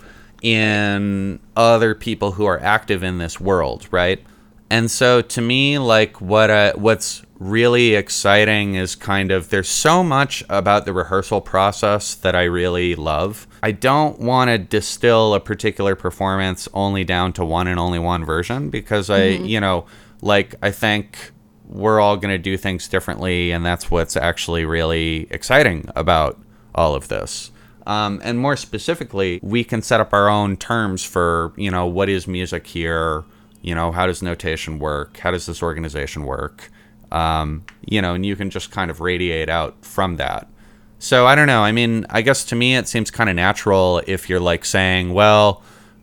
in 0.43 1.39
other 1.55 1.95
people 1.95 2.33
who 2.33 2.45
are 2.45 2.59
active 2.61 3.01
in 3.01 3.17
this 3.17 3.39
world, 3.39 3.87
right? 3.89 4.23
And 4.69 4.89
so 4.91 5.21
to 5.21 5.41
me, 5.41 5.79
like 5.79 6.21
what 6.21 6.51
uh, 6.51 6.73
what's 6.75 7.23
really 7.43 7.95
exciting 7.95 8.75
is 8.75 8.95
kind 8.95 9.31
of 9.31 9.49
there's 9.49 9.69
so 9.69 10.03
much 10.03 10.43
about 10.49 10.85
the 10.85 10.93
rehearsal 10.93 11.41
process 11.41 12.15
that 12.15 12.35
I 12.35 12.43
really 12.43 12.95
love. 12.95 13.47
I 13.61 13.71
don't 13.71 14.19
want 14.19 14.49
to 14.49 14.57
distill 14.57 15.33
a 15.33 15.39
particular 15.39 15.95
performance 15.95 16.67
only 16.73 17.03
down 17.03 17.33
to 17.33 17.45
one 17.45 17.67
and 17.67 17.79
only 17.79 17.99
one 17.99 18.23
version 18.23 18.69
because 18.69 19.09
I, 19.09 19.25
you 19.25 19.59
know, 19.59 19.85
like 20.21 20.55
I 20.61 20.71
think 20.71 21.31
we're 21.67 21.99
all 21.99 22.17
going 22.17 22.33
to 22.33 22.37
do 22.37 22.55
things 22.57 22.87
differently 22.87 23.51
and 23.51 23.65
that's 23.65 23.91
what's 23.91 24.15
actually 24.15 24.65
really 24.65 25.27
exciting 25.29 25.89
about 25.95 26.39
all 26.75 26.95
of 26.95 27.07
this. 27.07 27.51
Um, 27.85 28.21
and 28.23 28.39
more 28.39 28.55
specifically, 28.55 29.39
we 29.43 29.63
can 29.63 29.81
set 29.81 29.99
up 29.99 30.13
our 30.13 30.29
own 30.29 30.55
terms 30.55 31.03
for, 31.03 31.51
you 31.57 31.69
know, 31.69 31.85
what 31.85 32.07
is 32.07 32.27
music 32.27 32.67
here? 32.67 33.25
You 33.61 33.75
know, 33.75 33.91
how 33.91 34.05
does 34.05 34.21
notation 34.21 34.79
work? 34.79 35.17
How 35.17 35.31
does 35.31 35.45
this 35.45 35.61
organization 35.61 36.23
work? 36.23 36.71
Um, 37.13 37.63
you 37.85 38.01
know, 38.01 38.15
and 38.15 38.25
you 38.25 38.35
can 38.35 38.49
just 38.49 38.71
kind 38.71 38.89
of 38.89 38.99
radiate 38.99 39.47
out 39.47 39.85
from 39.85 40.17
that. 40.17 40.49
So 40.97 41.27
I 41.27 41.35
don't 41.35 41.47
know. 41.47 41.61
I 41.61 41.71
mean, 41.71 42.05
I 42.09 42.21
guess 42.21 42.43
to 42.45 42.55
me 42.55 42.75
it 42.75 42.87
seems 42.87 43.11
kind 43.11 43.29
of 43.29 43.35
natural 43.35 44.01
if 44.07 44.29
you're 44.29 44.39
like 44.39 44.65
saying, 44.65 45.13
well, 45.13 45.61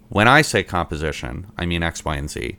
when 0.08 0.28
I 0.28 0.42
say 0.42 0.62
composition, 0.62 1.50
I 1.58 1.66
mean 1.66 1.82
X, 1.82 2.04
Y, 2.04 2.16
and 2.16 2.30
Z. 2.30 2.56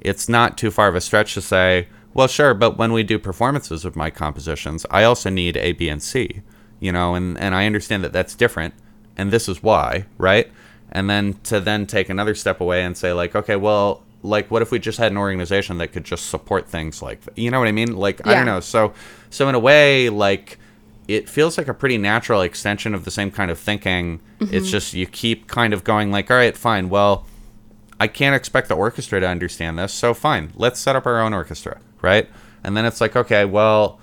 It's 0.00 0.28
not 0.28 0.56
too 0.56 0.70
far 0.70 0.88
of 0.88 0.94
a 0.94 1.00
stretch 1.00 1.34
to 1.34 1.40
say, 1.40 1.88
well, 2.14 2.28
sure, 2.28 2.54
but 2.54 2.78
when 2.78 2.92
we 2.92 3.02
do 3.02 3.18
performances 3.18 3.84
of 3.84 3.96
my 3.96 4.10
compositions, 4.10 4.86
I 4.90 5.04
also 5.04 5.30
need 5.30 5.56
A, 5.56 5.72
B, 5.72 5.88
and 5.88 6.02
C, 6.02 6.42
you 6.78 6.92
know, 6.92 7.14
and, 7.14 7.38
and 7.38 7.54
I 7.54 7.66
understand 7.66 8.04
that 8.04 8.12
that's 8.12 8.34
different, 8.34 8.74
and 9.16 9.30
this 9.30 9.48
is 9.48 9.62
why, 9.62 10.06
right? 10.18 10.50
And 10.92 11.08
then 11.10 11.34
to 11.44 11.60
then 11.60 11.86
take 11.86 12.08
another 12.08 12.34
step 12.34 12.60
away 12.60 12.84
and 12.84 12.96
say, 12.96 13.12
like, 13.12 13.34
okay, 13.34 13.56
well, 13.56 14.04
like, 14.22 14.50
what 14.50 14.62
if 14.62 14.70
we 14.70 14.78
just 14.78 14.98
had 14.98 15.12
an 15.12 15.18
organization 15.18 15.78
that 15.78 15.88
could 15.92 16.04
just 16.04 16.26
support 16.26 16.68
things 16.68 17.02
like, 17.02 17.20
you 17.36 17.50
know 17.50 17.58
what 17.58 17.68
I 17.68 17.72
mean? 17.72 17.96
Like, 17.96 18.26
I 18.26 18.34
don't 18.34 18.46
know. 18.46 18.60
So, 18.60 18.92
so 19.30 19.48
in 19.48 19.54
a 19.54 19.58
way, 19.58 20.08
like, 20.08 20.58
it 21.06 21.28
feels 21.28 21.56
like 21.56 21.68
a 21.68 21.74
pretty 21.74 21.98
natural 21.98 22.42
extension 22.42 22.94
of 22.94 23.04
the 23.04 23.10
same 23.10 23.30
kind 23.30 23.50
of 23.50 23.58
thinking. 23.58 24.20
It's 24.40 24.70
just 24.70 24.92
you 24.92 25.06
keep 25.06 25.46
kind 25.46 25.72
of 25.72 25.84
going 25.84 26.10
like, 26.10 26.30
all 26.30 26.36
right, 26.36 26.56
fine. 26.56 26.88
Well, 26.88 27.26
I 28.00 28.06
can't 28.08 28.34
expect 28.34 28.68
the 28.68 28.76
orchestra 28.76 29.18
to 29.20 29.26
understand 29.26 29.78
this, 29.78 29.92
so 29.92 30.14
fine. 30.14 30.52
Let's 30.54 30.78
set 30.78 30.96
up 30.96 31.06
our 31.06 31.20
own 31.20 31.32
orchestra, 31.32 31.80
right? 32.02 32.28
And 32.62 32.76
then 32.76 32.84
it's 32.84 33.00
like, 33.00 33.16
okay, 33.16 33.44
well, 33.44 33.98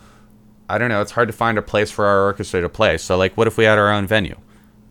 I 0.67 0.77
don't 0.77 0.89
know. 0.89 1.01
It's 1.01 1.11
hard 1.11 1.27
to 1.27 1.33
find 1.33 1.57
a 1.57 1.61
place 1.61 1.91
for 1.91 2.05
our 2.05 2.25
orchestra 2.25 2.61
to 2.61 2.69
play. 2.69 2.97
So 2.97 3.17
like, 3.17 3.37
what 3.37 3.47
if 3.47 3.57
we 3.57 3.65
had 3.65 3.77
our 3.77 3.91
own 3.91 4.07
venue, 4.07 4.37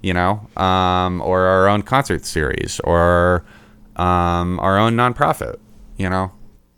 you 0.03 0.15
know, 0.15 0.49
um, 0.57 1.21
or 1.21 1.41
our 1.41 1.69
own 1.69 1.83
concert 1.83 2.25
series, 2.25 2.81
or 2.85 3.45
um, 3.97 4.59
our 4.61 4.79
own 4.79 4.95
nonprofit, 4.95 5.59
you 5.97 6.09
know? 6.09 6.33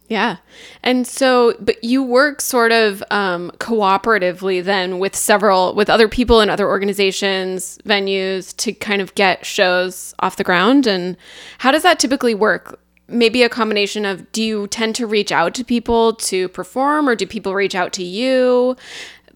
Yeah. 0.08 0.36
And 0.84 1.06
so, 1.06 1.54
but 1.58 1.82
you 1.82 2.02
work 2.02 2.40
sort 2.40 2.70
of 2.70 3.02
um, 3.10 3.50
cooperatively 3.58 4.62
then 4.62 5.00
with 5.00 5.16
several, 5.16 5.74
with 5.74 5.90
other 5.90 6.08
people 6.08 6.40
and 6.40 6.50
other 6.50 6.68
organizations, 6.68 7.78
venues 7.84 8.56
to 8.58 8.72
kind 8.72 9.02
of 9.02 9.14
get 9.16 9.44
shows 9.44 10.14
off 10.20 10.36
the 10.36 10.44
ground. 10.44 10.86
And 10.86 11.16
how 11.58 11.72
does 11.72 11.82
that 11.82 11.98
typically 11.98 12.34
work? 12.34 12.78
Maybe 13.08 13.42
a 13.42 13.48
combination 13.48 14.04
of 14.04 14.30
do 14.32 14.42
you 14.42 14.66
tend 14.68 14.94
to 14.96 15.06
reach 15.06 15.32
out 15.32 15.54
to 15.54 15.64
people 15.64 16.14
to 16.14 16.48
perform 16.50 17.08
or 17.08 17.16
do 17.16 17.26
people 17.26 17.54
reach 17.54 17.74
out 17.74 17.92
to 17.94 18.04
you? 18.04 18.76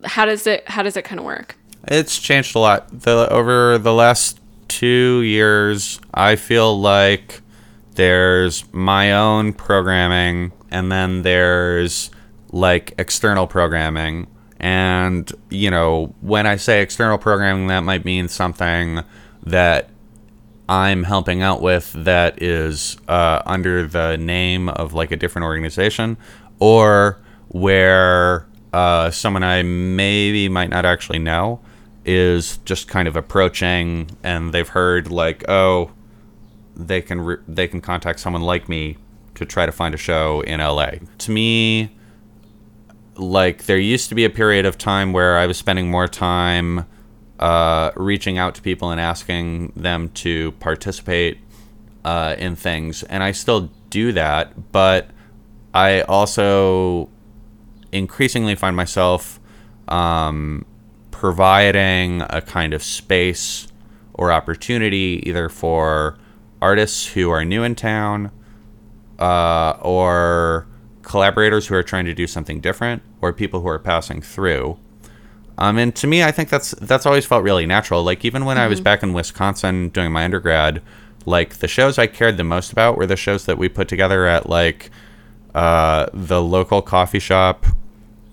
How 0.04 0.24
does 0.24 0.46
it, 0.46 0.68
how 0.68 0.82
does 0.82 0.96
it 0.96 1.04
kind 1.04 1.18
of 1.18 1.24
work? 1.24 1.56
It's 1.88 2.18
changed 2.18 2.54
a 2.54 2.58
lot. 2.58 2.88
The 3.00 3.28
over 3.32 3.78
the 3.78 3.92
last 3.92 4.38
two 4.68 5.22
years, 5.22 6.00
I 6.14 6.36
feel 6.36 6.78
like 6.78 7.40
there's 7.94 8.64
my 8.72 9.12
own 9.12 9.52
programming 9.52 10.52
and 10.70 10.90
then 10.90 11.22
there's 11.22 12.10
like 12.52 12.94
external 12.98 13.46
programming. 13.46 14.26
And, 14.58 15.32
you 15.48 15.70
know, 15.70 16.14
when 16.20 16.46
I 16.46 16.56
say 16.56 16.82
external 16.82 17.18
programming, 17.18 17.68
that 17.68 17.80
might 17.80 18.04
mean 18.04 18.28
something 18.28 19.00
that 19.44 19.88
I'm 20.68 21.02
helping 21.02 21.42
out 21.42 21.62
with 21.62 21.92
that 21.94 22.42
is 22.42 22.96
uh, 23.08 23.42
under 23.44 23.86
the 23.86 24.16
name 24.18 24.68
of 24.68 24.92
like 24.92 25.10
a 25.10 25.16
different 25.16 25.44
organization, 25.44 26.16
or 26.60 27.20
where 27.48 28.46
uh, 28.72 29.10
someone 29.10 29.42
I 29.42 29.62
maybe 29.62 30.48
might 30.48 30.70
not 30.70 30.84
actually 30.84 31.18
know 31.18 31.60
is 32.04 32.58
just 32.58 32.86
kind 32.86 33.08
of 33.08 33.16
approaching, 33.16 34.16
and 34.22 34.52
they've 34.52 34.68
heard 34.68 35.10
like, 35.10 35.44
oh, 35.48 35.90
they 36.86 37.02
can 37.02 37.20
re- 37.20 37.42
they 37.46 37.66
can 37.68 37.80
contact 37.80 38.20
someone 38.20 38.42
like 38.42 38.68
me 38.68 38.96
to 39.34 39.44
try 39.44 39.66
to 39.66 39.72
find 39.72 39.94
a 39.94 39.98
show 39.98 40.40
in 40.42 40.60
LA. 40.60 40.92
To 41.18 41.30
me, 41.30 41.96
like 43.16 43.64
there 43.64 43.78
used 43.78 44.08
to 44.08 44.14
be 44.14 44.24
a 44.24 44.30
period 44.30 44.66
of 44.66 44.78
time 44.78 45.12
where 45.12 45.38
I 45.38 45.46
was 45.46 45.56
spending 45.56 45.90
more 45.90 46.08
time 46.08 46.86
uh, 47.38 47.90
reaching 47.96 48.38
out 48.38 48.54
to 48.56 48.62
people 48.62 48.90
and 48.90 49.00
asking 49.00 49.72
them 49.76 50.10
to 50.10 50.52
participate 50.52 51.38
uh, 52.04 52.34
in 52.38 52.56
things, 52.56 53.02
and 53.04 53.22
I 53.22 53.32
still 53.32 53.70
do 53.90 54.12
that, 54.12 54.72
but 54.72 55.10
I 55.74 56.02
also 56.02 57.08
increasingly 57.92 58.54
find 58.54 58.76
myself 58.76 59.40
um, 59.88 60.64
providing 61.10 62.22
a 62.22 62.40
kind 62.40 62.72
of 62.72 62.82
space 62.82 63.68
or 64.14 64.32
opportunity 64.32 65.22
either 65.26 65.48
for 65.48 66.18
artists 66.60 67.06
who 67.06 67.30
are 67.30 67.44
new 67.44 67.62
in 67.62 67.74
town 67.74 68.30
uh, 69.18 69.76
or 69.80 70.66
collaborators 71.02 71.66
who 71.66 71.74
are 71.74 71.82
trying 71.82 72.04
to 72.04 72.14
do 72.14 72.26
something 72.26 72.60
different 72.60 73.02
or 73.20 73.32
people 73.32 73.60
who 73.60 73.68
are 73.68 73.78
passing 73.78 74.20
through. 74.22 74.78
Um, 75.58 75.76
and 75.76 75.94
to 75.96 76.06
me 76.06 76.22
i 76.22 76.32
think 76.32 76.48
that's 76.48 76.70
that's 76.80 77.04
always 77.04 77.26
felt 77.26 77.42
really 77.42 77.66
natural. 77.66 78.02
Like 78.02 78.24
even 78.24 78.44
when 78.46 78.56
i 78.56 78.66
was 78.66 78.80
back 78.80 79.02
in 79.02 79.12
wisconsin 79.12 79.90
doing 79.90 80.10
my 80.10 80.24
undergrad 80.24 80.82
like 81.26 81.56
the 81.56 81.68
shows 81.68 81.98
i 81.98 82.06
cared 82.06 82.38
the 82.38 82.44
most 82.44 82.72
about 82.72 82.96
were 82.96 83.06
the 83.06 83.16
shows 83.16 83.44
that 83.44 83.58
we 83.58 83.68
put 83.68 83.88
together 83.88 84.26
at 84.26 84.48
like 84.48 84.90
uh, 85.54 86.06
the 86.14 86.40
local 86.40 86.80
coffee 86.80 87.18
shop 87.18 87.66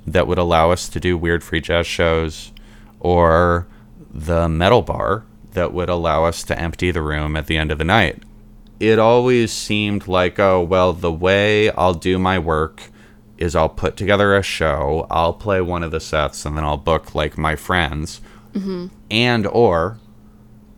that 0.06 0.28
would 0.28 0.38
allow 0.38 0.72
us 0.72 0.88
to 0.88 1.00
do 1.00 1.18
weird 1.18 1.44
free 1.44 1.60
jazz 1.60 1.86
shows 1.86 2.54
or 3.00 3.68
the 4.10 4.48
metal 4.48 4.82
bar 4.82 5.26
that 5.58 5.74
would 5.74 5.90
allow 5.90 6.24
us 6.24 6.44
to 6.44 6.58
empty 6.58 6.92
the 6.92 7.02
room 7.02 7.36
at 7.36 7.48
the 7.48 7.58
end 7.58 7.72
of 7.72 7.78
the 7.78 7.84
night 7.84 8.24
it 8.80 9.00
always 9.00 9.52
seemed 9.52 10.08
like, 10.08 10.40
oh, 10.40 10.62
well, 10.62 10.94
the 10.94 11.12
way 11.12 11.72
I'll 11.72 11.94
do 11.94 12.20
my 12.20 12.38
work 12.38 12.84
is 13.38 13.56
I'll 13.56 13.70
put 13.70 13.96
together 13.98 14.36
a 14.36 14.44
show, 14.44 15.06
I'll 15.10 15.34
play 15.34 15.62
one 15.62 15.84
of 15.84 15.92
the 15.92 16.00
sets, 16.00 16.46
and 16.46 16.58
then 16.58 16.64
I'll 16.64 16.78
book 16.78 17.14
like 17.16 17.38
my 17.38 17.56
friends 17.56 18.22
and 19.12 19.48
or 19.48 20.00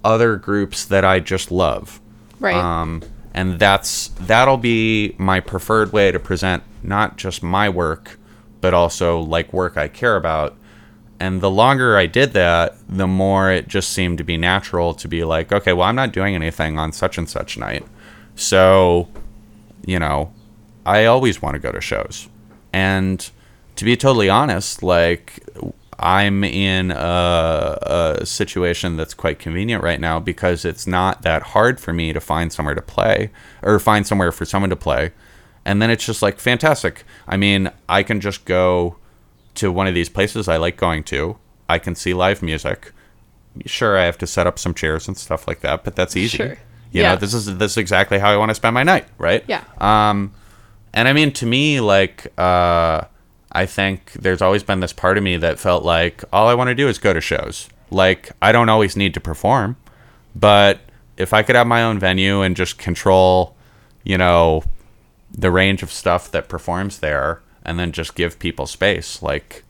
other 0.04 0.36
groups 0.36 0.86
that 0.86 1.06
I 1.06 1.20
just 1.20 1.52
love. 1.52 2.02
Right. 2.40 2.56
Um, 2.56 3.02
and 3.34 3.60
that's 3.60 4.10
that'll 4.20 4.58
be 4.58 5.16
my 5.18 5.40
preferred 5.40 5.94
way 5.94 6.12
to 6.12 6.20
present 6.20 6.64
not 6.84 7.18
just 7.18 7.44
my 7.44 7.70
work, 7.70 8.20
but 8.60 8.74
also 8.74 9.20
like 9.20 9.54
work 9.54 9.78
I 9.78 9.88
care 9.88 10.16
about. 10.16 10.58
And 11.20 11.42
the 11.42 11.52
longer 11.52 11.98
I 11.98 12.06
did 12.06 12.34
that, 12.34 12.76
the 12.88 13.08
more 13.08 13.52
it 13.52 13.68
just 13.68 13.92
seemed 13.92 14.18
to 14.20 14.24
be 14.24 14.38
natural 14.38 14.94
to 14.94 15.08
be 15.08 15.24
like, 15.24 15.52
okay, 15.52 15.74
well, 15.74 15.88
I'm 15.88 15.96
not 15.96 16.14
doing 16.14 16.34
anything 16.34 16.80
on 16.80 16.94
such 16.94 17.18
and 17.18 17.30
such 17.30 17.58
night. 17.58 17.86
So, 18.36 19.10
you 19.86 20.00
know, 20.00 20.32
I 20.86 21.06
always 21.06 21.42
want 21.42 21.56
to 21.56 21.60
go 21.60 21.72
to 21.74 21.82
shows. 21.82 22.30
And 22.72 23.30
to 23.76 23.84
be 23.84 23.98
totally 23.98 24.30
honest, 24.30 24.82
like, 24.82 25.44
I'm 26.00 26.46
in 26.46 26.92
a, 26.92 28.16
a 28.22 28.26
situation 28.26 28.96
that's 28.96 29.14
quite 29.14 29.40
convenient 29.40 29.84
right 29.84 30.00
now 30.00 30.20
because 30.20 30.64
it's 30.64 30.88
not 30.88 31.24
that 31.24 31.44
hard 31.44 31.82
for 31.82 31.92
me 31.92 32.14
to 32.14 32.22
find 32.22 32.54
somewhere 32.54 32.76
to 32.76 32.82
play 32.82 33.32
or 33.62 33.78
find 33.80 34.08
somewhere 34.08 34.32
for 34.32 34.46
someone 34.46 34.70
to 34.70 34.78
play. 34.78 35.12
And 35.66 35.82
then 35.82 35.90
it's 35.90 36.06
just 36.06 36.22
like 36.22 36.40
fantastic. 36.40 37.04
I 37.28 37.36
mean, 37.36 37.70
I 37.90 38.04
can 38.04 38.22
just 38.22 38.46
go 38.46 38.96
to 39.56 39.72
one 39.72 39.88
of 39.88 39.94
these 39.94 40.10
places 40.10 40.48
I 40.48 40.58
like 40.58 40.78
going 40.78 41.04
to. 41.06 41.38
I 41.68 41.80
can 41.80 41.96
see 41.96 42.14
live 42.14 42.42
music. 42.42 42.92
Sure, 43.66 43.98
I 43.98 44.04
have 44.06 44.18
to 44.20 44.28
set 44.28 44.48
up 44.48 44.58
some 44.60 44.74
chairs 44.74 45.08
and 45.08 45.18
stuff 45.18 45.48
like 45.48 45.62
that, 45.62 45.84
but 45.84 45.96
that's 45.96 46.16
easy. 46.16 46.38
Sure. 46.38 46.58
You 46.92 47.02
Yeah. 47.02 47.12
know, 47.12 47.16
this 47.18 47.34
is 47.34 47.58
this 47.58 47.72
is 47.74 47.78
exactly 47.78 48.20
how 48.20 48.32
I 48.32 48.38
want 48.38 48.50
to 48.50 48.56
spend 48.56 48.74
my 48.74 48.84
night, 48.84 49.06
right? 49.18 49.44
Yeah. 49.48 49.64
Um, 49.80 50.32
and 50.94 51.08
I 51.08 51.14
mean, 51.14 51.32
to 51.34 51.46
me, 51.46 51.80
like, 51.82 52.32
uh, 52.38 53.02
I 53.52 53.66
think 53.66 54.14
there's 54.14 54.42
always 54.42 54.64
been 54.64 54.80
this 54.80 54.94
part 54.94 55.18
of 55.18 55.24
me 55.24 55.38
that 55.38 55.60
felt 55.60 55.84
like 55.84 56.24
all 56.34 56.48
I 56.48 56.54
want 56.54 56.70
to 56.70 56.76
do 56.76 56.88
is 56.88 56.98
go 56.98 57.14
to 57.14 57.22
shows. 57.22 57.70
Like, 57.92 58.32
I 58.42 58.52
don't 58.52 58.70
always 58.70 58.96
need 58.96 59.14
to 59.16 59.20
perform, 59.20 59.76
but 60.36 60.80
if 61.18 61.34
I 61.34 61.44
could 61.44 61.56
have 61.56 61.68
my 61.68 61.84
own 61.84 62.00
venue 62.00 62.42
and 62.42 62.56
just 62.56 62.78
control, 62.78 63.56
you 64.04 64.18
know, 64.18 64.64
the 65.32 65.52
range 65.52 65.84
of 65.84 65.92
stuff 65.92 66.32
that 66.32 66.48
performs 66.50 67.00
there 67.00 67.42
and 67.64 67.78
then 67.80 67.92
just 67.92 68.16
give 68.16 68.40
people 68.40 68.66
space, 68.66 69.22
like, 69.22 69.64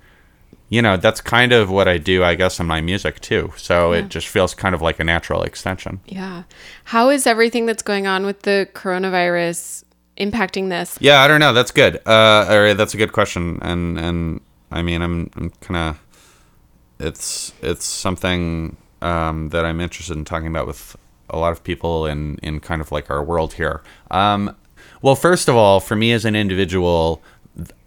you 0.69 0.81
know, 0.81 0.97
that's 0.97 1.21
kind 1.21 1.51
of 1.51 1.69
what 1.69 1.87
I 1.87 1.97
do, 1.97 2.23
I 2.23 2.35
guess, 2.35 2.59
in 2.59 2.67
my 2.67 2.79
music 2.81 3.19
too. 3.21 3.51
So 3.57 3.91
it 3.91 4.09
just 4.09 4.27
feels 4.27 4.53
kind 4.53 4.75
of 4.75 4.81
like 4.81 4.99
a 4.99 5.03
natural 5.03 5.41
extension. 5.43 5.99
yeah. 6.05 6.43
How 6.85 7.09
is 7.09 7.25
everything 7.25 7.65
that's 7.65 7.81
going 7.83 8.05
on 8.05 8.25
with 8.25 8.43
the 8.43 8.67
coronavirus 8.73 9.83
impacting 10.17 10.69
this? 10.69 10.97
Yeah, 11.01 11.21
I 11.21 11.27
don't 11.27 11.39
know. 11.39 11.53
That's 11.53 11.71
good. 11.71 11.99
Uh, 12.05 12.45
or 12.49 12.73
that's 12.75 12.93
a 12.93 12.97
good 12.97 13.13
question, 13.13 13.59
and 13.61 13.97
and 13.99 14.41
I 14.71 14.81
mean, 14.83 15.01
I'm 15.01 15.31
I'm 15.35 15.49
kind 15.61 15.77
of 15.77 15.99
it's 16.99 17.53
it's 17.61 17.85
something 17.85 18.75
um, 19.01 19.49
that 19.49 19.65
I'm 19.65 19.79
interested 19.79 20.17
in 20.17 20.25
talking 20.25 20.47
about 20.47 20.67
with 20.67 20.95
a 21.29 21.37
lot 21.37 21.51
of 21.51 21.63
people 21.63 22.05
in 22.05 22.37
in 22.43 22.59
kind 22.59 22.81
of 22.81 22.91
like 22.91 23.09
our 23.09 23.23
world 23.23 23.53
here. 23.53 23.81
Um, 24.11 24.55
well, 25.01 25.15
first 25.15 25.47
of 25.47 25.55
all, 25.55 25.79
for 25.79 25.95
me 25.95 26.11
as 26.11 26.25
an 26.25 26.35
individual, 26.35 27.21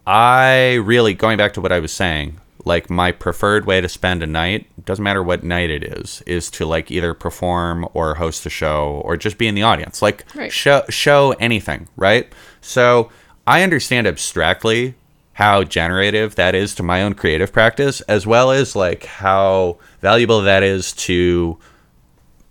I 0.07 0.75
really 0.75 1.15
going 1.15 1.39
back 1.39 1.53
to 1.55 1.61
what 1.61 1.73
I 1.73 1.81
was 1.81 1.93
saying. 1.93 2.39
Like 2.65 2.89
my 2.89 3.11
preferred 3.11 3.67
way 3.67 3.81
to 3.81 3.89
spend 3.89 4.23
a 4.23 4.27
night 4.27 4.67
doesn't 4.85 5.03
matter 5.03 5.23
what 5.23 5.43
night 5.43 5.69
it 5.71 5.83
is 5.83 6.23
is 6.27 6.49
to 6.53 6.67
like 6.67 6.91
either 6.93 7.13
perform 7.13 7.89
or 7.93 8.15
host 8.15 8.47
a 8.47 8.51
show 8.51 9.01
or 9.05 9.17
just 9.17 9.37
be 9.37 9.49
in 9.49 9.55
the 9.57 9.63
audience 9.65 10.01
like 10.01 10.25
Right. 10.35 10.53
show 10.53 10.83
show 10.89 11.33
anything 11.41 11.89
right 11.97 12.33
so 12.61 13.11
i 13.49 13.63
understand 13.65 14.07
abstractly 14.07 14.95
how 15.35 15.65
generative 15.65 16.37
that 16.37 16.55
is 16.55 16.73
to 16.77 16.85
my 16.85 17.03
own 17.03 17.15
creative 17.15 17.53
practice 17.53 18.01
as 18.03 18.29
well 18.29 18.53
as 18.53 18.77
like 18.77 19.05
how 19.07 19.77
valuable 20.01 20.41
that 20.43 20.63
is 20.63 20.93
to 20.93 21.59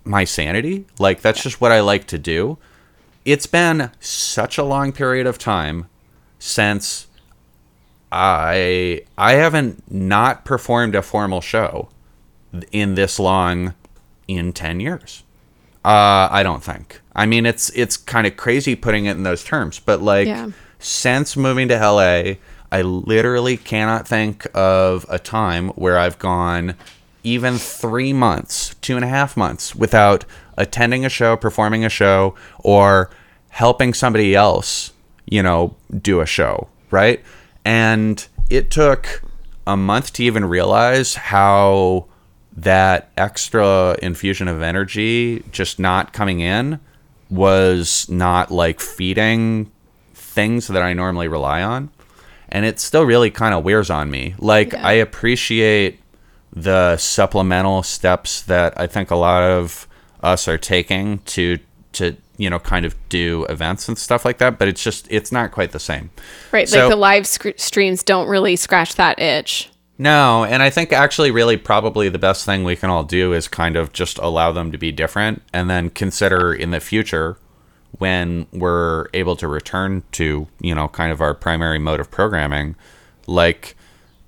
my 0.04 0.24
sanity 0.24 0.84
like 0.98 1.22
that's 1.22 1.42
just 1.42 1.60
what 1.60 1.72
i 1.72 1.80
like 1.80 2.06
to 2.06 2.18
do 2.18 2.58
it's 3.24 3.46
been 3.46 3.90
such 3.98 4.58
a 4.58 4.64
long 4.64 4.92
period 4.92 5.26
of 5.26 5.38
time 5.38 5.86
since 6.38 7.06
i 8.12 9.00
i 9.16 9.32
haven't 9.32 9.82
not 9.90 10.44
performed 10.44 10.94
a 10.94 11.02
formal 11.02 11.40
show 11.40 11.88
in 12.70 12.94
this 12.94 13.18
long 13.18 13.74
in 14.28 14.52
10 14.52 14.78
years 14.80 15.22
uh, 15.84 16.28
I 16.30 16.44
don't 16.44 16.62
think. 16.62 17.00
I 17.16 17.26
mean, 17.26 17.44
it's 17.44 17.68
it's 17.70 17.96
kind 17.96 18.24
of 18.24 18.36
crazy 18.36 18.76
putting 18.76 19.06
it 19.06 19.16
in 19.16 19.24
those 19.24 19.42
terms, 19.42 19.80
but 19.80 20.00
like 20.00 20.28
Yeah. 20.28 20.50
since 20.78 21.36
moving 21.36 21.66
to 21.68 21.74
LA, 21.74 22.34
I 22.70 22.82
literally 22.82 23.56
cannot 23.56 24.06
think 24.06 24.46
of 24.54 25.04
a 25.08 25.18
time 25.18 25.70
where 25.70 25.98
I've 25.98 26.20
gone 26.20 26.74
even 27.24 27.58
three 27.58 28.12
months, 28.12 28.76
two 28.80 28.94
and 28.94 29.04
a 29.04 29.08
half 29.08 29.36
months 29.36 29.74
without 29.74 30.24
attending 30.56 31.04
a 31.04 31.08
show, 31.08 31.36
performing 31.36 31.84
a 31.84 31.88
show, 31.88 32.36
or 32.60 33.10
helping 33.48 33.92
somebody 33.92 34.36
else, 34.36 34.92
you 35.26 35.42
know, 35.42 35.74
do 36.00 36.20
a 36.20 36.26
show, 36.26 36.68
right? 36.92 37.20
And 37.64 38.26
it 38.50 38.70
took 38.70 39.22
a 39.66 39.76
month 39.76 40.12
to 40.14 40.24
even 40.24 40.44
realize 40.44 41.14
how 41.14 42.06
that 42.54 43.10
extra 43.16 43.96
infusion 44.02 44.48
of 44.48 44.60
energy 44.62 45.42
just 45.52 45.78
not 45.78 46.12
coming 46.12 46.40
in 46.40 46.80
was 47.30 48.08
not 48.10 48.50
like 48.50 48.80
feeding 48.80 49.70
things 50.12 50.68
that 50.68 50.82
I 50.82 50.92
normally 50.92 51.28
rely 51.28 51.62
on. 51.62 51.90
And 52.48 52.66
it 52.66 52.78
still 52.78 53.04
really 53.04 53.30
kind 53.30 53.54
of 53.54 53.64
wears 53.64 53.88
on 53.88 54.10
me. 54.10 54.34
Like, 54.38 54.72
Yeah. 54.72 54.86
I 54.86 54.92
appreciate 54.92 56.00
the 56.52 56.98
supplemental 56.98 57.82
steps 57.82 58.42
that 58.42 58.78
I 58.78 58.86
think 58.86 59.10
a 59.10 59.16
lot 59.16 59.42
of 59.42 59.88
us 60.22 60.46
are 60.48 60.58
taking 60.58 61.20
to, 61.20 61.58
to, 61.92 62.16
you 62.42 62.50
know, 62.50 62.58
kind 62.58 62.84
of 62.84 62.96
do 63.08 63.44
events 63.48 63.88
and 63.88 63.96
stuff 63.96 64.24
like 64.24 64.38
that, 64.38 64.58
but 64.58 64.66
it's 64.66 64.82
just, 64.82 65.06
it's 65.08 65.30
not 65.30 65.52
quite 65.52 65.70
the 65.70 65.78
same. 65.78 66.10
Right. 66.50 66.68
So- 66.68 66.80
like 66.80 66.90
the 66.90 66.96
live 66.96 67.26
sc- 67.26 67.56
streams 67.56 68.02
don't 68.02 68.26
really 68.26 68.56
scratch 68.56 68.96
that 68.96 69.20
itch. 69.20 69.70
No, 69.96 70.42
and 70.44 70.60
I 70.60 70.70
think 70.70 70.92
actually, 70.92 71.30
really, 71.30 71.56
probably 71.56 72.08
the 72.08 72.18
best 72.18 72.44
thing 72.44 72.64
we 72.64 72.74
can 72.74 72.90
all 72.90 73.04
do 73.04 73.32
is 73.32 73.46
kind 73.46 73.76
of 73.76 73.92
just 73.92 74.18
allow 74.18 74.50
them 74.50 74.72
to 74.72 74.78
be 74.78 74.90
different 74.90 75.42
and 75.52 75.70
then 75.70 75.90
consider 75.90 76.52
in 76.52 76.72
the 76.72 76.80
future 76.80 77.36
when 77.98 78.46
we're 78.52 79.06
able 79.14 79.36
to 79.36 79.46
return 79.46 80.02
to, 80.12 80.48
you 80.60 80.74
know, 80.74 80.88
kind 80.88 81.12
of 81.12 81.20
our 81.20 81.34
primary 81.34 81.78
mode 81.78 82.00
of 82.00 82.10
programming, 82.10 82.74
like, 83.28 83.76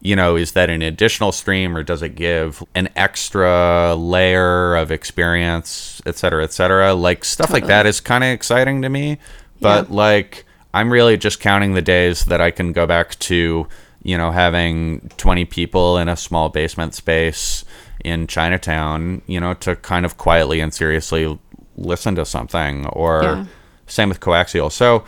you 0.05 0.15
know, 0.15 0.37
is 0.37 0.53
that 0.53 0.69
an 0.71 0.83
additional 0.83 1.33
stream 1.33 1.75
or 1.77 1.83
does 1.83 2.03
it 2.03 2.11
give 2.15 2.63
an 2.75 2.89
extra 2.95 3.95
layer 3.97 4.77
of 4.77 4.93
experience, 4.93 6.01
et 6.07 6.17
cetera, 6.17 6.45
et 6.45 6.53
cetera? 6.53 6.93
Like, 6.95 7.25
stuff 7.25 7.51
like 7.51 7.67
that 7.67 7.87
is 7.87 8.01
kind 8.01 8.23
of 8.23 8.29
exciting 8.31 8.83
to 8.83 8.89
me. 8.91 9.19
But, 9.61 9.89
Yeah. 9.89 9.95
like, 9.97 10.45
I'm 10.75 10.91
really 10.93 11.17
just 11.17 11.41
counting 11.41 11.73
the 11.75 11.81
days 11.83 12.27
that 12.27 12.41
I 12.41 12.51
can 12.51 12.73
go 12.73 12.87
back 12.87 13.19
to, 13.21 13.67
you 14.03 14.19
know, 14.19 14.31
having 14.31 15.11
20 15.17 15.47
people 15.47 15.97
in 15.99 16.09
a 16.09 16.17
small 16.17 16.51
basement 16.51 16.95
space 16.95 17.65
in 18.05 18.27
Chinatown, 18.27 19.23
you 19.27 19.41
know, 19.41 19.55
to 19.55 19.75
kind 19.77 20.05
of 20.05 20.19
quietly 20.19 20.61
and 20.61 20.75
seriously 20.75 21.39
listen 21.79 22.15
to 22.17 22.25
something 22.27 22.87
or 22.89 23.23
Yeah. 23.23 23.45
same 23.87 24.11
with 24.11 24.21
coaxial. 24.21 24.71
So, 24.71 25.05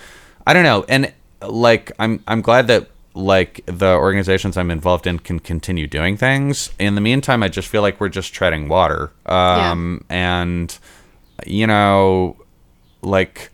I 0.47 0.55
don't 0.55 0.63
know. 0.65 0.85
And 0.89 1.13
like 1.43 1.93
I'm 1.99 2.23
I'm 2.27 2.41
glad 2.41 2.67
that 2.69 2.89
like 3.17 3.63
the 3.67 3.95
organizations 3.95 4.57
I'm 4.57 4.71
involved 4.71 5.07
in 5.07 5.19
can 5.19 5.41
continue 5.41 5.87
doing 5.87 6.17
things. 6.17 6.71
In 6.79 6.95
the 6.95 7.01
meantime, 7.01 7.43
I 7.43 7.49
just 7.49 7.69
feel 7.69 7.83
like 7.83 8.01
we're 8.01 8.09
just 8.09 8.33
treading 8.33 8.69
water. 8.69 9.13
Um 9.27 10.05
and 10.09 10.79
you 11.47 11.67
know, 11.67 12.37
like 13.03 13.51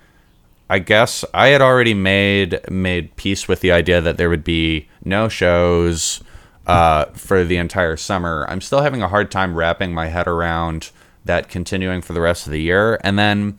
I 0.72 0.78
guess 0.78 1.24
I 1.34 1.48
had 1.48 1.60
already 1.60 1.94
made 1.94 2.58
made 2.70 3.14
peace 3.16 3.46
with 3.46 3.60
the 3.60 3.72
idea 3.72 4.00
that 4.00 4.16
there 4.16 4.30
would 4.30 4.44
be 4.44 4.88
no 5.04 5.28
shows 5.28 6.22
uh, 6.66 7.06
for 7.12 7.44
the 7.44 7.56
entire 7.56 7.96
summer. 7.96 8.46
I'm 8.48 8.60
still 8.60 8.80
having 8.80 9.02
a 9.02 9.08
hard 9.08 9.30
time 9.30 9.54
wrapping 9.54 9.92
my 9.92 10.06
head 10.06 10.26
around 10.26 10.90
that 11.24 11.48
continuing 11.48 12.00
for 12.00 12.12
the 12.12 12.20
rest 12.20 12.46
of 12.46 12.52
the 12.52 12.60
year, 12.60 12.98
and 13.04 13.18
then 13.18 13.58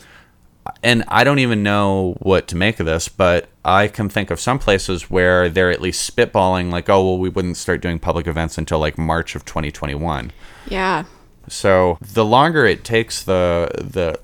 and 0.81 1.03
I 1.07 1.23
don't 1.23 1.39
even 1.39 1.61
know 1.61 2.15
what 2.19 2.47
to 2.47 2.55
make 2.55 2.79
of 2.79 2.85
this, 2.85 3.09
but 3.09 3.47
I 3.65 3.87
can 3.87 4.09
think 4.09 4.29
of 4.29 4.39
some 4.39 4.59
places 4.59 5.09
where 5.09 5.49
they're 5.49 5.71
at 5.71 5.81
least 5.81 6.13
spitballing 6.15 6.71
like, 6.71 6.89
oh 6.89 7.03
well, 7.03 7.17
we 7.17 7.29
wouldn't 7.29 7.57
start 7.57 7.81
doing 7.81 7.99
public 7.99 8.27
events 8.27 8.57
until 8.57 8.79
like 8.79 8.97
March 8.97 9.35
of 9.35 9.45
2021. 9.45 10.31
Yeah. 10.67 11.05
So 11.47 11.97
the 12.01 12.25
longer 12.25 12.65
it 12.65 12.83
takes, 12.83 13.23
the 13.23 13.69
the 13.75 14.19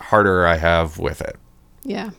harder 0.00 0.46
I 0.46 0.56
have 0.56 0.98
with 0.98 1.20
it. 1.20 1.36
Yeah. 1.82 2.10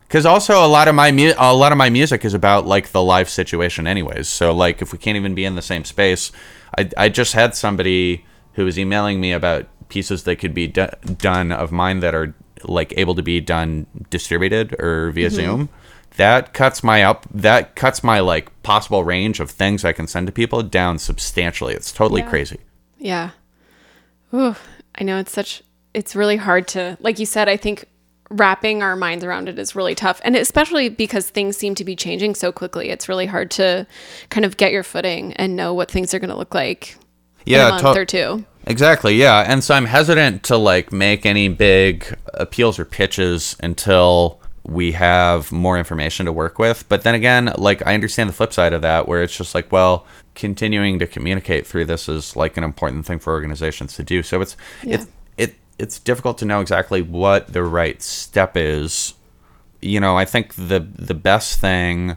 Because 0.00 0.26
also 0.26 0.64
a 0.64 0.68
lot 0.68 0.86
of 0.86 0.94
my 0.94 1.10
mu- 1.10 1.34
a 1.38 1.54
lot 1.54 1.72
of 1.72 1.78
my 1.78 1.90
music 1.90 2.24
is 2.24 2.34
about 2.34 2.66
like 2.66 2.92
the 2.92 3.02
live 3.02 3.28
situation, 3.28 3.86
anyways. 3.86 4.28
So 4.28 4.52
like 4.54 4.82
if 4.82 4.92
we 4.92 4.98
can't 4.98 5.16
even 5.16 5.34
be 5.34 5.44
in 5.44 5.54
the 5.54 5.62
same 5.62 5.84
space, 5.84 6.30
I 6.78 6.90
I 6.96 7.08
just 7.08 7.32
had 7.32 7.54
somebody 7.54 8.24
who 8.52 8.64
was 8.64 8.78
emailing 8.78 9.20
me 9.20 9.32
about 9.32 9.66
pieces 9.88 10.24
that 10.24 10.36
could 10.36 10.54
be 10.54 10.66
do- 10.66 10.88
done 11.18 11.52
of 11.52 11.72
mine 11.72 12.00
that 12.00 12.14
are 12.14 12.34
like 12.68 12.92
able 12.96 13.14
to 13.14 13.22
be 13.22 13.40
done 13.40 13.86
distributed 14.10 14.74
or 14.80 15.10
via 15.10 15.28
mm-hmm. 15.28 15.36
Zoom, 15.36 15.68
that 16.16 16.52
cuts 16.52 16.82
my 16.84 17.02
up 17.02 17.26
that 17.32 17.74
cuts 17.74 18.04
my 18.04 18.20
like 18.20 18.62
possible 18.62 19.04
range 19.04 19.40
of 19.40 19.50
things 19.50 19.84
I 19.84 19.92
can 19.92 20.06
send 20.06 20.26
to 20.26 20.32
people 20.32 20.62
down 20.62 20.98
substantially. 20.98 21.74
It's 21.74 21.92
totally 21.92 22.22
Yeah. 22.22 22.30
crazy. 22.30 22.58
Yeah. 22.98 23.30
Ooh, 24.32 24.54
I 24.94 25.04
know 25.04 25.18
it's 25.18 25.32
such 25.32 25.62
it's 25.92 26.16
really 26.16 26.36
hard 26.36 26.68
to 26.68 26.96
like 27.00 27.18
you 27.18 27.26
said, 27.26 27.48
I 27.48 27.56
think 27.56 27.86
wrapping 28.30 28.82
our 28.82 28.96
minds 28.96 29.22
around 29.22 29.48
it 29.48 29.58
is 29.58 29.76
really 29.76 29.94
tough. 29.94 30.20
And 30.24 30.34
especially 30.34 30.88
because 30.88 31.28
things 31.28 31.56
seem 31.56 31.74
to 31.76 31.84
be 31.84 31.94
changing 31.94 32.34
so 32.34 32.50
quickly. 32.52 32.90
It's 32.90 33.08
really 33.08 33.26
hard 33.26 33.50
to 33.52 33.86
kind 34.30 34.44
of 34.44 34.56
get 34.56 34.72
your 34.72 34.82
footing 34.82 35.34
and 35.34 35.56
know 35.56 35.74
what 35.74 35.90
things 35.90 36.14
are 36.14 36.18
going 36.18 36.30
to 36.30 36.36
look 36.36 36.54
like 36.54 36.96
Yeah, 37.44 37.62
in 37.62 37.66
a 37.66 37.82
month 37.82 37.94
to- 37.94 38.00
or 38.00 38.04
two. 38.06 38.44
Exactly, 38.66 39.16
yeah. 39.16 39.44
And 39.46 39.62
so 39.62 39.74
I'm 39.74 39.84
hesitant 39.86 40.42
to 40.44 40.56
like 40.56 40.92
make 40.92 41.26
any 41.26 41.48
big 41.48 42.16
appeals 42.32 42.78
or 42.78 42.84
pitches 42.84 43.56
until 43.60 44.40
we 44.66 44.92
have 44.92 45.52
more 45.52 45.76
information 45.78 46.24
to 46.26 46.32
work 46.32 46.58
with. 46.58 46.88
But 46.88 47.02
then 47.02 47.14
again, 47.14 47.52
like 47.58 47.86
I 47.86 47.92
understand 47.94 48.30
the 48.30 48.32
flip 48.32 48.52
side 48.52 48.72
of 48.72 48.82
that 48.82 49.06
where 49.06 49.22
it's 49.22 49.36
just 49.36 49.54
like, 49.54 49.70
well, 49.70 50.06
continuing 50.34 50.98
to 50.98 51.06
communicate 51.06 51.66
through 51.66 51.84
this 51.84 52.08
is 52.08 52.36
like 52.36 52.56
an 52.56 52.64
important 52.64 53.04
thing 53.04 53.18
for 53.18 53.34
organizations 53.34 53.94
to 53.96 54.02
do. 54.02 54.22
So 54.22 54.40
it's 54.40 54.56
it's 54.82 55.06
it 55.36 55.56
it's 55.78 55.98
difficult 55.98 56.38
to 56.38 56.46
know 56.46 56.60
exactly 56.62 57.02
what 57.02 57.52
the 57.52 57.62
right 57.62 58.00
step 58.02 58.56
is. 58.56 59.14
You 59.82 60.00
know, 60.00 60.16
I 60.16 60.24
think 60.24 60.54
the 60.54 60.80
the 60.80 61.14
best 61.14 61.60
thing 61.60 62.16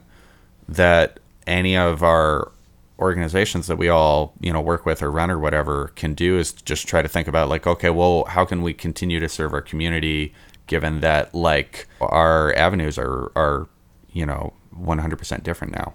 that 0.69 1.19
any 1.45 1.75
of 1.75 2.03
our 2.03 2.51
organizations 2.99 3.67
that 3.67 3.77
we 3.77 3.89
all 3.89 4.33
you 4.39 4.51
know 4.51 4.61
work 4.61 4.85
with 4.85 5.03
or 5.03 5.11
run 5.11 5.29
or 5.29 5.37
whatever 5.37 5.89
can 5.95 6.13
do 6.13 6.37
is 6.37 6.51
just 6.51 6.87
try 6.87 7.01
to 7.01 7.07
think 7.07 7.27
about 7.27 7.47
like 7.47 7.67
okay 7.67 7.89
well 7.89 8.25
how 8.25 8.43
can 8.43 8.61
we 8.61 8.73
continue 8.73 9.19
to 9.19 9.29
serve 9.29 9.53
our 9.53 9.61
community 9.61 10.33
given 10.65 10.99
that 11.01 11.33
like 11.33 11.87
our 12.01 12.55
avenues 12.55 12.97
are 12.97 13.31
are 13.35 13.67
you 14.11 14.25
know 14.25 14.53
100% 14.75 15.43
different 15.43 15.73
now 15.73 15.93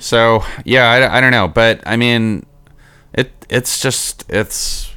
So 0.00 0.44
yeah, 0.64 0.90
I, 0.90 1.18
I 1.18 1.20
don't 1.20 1.32
know, 1.32 1.48
but 1.48 1.80
I 1.86 1.96
mean, 1.96 2.46
it 3.12 3.32
it's 3.48 3.80
just 3.80 4.24
it's 4.28 4.92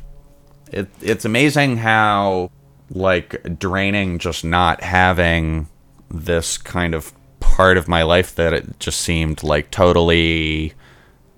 it 0.72 0.90
it's 1.02 1.26
amazing 1.26 1.78
how 1.78 2.52
like 2.90 3.58
draining 3.58 4.20
just 4.20 4.44
not 4.44 4.82
having 4.82 5.68
this 6.10 6.58
kind 6.58 6.94
of 6.94 7.14
part 7.40 7.78
of 7.78 7.88
my 7.88 8.04
life 8.04 8.36
that 8.36 8.54
it 8.54 8.80
just 8.80 9.00
seemed 9.02 9.44
like 9.44 9.72
totally 9.72 10.74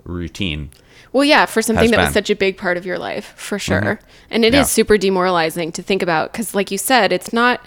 routine. 0.04 0.70
Well, 1.14 1.24
yeah, 1.24 1.46
for 1.46 1.62
something 1.62 1.92
that 1.92 2.00
was 2.00 2.12
such 2.12 2.28
a 2.28 2.34
big 2.34 2.58
part 2.58 2.76
of 2.76 2.84
your 2.84 2.98
life, 2.98 3.34
for 3.36 3.56
mm-hmm. 3.56 3.84
sure. 3.84 4.00
And 4.30 4.44
it 4.44 4.52
is 4.52 4.58
Yeah. 4.58 4.64
super 4.64 4.98
demoralizing 4.98 5.70
to 5.72 5.82
think 5.82 6.02
about 6.02 6.32
because, 6.32 6.56
like 6.56 6.72
you 6.72 6.76
said, 6.76 7.12
it's 7.12 7.32
not, 7.32 7.64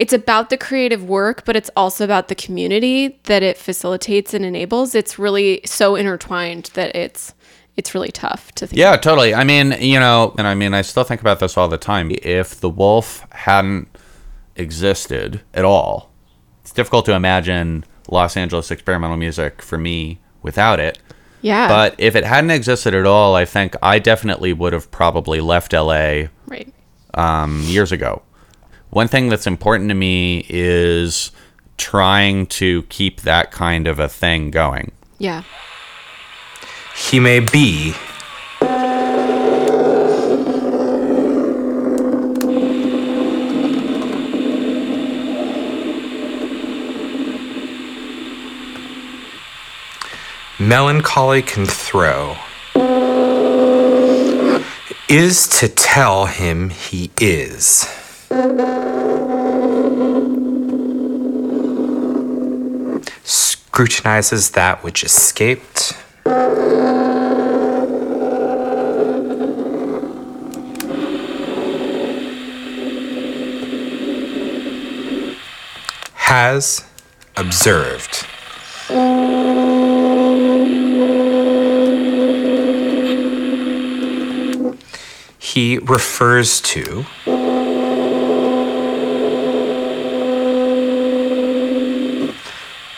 it's 0.00 0.12
about 0.12 0.50
the 0.50 0.56
creative 0.56 1.04
work, 1.04 1.44
but 1.44 1.54
it's 1.54 1.70
also 1.76 2.04
about 2.04 2.26
the 2.26 2.34
community 2.34 3.20
that 3.24 3.44
it 3.44 3.56
facilitates 3.56 4.34
and 4.34 4.44
enables. 4.44 4.96
It's 4.96 5.16
really 5.16 5.60
so 5.64 5.94
intertwined 5.94 6.70
that 6.74 6.96
it's, 6.96 7.34
it's 7.76 7.94
really 7.94 8.10
tough 8.10 8.50
to 8.56 8.66
think. 8.66 8.76
Yeah, 8.76 8.96
totally. 8.96 9.32
I 9.32 9.44
mean, 9.44 9.76
you 9.80 10.00
know, 10.00 10.34
and 10.36 10.48
I 10.48 10.56
mean, 10.56 10.74
I 10.74 10.82
still 10.82 11.04
think 11.04 11.20
about 11.20 11.38
this 11.38 11.56
all 11.56 11.68
the 11.68 11.78
time. 11.78 12.10
If 12.22 12.58
the 12.58 12.68
wolf 12.68 13.24
hadn't 13.30 13.96
existed 14.56 15.40
at 15.54 15.64
all, 15.64 16.10
it's 16.62 16.72
difficult 16.72 17.04
to 17.06 17.12
imagine 17.12 17.84
Los 18.08 18.36
Angeles 18.36 18.72
experimental 18.72 19.16
music 19.16 19.62
for 19.62 19.78
me 19.78 20.18
without 20.42 20.80
it. 20.80 20.98
Yeah. 21.40 21.68
But 21.68 21.94
if 21.98 22.16
it 22.16 22.24
hadn't 22.24 22.50
existed 22.50 22.94
at 22.94 23.06
all, 23.06 23.34
I 23.34 23.44
think 23.44 23.76
I 23.82 23.98
definitely 23.98 24.52
would 24.52 24.72
have 24.72 24.90
probably 24.90 25.40
left 25.40 25.72
LA 25.72 26.24
right. 26.46 26.72
um, 27.14 27.62
years 27.62 27.92
ago. 27.92 28.22
One 28.90 29.08
thing 29.08 29.28
that's 29.28 29.46
important 29.46 29.90
to 29.90 29.94
me 29.94 30.46
is 30.48 31.30
trying 31.76 32.46
to 32.46 32.82
keep 32.84 33.20
that 33.22 33.52
kind 33.52 33.86
of 33.86 33.98
a 33.98 34.08
thing 34.08 34.50
going. 34.50 34.92
Yeah. 35.18 35.42
He 36.96 37.20
may 37.20 37.40
be 37.40 37.94
melancholy 50.58 51.40
can 51.40 51.64
throw 51.64 52.36
is 55.08 55.46
to 55.46 55.68
tell 55.68 56.26
him 56.26 56.70
he 56.70 57.10
is. 57.20 57.86
Scrutinizes 63.22 64.50
that 64.50 64.82
which 64.82 65.04
escaped. 65.04 65.92
Has 76.14 76.84
observed. 77.36 78.26
He 85.48 85.78
refers 85.78 86.60
to 86.60 87.06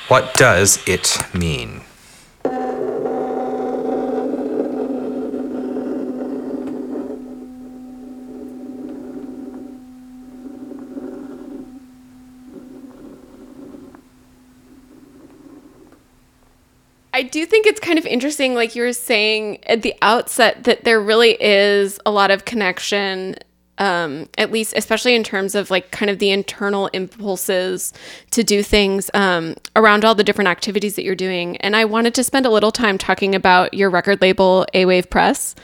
what 0.08 0.34
does 0.36 0.82
it 0.84 1.16
mean? 1.32 1.79
I 17.20 17.22
do 17.22 17.44
think 17.44 17.66
it's 17.66 17.80
kind 17.80 17.98
of 17.98 18.06
interesting, 18.06 18.54
like 18.54 18.74
you 18.74 18.82
were 18.82 18.94
saying 18.94 19.62
at 19.66 19.82
the 19.82 19.94
outset, 20.00 20.64
that 20.64 20.84
there 20.84 20.98
really 20.98 21.36
is 21.38 22.00
a 22.06 22.10
lot 22.10 22.30
of 22.30 22.46
connection, 22.46 23.36
um, 23.76 24.26
at 24.38 24.50
least, 24.50 24.72
especially 24.74 25.14
in 25.14 25.22
terms 25.22 25.54
of 25.54 25.70
like 25.70 25.90
kind 25.90 26.08
of 26.08 26.18
the 26.18 26.30
internal 26.30 26.86
impulses 26.94 27.92
to 28.30 28.42
do 28.42 28.62
things 28.62 29.10
um, 29.12 29.54
around 29.76 30.02
all 30.02 30.14
the 30.14 30.24
different 30.24 30.48
activities 30.48 30.96
that 30.96 31.02
you're 31.04 31.14
doing. 31.14 31.58
And 31.58 31.76
I 31.76 31.84
wanted 31.84 32.14
to 32.14 32.24
spend 32.24 32.46
a 32.46 32.50
little 32.50 32.72
time 32.72 32.96
talking 32.96 33.34
about 33.34 33.74
your 33.74 33.90
record 33.90 34.22
label, 34.22 34.64
A 34.72 34.86
Wave 34.86 35.10
Press. 35.10 35.54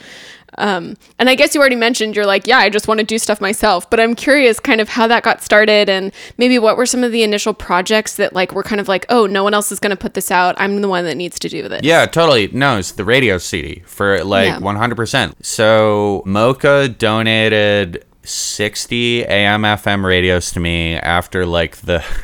Um, 0.57 0.95
and 1.19 1.29
I 1.29 1.35
guess 1.35 1.53
you 1.53 1.59
already 1.61 1.75
mentioned 1.75 2.15
you're 2.15 2.25
like, 2.25 2.47
yeah, 2.47 2.57
I 2.57 2.69
just 2.69 2.87
want 2.87 2.99
to 2.99 3.05
do 3.05 3.17
stuff 3.19 3.41
myself. 3.41 3.89
But 3.89 3.99
I'm 3.99 4.15
curious, 4.15 4.59
kind 4.59 4.79
of 4.81 4.89
how 4.89 5.05
that 5.07 5.23
got 5.23 5.43
started, 5.43 5.89
and 5.89 6.11
maybe 6.37 6.57
what 6.57 6.77
were 6.77 6.85
some 6.85 7.03
of 7.03 7.11
the 7.11 7.23
initial 7.23 7.53
projects 7.53 8.15
that 8.15 8.33
like 8.33 8.53
were 8.53 8.63
kind 8.63 8.79
of 8.81 8.87
like, 8.87 9.05
oh, 9.09 9.25
no 9.27 9.43
one 9.43 9.53
else 9.53 9.71
is 9.71 9.79
going 9.79 9.91
to 9.91 9.97
put 9.97 10.13
this 10.13 10.31
out. 10.31 10.55
I'm 10.59 10.81
the 10.81 10.89
one 10.89 11.03
that 11.05 11.15
needs 11.15 11.37
to 11.39 11.49
do 11.49 11.67
this. 11.67 11.81
Yeah, 11.83 12.05
totally. 12.05 12.47
No, 12.47 12.77
it's 12.77 12.93
the 12.93 13.05
radio 13.05 13.37
CD 13.37 13.83
for 13.85 14.23
like 14.23 14.47
Yeah. 14.47 14.59
100%. 14.59 15.33
So 15.41 16.23
MOCA 16.25 16.97
donated 16.97 18.05
60 18.23 19.25
AM 19.25 19.61
FM 19.63 20.03
radios 20.03 20.51
to 20.53 20.59
me 20.59 20.95
after 20.95 21.45
like 21.45 21.77
the. 21.77 22.03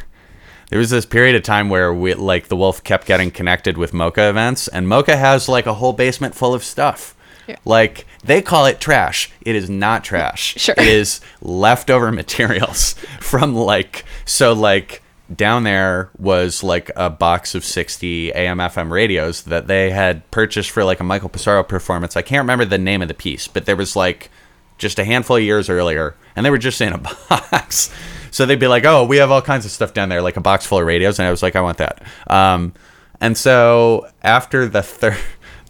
There 0.69 0.79
was 0.79 0.89
this 0.89 1.05
period 1.05 1.35
of 1.35 1.43
time 1.43 1.69
where 1.69 1.93
we 1.93 2.15
like 2.15 2.47
the 2.47 2.55
Wolf 2.55 2.83
kept 2.83 3.05
getting 3.05 3.29
connected 3.29 3.77
with 3.77 3.91
MOCA 3.93 4.27
events, 4.27 4.67
and 4.67 4.87
MOCA 4.87 5.15
has 5.15 5.47
like 5.47 5.67
a 5.67 5.75
whole 5.75 5.93
basement 5.93 6.33
full 6.33 6.51
of 6.55 6.63
stuff. 6.63 7.15
Yeah. 7.47 7.57
Like 7.65 8.05
they 8.23 8.41
call 8.41 8.65
it 8.65 8.79
trash. 8.79 9.31
It 9.41 9.55
is 9.55 9.69
not 9.69 10.03
trash. 10.03 10.55
Sure. 10.57 10.75
It 10.77 10.87
is 10.87 11.21
leftover 11.41 12.11
materials 12.11 12.93
from 13.19 13.55
like 13.55 14.05
so 14.25 14.53
like 14.53 15.01
down 15.33 15.63
there 15.63 16.09
was 16.17 16.63
like 16.63 16.91
a 16.95 17.09
box 17.09 17.55
of 17.55 17.63
60 17.63 18.33
AM 18.33 18.57
FM 18.57 18.91
radios 18.91 19.43
that 19.43 19.67
they 19.67 19.89
had 19.89 20.29
purchased 20.31 20.69
for 20.69 20.83
like 20.83 20.99
a 20.99 21.03
Michael 21.03 21.29
Pisaro 21.29 21.67
performance. 21.67 22.15
I 22.15 22.21
can't 22.21 22.43
remember 22.43 22.65
the 22.65 22.77
name 22.77 23.01
of 23.01 23.07
the 23.07 23.13
piece, 23.13 23.47
but 23.47 23.65
there 23.65 23.75
was 23.75 23.95
like 23.95 24.29
just 24.77 24.99
a 24.99 25.05
handful 25.05 25.37
of 25.37 25.43
years 25.43 25.69
earlier 25.69 26.15
and 26.35 26.45
they 26.45 26.49
were 26.49 26.57
just 26.57 26.81
in 26.81 26.93
a 26.93 26.97
box. 27.29 27.93
So 28.31 28.45
they'd 28.45 28.59
be 28.59 28.67
like, 28.67 28.83
"Oh, 28.85 29.05
we 29.05 29.17
have 29.17 29.29
all 29.29 29.43
kinds 29.43 29.63
of 29.63 29.71
stuff 29.71 29.93
down 29.93 30.09
there, 30.09 30.21
like 30.21 30.37
a 30.37 30.41
box 30.41 30.65
full 30.65 30.79
of 30.79 30.87
radios." 30.87 31.19
And 31.19 31.27
I 31.27 31.31
was 31.31 31.43
like, 31.43 31.55
"I 31.55 31.61
want 31.61 31.77
that." 31.77 32.01
Um, 32.27 32.73
and 33.21 33.37
so 33.37 34.07
after 34.23 34.67
the 34.67 34.81
third 34.81 35.17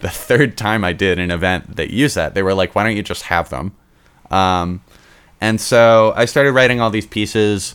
the 0.04 0.10
third 0.28 0.56
time 0.56 0.84
I 0.84 0.92
did 0.92 1.18
an 1.18 1.30
event 1.30 1.76
that 1.76 1.90
used 1.90 2.14
that, 2.14 2.34
they 2.34 2.42
were 2.42 2.54
like, 2.54 2.74
"Why 2.74 2.84
don't 2.84 2.96
you 2.96 3.02
just 3.02 3.24
have 3.24 3.48
them?" 3.50 3.72
Um, 4.30 4.80
And 5.40 5.60
so 5.60 6.14
I 6.16 6.24
started 6.24 6.52
writing 6.52 6.80
all 6.80 6.90
these 6.90 7.06
pieces 7.18 7.74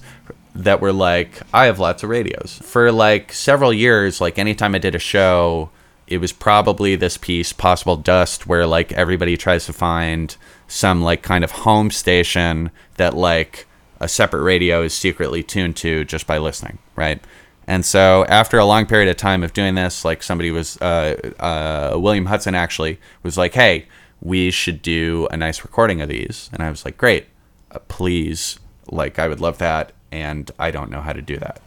that 0.55 0.81
were 0.81 0.93
like, 0.93 1.41
I 1.53 1.65
have 1.65 1.77
lots 1.77 2.01
of 2.03 2.09
radios. 2.09 2.59
For 2.63 2.91
like 2.91 3.31
several 3.31 3.71
years, 3.71 4.19
like 4.19 4.39
anytime 4.39 4.73
I 4.73 4.79
did 4.79 4.95
a 4.95 4.99
show, 4.99 5.69
it 6.07 6.17
was 6.17 6.31
probably 6.33 6.95
this 6.95 7.17
piece, 7.17 7.53
Possible 7.53 7.95
Dust, 7.95 8.47
where 8.47 8.65
like 8.65 8.91
everybody 8.93 9.37
tries 9.37 9.65
to 9.67 9.73
find 9.73 10.35
some 10.67 11.03
like 11.03 11.21
kind 11.21 11.43
of 11.43 11.51
home 11.51 11.91
station 11.91 12.71
that 12.97 13.13
like 13.13 13.67
a 13.99 14.07
separate 14.07 14.43
radio 14.43 14.81
is 14.81 14.93
secretly 14.93 15.43
tuned 15.43 15.75
to 15.77 16.03
just 16.05 16.25
by 16.25 16.39
listening, 16.39 16.79
right? 16.95 17.21
And 17.69 17.85
so 17.85 18.25
after 18.25 18.57
a 18.57 18.65
long 18.65 18.87
period 18.87 19.09
of 19.09 19.17
time 19.17 19.43
of 19.43 19.53
doing 19.53 19.75
this, 19.75 20.03
like 20.03 20.23
somebody 20.23 20.49
was, 20.49 20.81
uh, 20.81 21.33
uh, 21.39 21.99
William 21.99 22.25
Hudson 22.25 22.55
actually 22.55 22.99
was 23.21 23.37
like, 23.37 23.53
hey, 23.53 23.85
we 24.21 24.49
should 24.49 24.81
do 24.81 25.27
a 25.29 25.37
nice 25.37 25.63
recording 25.63 26.01
of 26.01 26.09
these. 26.09 26.49
And 26.51 26.63
I 26.63 26.71
was 26.71 26.83
like, 26.83 26.97
great, 26.97 27.27
uh, 27.69 27.77
please. 27.87 28.59
Like, 28.89 29.19
I 29.19 29.27
would 29.27 29.39
love 29.39 29.59
that. 29.59 29.91
And 30.11 30.49
I 30.57 30.71
don't 30.71 30.89
know 30.89 31.01
how 31.01 31.13
to 31.13 31.21
do 31.21 31.37
that. 31.37 31.61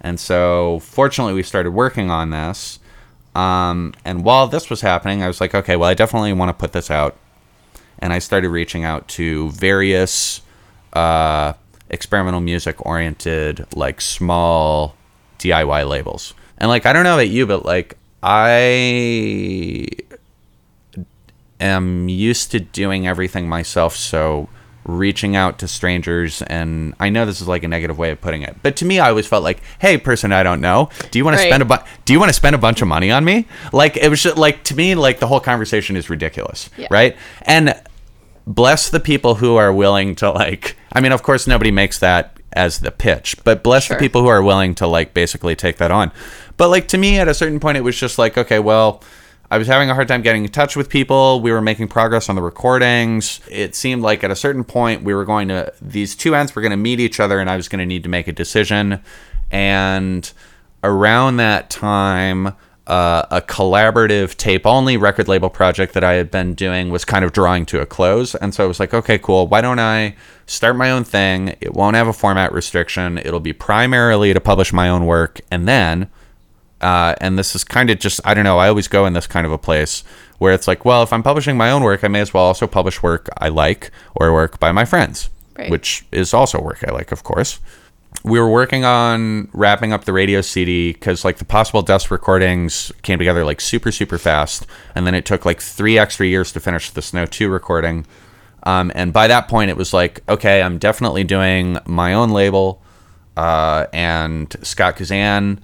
And 0.00 0.20
so 0.20 0.78
fortunately, 0.78 1.34
we 1.34 1.42
started 1.42 1.72
working 1.72 2.08
on 2.08 2.30
this. 2.30 2.78
Um, 3.34 3.94
and 4.04 4.22
while 4.24 4.46
this 4.46 4.70
was 4.70 4.82
happening, 4.82 5.24
I 5.24 5.26
was 5.26 5.40
like, 5.40 5.56
okay, 5.56 5.74
well, 5.74 5.90
I 5.90 5.94
definitely 5.94 6.32
want 6.34 6.50
to 6.50 6.52
put 6.52 6.72
this 6.72 6.88
out. 6.88 7.16
And 7.98 8.12
I 8.12 8.20
started 8.20 8.50
reaching 8.50 8.84
out 8.84 9.08
to 9.08 9.50
various 9.50 10.40
uh, 10.92 11.54
experimental 11.90 12.40
music 12.40 12.86
oriented, 12.86 13.66
like 13.74 14.00
small 14.00 14.94
DIY 15.38 15.88
labels. 15.88 16.34
And 16.58 16.68
like 16.68 16.86
I 16.86 16.92
don't 16.92 17.04
know 17.04 17.14
about 17.14 17.28
you, 17.28 17.46
but 17.46 17.64
like 17.64 17.96
I 18.22 19.86
am 21.60 22.08
used 22.08 22.50
to 22.52 22.60
doing 22.60 23.06
everything 23.06 23.48
myself, 23.48 23.96
so 23.96 24.48
reaching 24.84 25.36
out 25.36 25.58
to 25.58 25.68
strangers 25.68 26.40
and 26.42 26.94
I 26.98 27.10
know 27.10 27.26
this 27.26 27.42
is 27.42 27.48
like 27.48 27.62
a 27.62 27.68
negative 27.68 27.98
way 27.98 28.10
of 28.10 28.20
putting 28.22 28.40
it, 28.42 28.56
but 28.62 28.74
to 28.76 28.86
me 28.86 28.98
I 29.00 29.10
always 29.10 29.26
felt 29.26 29.44
like, 29.44 29.60
"Hey, 29.80 29.98
person 29.98 30.32
I 30.32 30.42
don't 30.42 30.60
know, 30.62 30.88
do 31.10 31.18
you 31.18 31.24
want 31.24 31.36
Right. 31.36 31.42
to 31.44 31.48
spend 31.50 31.62
a 31.62 31.66
bu- 31.66 31.84
do 32.06 32.12
you 32.14 32.18
want 32.18 32.30
to 32.30 32.34
spend 32.34 32.54
a 32.54 32.58
bunch 32.58 32.80
of 32.80 32.88
money 32.88 33.10
on 33.10 33.24
me?" 33.24 33.46
Like 33.72 33.96
it 33.98 34.08
was 34.08 34.22
just 34.22 34.38
like 34.38 34.64
to 34.64 34.74
me 34.74 34.94
like 34.94 35.18
the 35.20 35.26
whole 35.26 35.40
conversation 35.40 35.94
is 35.96 36.08
ridiculous, 36.08 36.70
Yeah. 36.78 36.86
right? 36.90 37.16
And 37.42 37.74
bless 38.46 38.88
the 38.88 39.00
people 39.00 39.34
who 39.34 39.56
are 39.56 39.70
willing 39.70 40.14
to 40.14 40.30
like 40.30 40.74
i 40.94 41.00
mean 41.00 41.12
of 41.12 41.22
course 41.22 41.46
nobody 41.46 41.70
makes 41.70 41.98
that 41.98 42.37
as 42.52 42.80
the 42.80 42.90
pitch. 42.90 43.36
But 43.44 43.62
bless 43.62 43.84
Sure. 43.84 43.96
the 43.96 44.00
people 44.00 44.22
who 44.22 44.28
are 44.28 44.42
willing 44.42 44.74
to 44.76 44.86
like 44.86 45.14
basically 45.14 45.54
take 45.54 45.76
that 45.78 45.90
on. 45.90 46.10
But 46.56 46.68
like 46.68 46.88
to 46.88 46.98
me 46.98 47.18
at 47.18 47.28
a 47.28 47.34
certain 47.34 47.60
point 47.60 47.76
it 47.76 47.82
was 47.82 47.98
just 47.98 48.18
like 48.18 48.36
okay 48.38 48.58
well 48.58 49.02
i 49.50 49.56
was 49.56 49.66
having 49.68 49.88
a 49.90 49.94
hard 49.94 50.08
time 50.08 50.22
getting 50.22 50.44
in 50.44 50.50
touch 50.50 50.76
with 50.76 50.88
people. 50.88 51.40
We 51.40 51.52
were 51.52 51.60
making 51.62 51.88
progress 51.88 52.28
on 52.28 52.36
the 52.36 52.42
recordings. 52.42 53.40
It 53.50 53.74
seemed 53.74 54.02
like 54.02 54.22
at 54.24 54.30
a 54.30 54.36
certain 54.36 54.64
point 54.64 55.02
we 55.04 55.14
were 55.14 55.24
going 55.24 55.48
to 55.48 55.72
these 55.80 56.14
two 56.16 56.34
ends 56.34 56.54
were 56.54 56.62
going 56.62 56.70
to 56.70 56.76
meet 56.76 57.00
each 57.00 57.20
other 57.20 57.38
and 57.40 57.48
i 57.48 57.56
was 57.56 57.68
going 57.68 57.78
to 57.80 57.86
need 57.86 58.02
to 58.02 58.08
make 58.08 58.28
a 58.28 58.32
decision. 58.32 59.00
And 59.50 60.30
around 60.84 61.38
that 61.38 61.70
time 61.70 62.54
uh, 62.88 63.26
a 63.30 63.42
collaborative 63.42 64.34
tape 64.36 64.64
only 64.66 64.96
record 64.96 65.28
label 65.28 65.50
project 65.50 65.92
that 65.92 66.02
I 66.02 66.14
had 66.14 66.30
been 66.30 66.54
doing 66.54 66.88
was 66.88 67.04
kind 67.04 67.22
of 67.22 67.32
drawing 67.32 67.66
to 67.66 67.80
a 67.80 67.86
close. 67.86 68.34
And 68.34 68.54
so 68.54 68.64
I 68.64 68.66
was 68.66 68.80
like, 68.80 68.94
okay, 68.94 69.18
cool. 69.18 69.46
Why 69.46 69.60
don't 69.60 69.78
I 69.78 70.16
start 70.46 70.74
my 70.74 70.90
own 70.90 71.04
thing? 71.04 71.54
It 71.60 71.74
won't 71.74 71.96
have 71.96 72.08
a 72.08 72.14
format 72.14 72.50
restriction. 72.52 73.18
It'll 73.18 73.40
be 73.40 73.52
primarily 73.52 74.32
to 74.32 74.40
publish 74.40 74.72
my 74.72 74.88
own 74.88 75.04
work. 75.04 75.42
And 75.50 75.68
then, 75.68 76.08
uh, 76.80 77.14
and 77.20 77.38
this 77.38 77.54
is 77.54 77.62
kind 77.62 77.90
of 77.90 77.98
just, 77.98 78.22
I 78.24 78.32
don't 78.32 78.44
know, 78.44 78.56
I 78.58 78.68
always 78.68 78.88
go 78.88 79.04
in 79.04 79.12
this 79.12 79.26
kind 79.26 79.44
of 79.44 79.52
a 79.52 79.58
place 79.58 80.02
where 80.38 80.54
it's 80.54 80.66
like, 80.66 80.86
well, 80.86 81.02
if 81.02 81.12
I'm 81.12 81.22
publishing 81.22 81.58
my 81.58 81.70
own 81.70 81.82
work, 81.82 82.04
I 82.04 82.08
may 82.08 82.20
as 82.20 82.32
well 82.32 82.44
also 82.44 82.66
publish 82.66 83.02
work 83.02 83.28
I 83.36 83.48
like 83.48 83.90
or 84.14 84.32
work 84.32 84.58
by 84.58 84.72
my 84.72 84.86
friends, 84.86 85.28
Right. 85.58 85.70
which 85.70 86.06
is 86.10 86.32
also 86.32 86.58
work 86.62 86.82
I 86.88 86.90
like, 86.92 87.12
of 87.12 87.22
course 87.22 87.58
we 88.24 88.40
were 88.40 88.48
working 88.50 88.84
on 88.84 89.48
wrapping 89.52 89.92
up 89.92 90.04
the 90.04 90.12
radio 90.12 90.40
CD 90.40 90.92
because 90.92 91.24
like 91.24 91.38
the 91.38 91.44
possible 91.44 91.82
dust 91.82 92.10
recordings 92.10 92.90
came 93.02 93.18
together 93.18 93.44
like 93.44 93.60
super 93.60 93.92
super 93.92 94.18
fast, 94.18 94.66
and 94.94 95.06
then 95.06 95.14
it 95.14 95.24
took 95.24 95.44
like 95.44 95.60
three 95.60 95.98
extra 95.98 96.26
years 96.26 96.52
to 96.52 96.60
finish 96.60 96.90
the 96.90 97.02
Snow 97.02 97.26
Two 97.26 97.48
recording. 97.48 98.06
Um, 98.64 98.90
and 98.94 99.12
by 99.12 99.28
that 99.28 99.48
point, 99.48 99.70
it 99.70 99.76
was 99.76 99.94
like, 99.94 100.22
okay, 100.28 100.62
I'm 100.62 100.78
definitely 100.78 101.24
doing 101.24 101.78
my 101.86 102.12
own 102.12 102.30
label. 102.30 102.82
Uh, 103.36 103.86
and 103.92 104.54
Scott 104.62 104.96
Cazan 104.96 105.60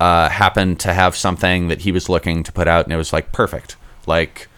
uh, 0.00 0.28
happened 0.28 0.80
to 0.80 0.94
have 0.94 1.14
something 1.14 1.68
that 1.68 1.82
he 1.82 1.92
was 1.92 2.08
looking 2.08 2.42
to 2.42 2.52
put 2.52 2.66
out, 2.66 2.84
and 2.84 2.92
it 2.92 2.96
was 2.96 3.12
like 3.12 3.32
perfect. 3.32 3.76
Like, 4.06 4.48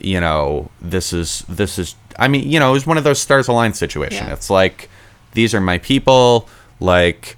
you 0.00 0.20
know, 0.20 0.70
this 0.80 1.12
is 1.12 1.44
this 1.48 1.78
is. 1.78 1.94
I 2.18 2.28
mean, 2.28 2.50
you 2.50 2.58
know, 2.58 2.70
it 2.70 2.72
was 2.72 2.86
one 2.86 2.96
of 2.96 3.04
those 3.04 3.20
stars 3.20 3.48
aligned 3.48 3.76
situation. 3.76 4.26
Yeah. 4.26 4.32
It's 4.32 4.48
like 4.48 4.88
these 5.32 5.54
are 5.54 5.60
my 5.60 5.78
people. 5.78 6.48
Like, 6.80 7.36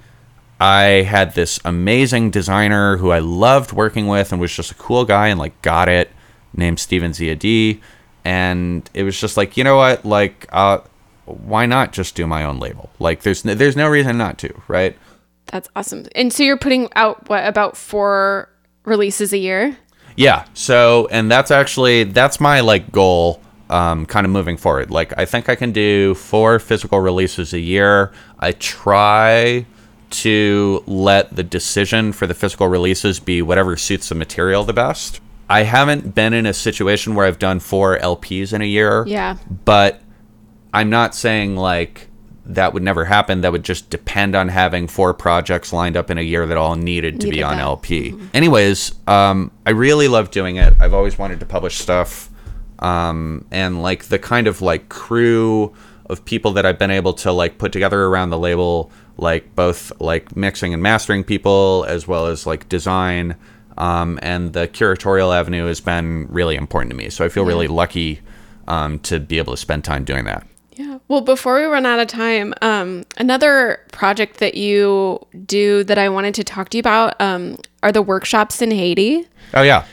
I 0.61 1.03
had 1.03 1.35
this 1.35 1.61
amazing 1.65 2.31
designer 2.31 2.97
who 2.97 3.11
I 3.11 3.21
loved 3.21 3.73
working 3.73 4.09
with 4.09 4.33
and 4.33 4.41
was 4.41 4.55
just 4.55 4.73
a 4.73 4.75
cool 4.75 5.05
guy 5.05 5.29
and 5.29 5.39
like 5.39 5.61
got 5.63 5.89
it, 5.89 6.11
named 6.55 6.81
Steven 6.81 7.13
Ziadi. 7.13 7.81
And 8.25 8.89
it 8.93 9.05
was 9.05 9.19
just 9.21 9.37
like, 9.37 9.57
you 9.57 9.65
know 9.65 9.77
what? 9.77 10.05
Like, 10.05 10.47
uh, 10.51 10.79
why 11.25 11.67
not 11.67 11.93
just 11.93 12.15
do 12.15 12.27
my 12.27 12.45
own 12.45 12.59
label? 12.59 12.91
Like, 12.99 13.23
there's 13.23 13.45
no, 13.45 13.55
there's 13.55 13.77
no 13.77 13.89
reason 13.89 14.19
not 14.19 14.39
to, 14.39 14.63
right? 14.67 14.97
That's 15.47 15.69
awesome. 15.77 16.07
And 16.15 16.33
so 16.33 16.43
you're 16.43 16.59
putting 16.59 16.89
out 16.95 17.29
what 17.29 17.47
about 17.47 17.77
four 17.77 18.51
releases 18.85 19.33
a 19.33 19.39
year? 19.39 19.77
Yeah. 20.17 20.45
So, 20.55 21.09
and 21.11 21.31
that's 21.31 21.51
actually 21.51 22.05
that's 22.05 22.41
my 22.41 22.61
like 22.61 22.91
goal 22.93 23.41
um 23.71 24.07
kind 24.07 24.25
of 24.27 24.33
moving 24.33 24.57
forward. 24.57 24.91
Like 24.91 25.13
I 25.19 25.25
think 25.25 25.49
I 25.49 25.55
can 25.55 25.73
do 25.73 26.15
four 26.15 26.59
physical 26.59 27.01
releases 27.01 27.53
a 27.53 27.61
year. 27.61 28.13
I 28.39 28.53
try 28.53 29.67
to 30.11 30.83
let 30.87 31.35
the 31.35 31.43
decision 31.43 32.13
for 32.13 32.27
the 32.27 32.35
physical 32.35 32.69
releases 32.69 33.21
be 33.21 33.43
whatever 33.43 33.77
suits 33.77 34.09
the 34.09 34.15
material 34.15 34.65
the 34.65 34.73
best. 34.73 35.21
I 35.51 35.63
haven't 35.63 36.15
been 36.15 36.33
in 36.33 36.47
a 36.47 36.55
situation 36.55 37.15
where 37.15 37.27
I've 37.27 37.39
done 37.39 37.61
four 37.61 37.99
LPs 37.99 38.53
in 38.53 38.63
a 38.63 38.67
year. 38.67 39.05
Yeah. 39.07 39.37
But 39.65 40.01
I'm 40.73 40.91
not 40.91 41.15
saying 41.15 41.57
like 41.57 42.09
that 42.47 42.73
would 42.73 42.83
never 42.83 43.05
happen. 43.05 43.43
That 43.43 43.53
would 43.53 43.63
just 43.63 43.91
depend 43.91 44.35
on 44.35 44.49
having 44.49 44.89
four 44.89 45.13
projects 45.15 45.73
lined 45.73 45.97
up 45.97 46.11
in 46.11 46.19
a 46.19 46.23
year 46.23 46.47
that 46.47 46.57
all 46.57 46.77
needed 46.77 47.21
to 47.21 47.29
be 47.29 47.43
on 47.43 47.57
that. 47.57 47.63
LP. 47.63 48.15
Anyways, 48.33 48.95
um, 49.07 49.51
I 49.67 49.71
really 49.71 50.09
love 50.09 50.31
doing 50.31 50.57
it. 50.57 50.75
I've 50.81 50.95
always 50.95 51.19
wanted 51.19 51.41
to 51.41 51.47
publish 51.47 51.77
stuff. 51.77 52.31
Um, 52.79 53.45
and 53.51 53.83
like 53.83 54.05
the 54.05 54.19
kind 54.19 54.47
of 54.47 54.63
like 54.63 54.89
crew 54.89 55.75
of 56.09 56.25
people 56.25 56.53
that 56.53 56.65
I've 56.65 56.79
been 56.79 56.91
able 56.91 57.13
to 57.15 57.33
like 57.33 57.59
put 57.59 57.73
together 57.73 58.05
around 58.05 58.31
the 58.31 58.39
label, 58.39 58.91
like 59.17 59.55
both 59.55 59.93
like 60.01 60.37
mixing 60.37 60.73
and 60.73 60.83
mastering 60.83 61.25
people 61.25 61.85
as 61.89 62.09
well 62.09 62.27
as 62.27 62.47
like 62.47 62.69
design. 62.69 63.37
Um, 63.77 64.19
and 64.23 64.53
the 64.53 64.67
curatorial 64.67 65.37
avenue 65.37 65.67
has 65.67 65.81
been 65.81 66.27
really 66.29 66.57
important 66.57 66.91
to 66.91 66.97
me. 66.97 67.11
So 67.11 67.25
I 67.25 67.29
feel 67.29 67.45
really 67.45 67.69
lucky 67.69 68.21
um, 68.67 68.99
to 69.01 69.21
be 69.21 69.39
able 69.39 69.53
to 69.53 69.57
spend 69.57 69.85
time 69.85 70.05
doing 70.05 70.25
that. 70.25 70.47
Yeah. 70.73 70.99
Well, 71.09 71.21
before 71.21 71.59
we 71.59 71.65
run 71.65 71.87
out 71.87 71.99
of 71.99 72.07
time, 72.07 72.55
um, 72.63 73.05
another 73.17 73.81
project 73.93 74.39
that 74.39 74.55
you 74.55 75.25
do 75.45 75.85
that 75.85 75.99
I 75.99 76.09
wanted 76.09 76.35
to 76.37 76.45
talk 76.45 76.69
to 76.71 76.77
you 76.77 76.81
about 76.81 77.21
um, 77.21 77.59
are 77.83 77.91
the 77.93 78.03
workshops 78.03 78.63
in 78.63 78.71
Haiti. 78.71 79.27
Oh 79.55 79.63
yeah, 79.63 79.85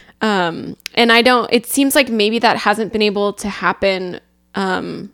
And 0.96 1.12
I 1.12 1.22
don't, 1.22 1.52
it 1.52 1.66
seems 1.66 1.96
like 1.96 2.10
maybe 2.10 2.40
that 2.40 2.58
hasn't 2.58 2.94
been 2.94 3.02
able 3.02 3.34
to 3.34 3.50
happen 3.50 4.20
um, 4.56 5.12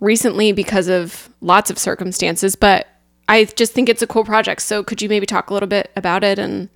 recently 0.00 0.52
because 0.52 0.88
of 0.88 1.28
lots 1.40 1.70
of 1.70 1.78
circumstances, 1.78 2.54
but 2.56 2.86
I 3.28 3.44
just 3.44 3.72
think 3.72 3.88
it's 3.88 4.02
a 4.02 4.06
cool 4.06 4.24
project. 4.24 4.62
So 4.62 4.82
could 4.82 5.02
you 5.02 5.08
maybe 5.08 5.26
talk 5.26 5.50
a 5.50 5.52
little 5.52 5.68
bit 5.68 5.90
about 5.96 6.24
it 6.24 6.38
and 6.38 6.68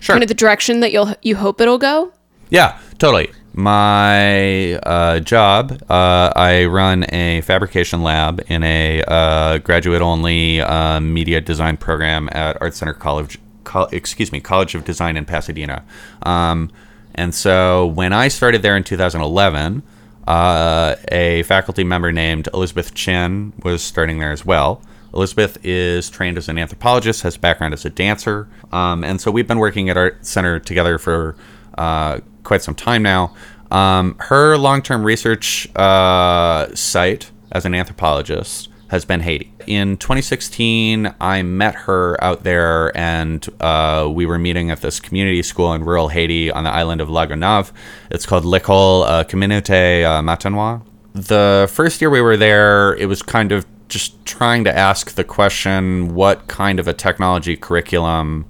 Sure. 0.00 0.14
kind 0.14 0.22
of 0.24 0.28
the 0.28 0.34
direction 0.34 0.80
that 0.80 0.92
you'll, 0.92 1.14
you 1.22 1.36
hope 1.36 1.60
it'll 1.60 1.78
go? 1.78 2.12
yeah, 2.48 2.78
totally. 2.98 3.30
My 3.52 4.74
uh, 4.74 5.20
job, 5.20 5.82
uh, 5.90 6.32
I 6.34 6.64
run 6.64 7.04
a 7.12 7.40
fabrication 7.42 8.02
lab 8.02 8.40
in 8.48 8.62
a 8.64 9.02
uh, 9.06 9.58
graduate-only 9.58 10.60
uh, 10.60 11.00
media 11.00 11.40
design 11.40 11.76
program 11.76 12.28
at 12.32 12.60
Art 12.62 12.74
Center 12.74 12.94
College. 12.94 13.38
Col- 13.64 13.88
excuse 13.92 14.32
me, 14.32 14.40
College 14.40 14.74
of 14.74 14.84
Design 14.84 15.16
in 15.16 15.24
Pasadena. 15.26 15.84
Um, 16.22 16.70
and 17.14 17.34
so 17.34 17.86
when 17.86 18.12
I 18.12 18.28
started 18.28 18.62
there 18.62 18.76
in 18.76 18.82
2011, 18.84 19.82
uh, 20.30 20.94
a 21.10 21.42
faculty 21.42 21.82
member 21.82 22.12
named 22.12 22.48
Elizabeth 22.54 22.94
Chin 22.94 23.52
was 23.64 23.82
starting 23.82 24.20
there 24.20 24.30
as 24.30 24.46
well. 24.46 24.80
Elizabeth 25.12 25.58
is 25.64 26.08
trained 26.08 26.38
as 26.38 26.48
an 26.48 26.56
anthropologist, 26.56 27.22
has 27.22 27.36
background 27.36 27.74
as 27.74 27.84
a 27.84 27.90
dancer, 27.90 28.48
um, 28.70 29.02
and 29.02 29.20
so 29.20 29.32
we've 29.32 29.48
been 29.48 29.58
working 29.58 29.90
at 29.90 29.96
Art 29.96 30.24
Center 30.24 30.60
together 30.60 30.98
for 30.98 31.34
uh, 31.76 32.20
quite 32.44 32.62
some 32.62 32.76
time 32.76 33.02
now. 33.02 33.34
Um, 33.72 34.14
her 34.20 34.56
long-term 34.56 35.02
research 35.02 35.68
uh, 35.74 36.72
site 36.76 37.32
as 37.50 37.64
an 37.64 37.74
anthropologist 37.74 38.68
has 38.90 39.04
been 39.04 39.20
Haiti. 39.20 39.52
In 39.68 39.96
2016, 39.96 41.14
I 41.20 41.42
met 41.42 41.74
her 41.76 42.22
out 42.22 42.42
there, 42.42 42.96
and 42.96 43.48
uh, 43.60 44.10
we 44.12 44.26
were 44.26 44.36
meeting 44.38 44.70
at 44.72 44.80
this 44.80 44.98
community 44.98 45.42
school 45.42 45.72
in 45.74 45.84
rural 45.84 46.08
Haiti 46.08 46.50
on 46.50 46.64
the 46.64 46.70
island 46.70 47.00
of 47.00 47.08
La 47.08 47.24
Gonave. 47.26 47.70
It's 48.10 48.26
called 48.26 48.44
L'École 48.44 49.04
uh, 49.06 49.24
Communauté 49.24 50.04
uh, 50.04 50.20
Matanois. 50.22 50.82
The 51.12 51.70
first 51.72 52.00
year 52.00 52.10
we 52.10 52.20
were 52.20 52.36
there, 52.36 52.94
it 52.96 53.06
was 53.06 53.22
kind 53.22 53.52
of 53.52 53.64
just 53.88 54.24
trying 54.24 54.64
to 54.64 54.76
ask 54.76 55.12
the 55.12 55.24
question 55.24 56.14
what 56.14 56.48
kind 56.48 56.80
of 56.80 56.88
a 56.88 56.92
technology 56.92 57.56
curriculum 57.56 58.44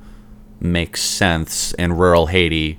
makes 0.59 1.03
sense 1.03 1.73
in 1.75 1.93
rural 1.93 2.27
Haiti. 2.27 2.79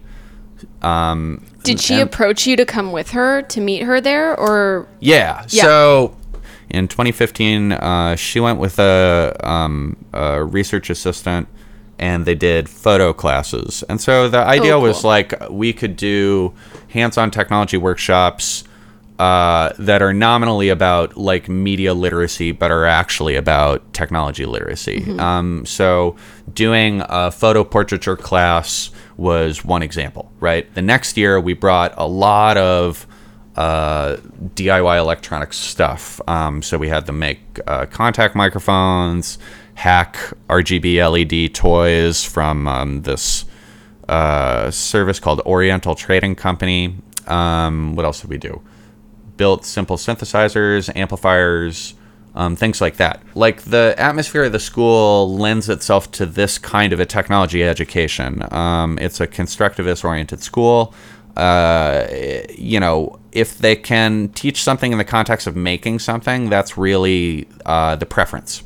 Um, 0.81 1.45
Did 1.63 1.79
she 1.79 1.95
and- 1.95 2.03
approach 2.03 2.47
you 2.47 2.55
to 2.55 2.65
come 2.65 2.91
with 2.91 3.11
her 3.11 3.43
to 3.43 3.61
meet 3.61 3.83
her 3.83 4.01
there, 4.01 4.35
or 4.39 4.87
Yeah. 4.99 5.45
Yeah. 5.49 5.63
So 5.63 6.17
in 6.71 6.87
2015, 6.87 7.71
uh, 7.73 8.15
she 8.15 8.39
went 8.39 8.59
with 8.59 8.79
a, 8.79 9.35
um, 9.43 9.95
a 10.13 10.43
research 10.43 10.89
assistant 10.89 11.47
and 11.99 12.25
they 12.25 12.33
did 12.35 12.67
photo 12.67 13.13
classes. 13.13 13.83
And 13.87 14.01
so 14.01 14.27
the 14.27 14.39
idea 14.39 14.79
was 14.79 14.97
Oh, 14.97 15.01
cool. 15.03 15.09
like 15.11 15.33
we 15.51 15.71
could 15.73 15.95
do 15.95 16.53
hands 16.89 17.17
on 17.17 17.29
technology 17.31 17.77
workshops. 17.77 18.63
Uh, 19.19 19.71
that 19.77 20.01
are 20.01 20.13
nominally 20.13 20.69
about 20.69 21.15
like 21.15 21.47
media 21.47 21.93
literacy, 21.93 22.51
but 22.51 22.71
are 22.71 22.87
actually 22.87 23.35
about 23.35 23.93
technology 23.93 24.47
literacy. 24.47 25.01
Mm-hmm. 25.01 25.19
Um, 25.19 25.63
so, 25.63 26.15
doing 26.51 27.03
a 27.07 27.29
photo 27.29 27.63
portraiture 27.63 28.15
class 28.17 28.89
was 29.17 29.63
one 29.63 29.83
example, 29.83 30.31
right? 30.39 30.73
The 30.73 30.81
next 30.81 31.17
year, 31.17 31.39
we 31.39 31.53
brought 31.53 31.93
a 31.97 32.07
lot 32.07 32.57
of 32.57 33.05
uh, 33.55 34.17
DIY 34.55 34.97
electronic 34.97 35.53
stuff. 35.53 36.21
Um, 36.27 36.61
so 36.61 36.77
we 36.77 36.89
had 36.89 37.05
them 37.05 37.19
make 37.19 37.59
uh, 37.67 37.85
contact 37.85 38.35
microphones, 38.35 39.37
hack 39.75 40.17
RGB 40.49 40.97
LED 41.11 41.53
toys 41.53 42.23
from 42.23 42.67
um, 42.67 43.01
this 43.01 43.45
uh, 44.07 44.71
service 44.71 45.19
called 45.19 45.41
Oriental 45.41 45.95
Trading 45.95 46.35
Company. 46.35 46.95
Um, 47.27 47.95
what 47.95 48.05
else 48.05 48.21
did 48.21 48.29
we 48.29 48.37
do? 48.37 48.61
Built 49.37 49.65
simple 49.65 49.97
synthesizers, 49.97 50.93
amplifiers, 50.95 51.95
um, 52.35 52.55
things 52.55 52.79
like 52.79 52.97
that. 52.97 53.21
Like 53.35 53.63
the 53.63 53.95
atmosphere 53.97 54.43
of 54.43 54.51
the 54.51 54.59
school 54.59 55.35
lends 55.35 55.69
itself 55.69 56.11
to 56.11 56.25
this 56.25 56.57
kind 56.57 56.93
of 56.93 56.99
a 56.99 57.05
technology 57.05 57.63
education. 57.63 58.43
Um, 58.53 58.97
it's 58.99 59.19
a 59.19 59.27
constructivist 59.27 60.05
oriented 60.05 60.41
school. 60.41 60.93
Uh, 61.35 62.07
you 62.57 62.79
know, 62.79 63.19
if 63.31 63.57
they 63.57 63.75
can 63.75 64.29
teach 64.29 64.61
something 64.63 64.91
in 64.91 64.97
the 64.97 65.05
context 65.05 65.47
of 65.47 65.55
making 65.55 65.99
something, 65.99 66.49
that's 66.49 66.77
really 66.77 67.47
uh, 67.65 67.95
the 67.95 68.05
preference. 68.05 68.63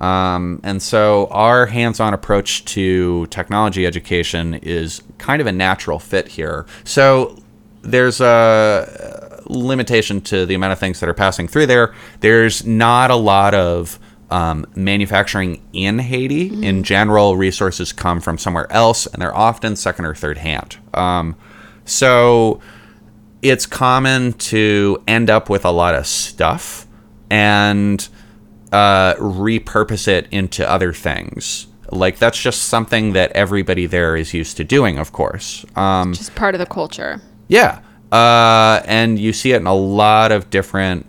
Um, 0.00 0.60
and 0.62 0.82
so 0.82 1.28
our 1.30 1.66
hands 1.66 2.00
on 2.00 2.12
approach 2.12 2.64
to 2.66 3.26
technology 3.26 3.86
education 3.86 4.54
is 4.54 5.02
kind 5.18 5.40
of 5.40 5.46
a 5.46 5.52
natural 5.52 5.98
fit 5.98 6.28
here. 6.28 6.66
So 6.84 7.38
there's 7.82 8.20
a 8.20 9.42
limitation 9.46 10.20
to 10.22 10.46
the 10.46 10.54
amount 10.54 10.72
of 10.72 10.78
things 10.78 11.00
that 11.00 11.08
are 11.08 11.14
passing 11.14 11.48
through 11.48 11.66
there. 11.66 11.94
There's 12.20 12.66
not 12.66 13.10
a 13.10 13.16
lot 13.16 13.54
of 13.54 13.98
um, 14.30 14.66
manufacturing 14.74 15.62
in 15.72 15.98
Haiti. 15.98 16.66
In 16.66 16.82
general, 16.82 17.36
resources 17.36 17.92
come 17.92 18.20
from 18.20 18.36
somewhere 18.36 18.70
else, 18.72 19.06
and 19.06 19.22
they're 19.22 19.36
often 19.36 19.76
second 19.76 20.06
or 20.06 20.14
third 20.14 20.38
hand. 20.38 20.76
Um, 20.92 21.36
so 21.84 22.60
it's 23.42 23.66
common 23.66 24.32
to 24.32 25.02
end 25.06 25.30
up 25.30 25.50
with 25.50 25.64
a 25.64 25.70
lot 25.70 25.94
of 25.94 26.06
stuff 26.06 26.86
and 27.30 28.08
uh, 28.72 29.14
repurpose 29.14 30.08
it 30.08 30.26
into 30.30 30.68
other 30.68 30.92
things. 30.92 31.66
Like 31.90 32.18
that's 32.18 32.40
just 32.40 32.62
something 32.62 33.12
that 33.12 33.30
everybody 33.32 33.86
there 33.86 34.16
is 34.16 34.32
used 34.34 34.56
to 34.56 34.64
doing, 34.64 34.98
of 34.98 35.12
course. 35.12 35.64
Um, 35.76 36.14
just 36.14 36.34
part 36.34 36.54
of 36.54 36.58
the 36.58 36.66
culture? 36.66 37.20
yeah. 37.48 37.80
Uh, 38.10 38.80
and 38.84 39.18
you 39.18 39.32
see 39.32 39.52
it 39.52 39.56
in 39.56 39.66
a 39.66 39.74
lot 39.74 40.30
of 40.30 40.48
different 40.48 41.04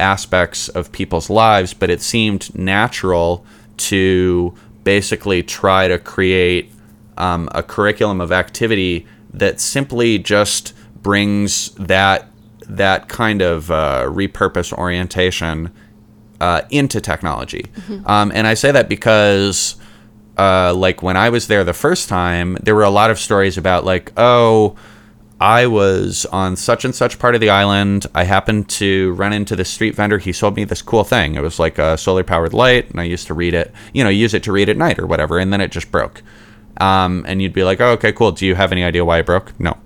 aspects 0.00 0.68
of 0.68 0.90
people's 0.90 1.30
lives, 1.30 1.72
but 1.72 1.88
it 1.88 2.02
seemed 2.02 2.54
natural 2.56 3.44
to 3.76 4.52
basically 4.82 5.42
try 5.42 5.86
to 5.86 5.98
create 5.98 6.72
um, 7.16 7.48
a 7.54 7.62
curriculum 7.62 8.20
of 8.20 8.32
activity 8.32 9.06
that 9.32 9.60
simply 9.60 10.18
just 10.18 10.74
brings 11.02 11.70
that 11.72 12.28
that 12.62 13.08
kind 13.08 13.40
of 13.40 13.70
uh, 13.70 14.04
repurpose 14.08 14.72
orientation 14.72 15.72
uh, 16.40 16.62
into 16.70 17.00
technology. 17.00 17.64
Um, 18.06 18.30
and 18.34 18.46
I 18.46 18.54
say 18.54 18.70
that 18.72 18.88
because, 18.88 19.76
uh, 20.36 20.74
like, 20.74 21.02
when 21.02 21.16
I 21.16 21.30
was 21.30 21.46
there 21.46 21.64
the 21.64 21.72
first 21.72 22.08
time, 22.08 22.58
there 22.62 22.74
were 22.74 22.84
a 22.84 22.90
lot 22.90 23.10
of 23.10 23.18
stories 23.18 23.56
about, 23.58 23.84
like, 23.84 24.12
oh, 24.16 24.76
I 25.40 25.66
was 25.66 26.26
on 26.26 26.56
such 26.56 26.84
and 26.84 26.94
such 26.94 27.18
part 27.18 27.34
of 27.34 27.40
the 27.40 27.50
island. 27.50 28.06
I 28.14 28.24
happened 28.24 28.68
to 28.70 29.12
run 29.12 29.32
into 29.32 29.56
this 29.56 29.70
street 29.70 29.94
vendor. 29.94 30.18
He 30.18 30.32
sold 30.32 30.56
me 30.56 30.64
this 30.64 30.82
cool 30.82 31.04
thing. 31.04 31.36
It 31.36 31.42
was 31.42 31.58
like 31.58 31.78
a 31.78 31.96
solar 31.96 32.24
powered 32.24 32.52
light, 32.52 32.90
and 32.90 33.00
I 33.00 33.04
used 33.04 33.26
to 33.28 33.34
read 33.34 33.54
it, 33.54 33.72
you 33.94 34.02
know, 34.04 34.10
use 34.10 34.34
it 34.34 34.42
to 34.42 34.52
read 34.52 34.68
at 34.68 34.76
night 34.76 34.98
or 34.98 35.06
whatever, 35.06 35.38
and 35.38 35.52
then 35.52 35.60
it 35.60 35.70
just 35.70 35.90
broke. 35.90 36.22
Um, 36.78 37.24
and 37.26 37.42
you'd 37.42 37.52
be 37.52 37.64
like, 37.64 37.80
oh, 37.80 37.90
okay, 37.92 38.12
cool. 38.12 38.32
Do 38.32 38.46
you 38.46 38.54
have 38.54 38.72
any 38.72 38.84
idea 38.84 39.04
why 39.04 39.18
it 39.18 39.26
broke? 39.26 39.58
No. 39.60 39.76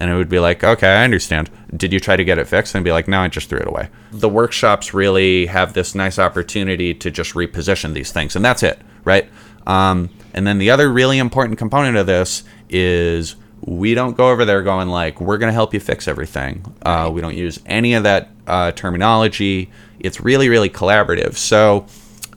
And 0.00 0.10
it 0.10 0.14
would 0.14 0.28
be 0.28 0.38
like, 0.38 0.62
okay, 0.62 0.88
I 0.88 1.04
understand. 1.04 1.50
Did 1.76 1.92
you 1.92 1.98
try 1.98 2.16
to 2.16 2.24
get 2.24 2.38
it 2.38 2.46
fixed? 2.46 2.74
And 2.74 2.80
I'd 2.80 2.84
be 2.84 2.92
like, 2.92 3.08
no, 3.08 3.20
I 3.20 3.28
just 3.28 3.48
threw 3.48 3.58
it 3.58 3.66
away. 3.66 3.88
The 4.12 4.28
workshops 4.28 4.94
really 4.94 5.46
have 5.46 5.72
this 5.72 5.94
nice 5.94 6.18
opportunity 6.18 6.94
to 6.94 7.10
just 7.10 7.34
reposition 7.34 7.94
these 7.94 8.12
things, 8.12 8.36
and 8.36 8.44
that's 8.44 8.62
it, 8.62 8.80
right? 9.04 9.28
Um, 9.66 10.10
and 10.32 10.46
then 10.46 10.58
the 10.58 10.70
other 10.70 10.88
really 10.88 11.18
important 11.18 11.58
component 11.58 11.96
of 11.96 12.06
this 12.06 12.44
is 12.70 13.34
we 13.60 13.94
don't 13.94 14.16
go 14.16 14.30
over 14.30 14.44
there 14.44 14.62
going 14.62 14.88
like, 14.88 15.20
we're 15.20 15.36
going 15.38 15.48
to 15.48 15.54
help 15.54 15.74
you 15.74 15.80
fix 15.80 16.06
everything. 16.06 16.64
Uh, 16.82 17.10
we 17.12 17.20
don't 17.20 17.36
use 17.36 17.58
any 17.66 17.94
of 17.94 18.04
that 18.04 18.30
uh, 18.46 18.70
terminology. 18.72 19.70
It's 19.98 20.20
really, 20.20 20.48
really 20.48 20.70
collaborative. 20.70 21.36
So 21.36 21.86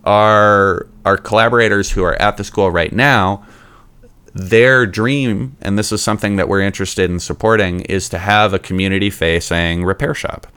our 0.03 0.87
our 1.05 1.17
collaborators 1.17 1.91
who 1.91 2.03
are 2.03 2.15
at 2.15 2.37
the 2.37 2.43
school 2.43 2.71
right 2.71 2.91
now 2.91 3.45
their 4.33 4.85
dream, 4.85 5.57
and 5.61 5.77
this 5.77 5.91
is 5.91 6.01
something 6.01 6.37
that 6.37 6.47
we're 6.47 6.61
interested 6.61 7.09
in 7.09 7.19
supporting, 7.19 7.81
is 7.81 8.07
to 8.09 8.17
have 8.17 8.53
a 8.53 8.59
community 8.59 9.09
facing 9.09 9.83
repair 9.83 10.13
shop. 10.13 10.47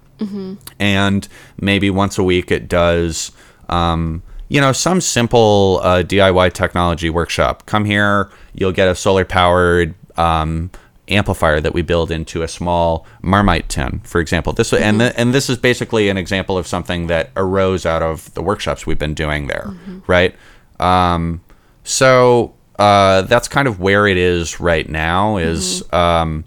And 0.79 1.27
maybe 1.61 1.91
once 1.91 2.19
a 2.19 2.23
week 2.23 2.51
it 2.53 2.69
does, 2.69 3.33
um, 3.69 4.23
you 4.49 4.61
know, 4.61 4.73
some 4.73 5.01
simple 5.01 5.81
uh, 5.83 6.03
DIY 6.03 6.53
technology 6.53 7.11
workshop. 7.11 7.67
Come 7.67 7.85
here, 7.85 8.31
you'll 8.53 8.73
get 8.73 8.87
a 8.89 8.95
solar 8.95 9.25
powered 9.25 9.95
um, 10.17 10.71
amplifier 11.09 11.61
that 11.61 11.75
we 11.75 11.83
build 11.83 12.11
into 12.13 12.43
a 12.43 12.49
small 12.49 13.07
Marmite 13.23 13.69
tin, 13.69 14.01
for 14.05 14.21
example. 14.21 14.53
This 14.53 14.73
and 14.73 15.01
th- 15.01 15.15
and 15.17 15.35
this 15.35 15.51
is 15.51 15.59
basically 15.59 16.09
an 16.09 16.17
example 16.17 16.57
of 16.57 16.67
something 16.69 17.09
that 17.09 17.31
arose 17.37 17.85
out 17.85 18.03
of 18.03 18.33
the 18.35 18.43
workshops 18.43 18.87
we've 18.87 18.99
been 18.99 19.15
doing 19.15 19.49
there, 19.49 19.75
right? 20.07 20.35
Um, 20.79 21.43
so 21.83 22.55
uh, 22.79 23.23
that's 23.23 23.49
kind 23.49 23.69
of 23.69 23.81
where 23.81 24.07
it 24.07 24.17
is 24.17 24.61
right 24.61 24.89
now. 24.89 25.37
Is 25.37 25.85
um, 25.93 26.45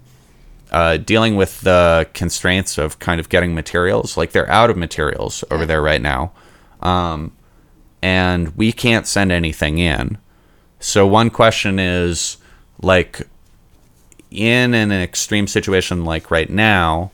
uh, 0.70 0.98
dealing 0.98 1.36
with 1.36 1.60
the 1.62 2.08
constraints 2.12 2.78
of 2.78 2.98
kind 2.98 3.20
of 3.20 3.28
getting 3.28 3.54
materials. 3.54 4.16
Like 4.16 4.32
they're 4.32 4.50
out 4.50 4.70
of 4.70 4.76
materials 4.76 5.44
over 5.50 5.64
there 5.64 5.82
right 5.82 6.02
now, 6.02 6.32
um, 6.80 7.32
and 8.02 8.56
we 8.56 8.72
can't 8.72 9.06
send 9.06 9.32
anything 9.32 9.78
in. 9.78 10.18
So 10.80 11.06
one 11.06 11.30
question 11.30 11.78
is 11.78 12.36
like 12.82 13.26
in 14.30 14.74
an 14.74 14.92
extreme 14.92 15.46
situation 15.46 16.04
like 16.04 16.30
right 16.30 16.50
now, 16.50 17.10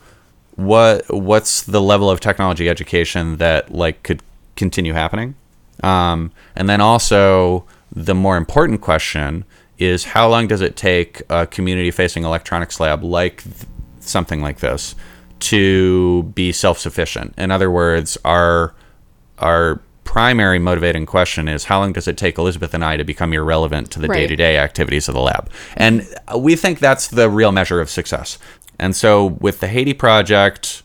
what 0.57 1.05
what's 1.13 1.63
the 1.63 1.81
level 1.81 2.11
of 2.11 2.21
technology 2.21 2.69
education 2.69 3.37
that 3.37 3.73
like 3.73 4.03
could 4.03 4.23
continue 4.57 4.93
happening? 4.93 5.35
Um, 5.83 6.33
and 6.57 6.69
then 6.69 6.81
also 6.81 7.65
the 7.95 8.15
more 8.15 8.37
important 8.37 8.81
question 8.81 9.45
is 9.79 10.05
how 10.05 10.29
long 10.29 10.47
does 10.47 10.61
it 10.61 10.77
take 10.77 11.23
a 11.31 11.47
community 11.47 11.91
facing 11.91 12.25
electronics 12.25 12.79
lab 12.81 13.03
like 13.03 13.43
th- 13.43 13.57
something 14.01 14.41
like 14.41 14.61
this 14.61 14.95
to 15.41 16.25
be 16.35 16.53
self 16.53 16.79
sufficient? 16.79 17.35
In 17.37 17.51
other 17.51 17.71
words, 17.71 18.17
our 18.25 18.75
our 19.39 19.81
primary 20.05 20.59
motivating 20.59 21.07
question 21.07 21.49
is 21.49 21.65
how 21.65 21.81
long 21.81 21.93
does 21.93 22.07
it 22.07 22.17
take 22.17 22.39
Elizabeth 22.39 22.73
and 22.75 22.85
I 22.85 22.97
to 22.97 23.05
become 23.05 23.33
irrelevant 23.33 23.91
to 23.93 24.01
the 24.01 24.07
day 24.09 24.27
to 24.27 24.37
day 24.37 24.59
activities 24.59 25.09
of 25.09 25.15
the 25.15 25.21
lab? 25.21 25.51
And 25.77 26.07
we 26.37 26.57
think 26.57 26.79
that's 26.79 27.09
the 27.09 27.29
real 27.29 27.53
measure 27.53 27.81
of 27.81 27.91
success. 27.91 28.39
And 28.79 28.95
so 28.95 29.27
with 29.27 29.61
the 29.61 29.69
Haiti 29.69 29.95
project, 29.95 30.83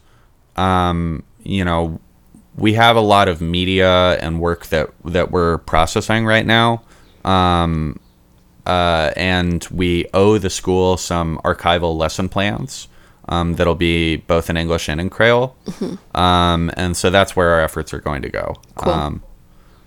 um, 0.55 1.23
you 1.43 1.63
know, 1.63 1.99
we 2.55 2.73
have 2.73 2.95
a 2.95 3.01
lot 3.01 3.27
of 3.27 3.41
media 3.41 4.17
and 4.19 4.39
work 4.39 4.67
that 4.67 4.89
that 5.05 5.31
we're 5.31 5.59
processing 5.59 6.25
right 6.25 6.45
now. 6.45 6.81
Um, 7.25 7.99
uh, 8.65 9.11
and 9.15 9.65
we 9.71 10.05
owe 10.13 10.37
the 10.37 10.49
school 10.49 10.97
some 10.97 11.39
archival 11.43 11.97
lesson 11.97 12.29
plans 12.29 12.87
um, 13.27 13.55
that'll 13.55 13.75
be 13.75 14.17
both 14.17 14.49
in 14.49 14.57
English 14.57 14.89
and 14.89 14.99
in 14.99 15.09
Creole. 15.09 15.55
Um, 16.13 16.71
and 16.75 16.95
so 16.97 17.09
that's 17.09 17.35
where 17.35 17.49
our 17.49 17.61
efforts 17.61 17.93
are 17.93 17.99
going 17.99 18.21
to 18.23 18.29
go. 18.29 18.55
Cool. 18.75 18.93
Um, 18.93 19.23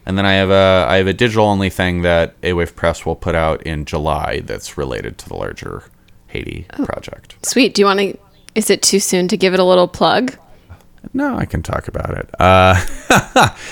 and 0.07 0.19
then 0.19 0.27
I 0.27 0.33
have 0.35 0.51
a 0.51 0.87
I 0.89 0.97
have 0.97 1.07
a 1.07 1.13
digital 1.13 1.47
only 1.47 1.71
thing 1.71 2.03
that 2.03 2.35
A-Wave 2.43 2.75
Press 2.75 3.07
will 3.07 3.15
put 3.15 3.35
out 3.35 3.63
in 3.63 3.85
July 3.85 4.41
that's 4.41 4.77
related 4.77 5.19
to 5.19 5.29
the 5.29 5.37
larger 5.37 5.85
Haiti 6.27 6.67
project. 6.85 7.37
Sweet. 7.47 7.75
Do 7.75 7.83
you 7.83 7.87
want 7.87 8.01
to? 8.01 8.19
Is 8.55 8.69
it 8.69 8.83
too 8.83 9.01
soon 9.01 9.29
to 9.29 9.37
give 9.37 9.55
it 9.55 9.61
a 9.61 9.65
little 9.65 9.89
plug? 9.89 10.37
No, 11.13 11.37
I 11.37 11.45
can 11.45 11.63
talk 11.63 11.89
about 11.89 12.17
it. 12.17 12.31
Uh, 12.39 12.77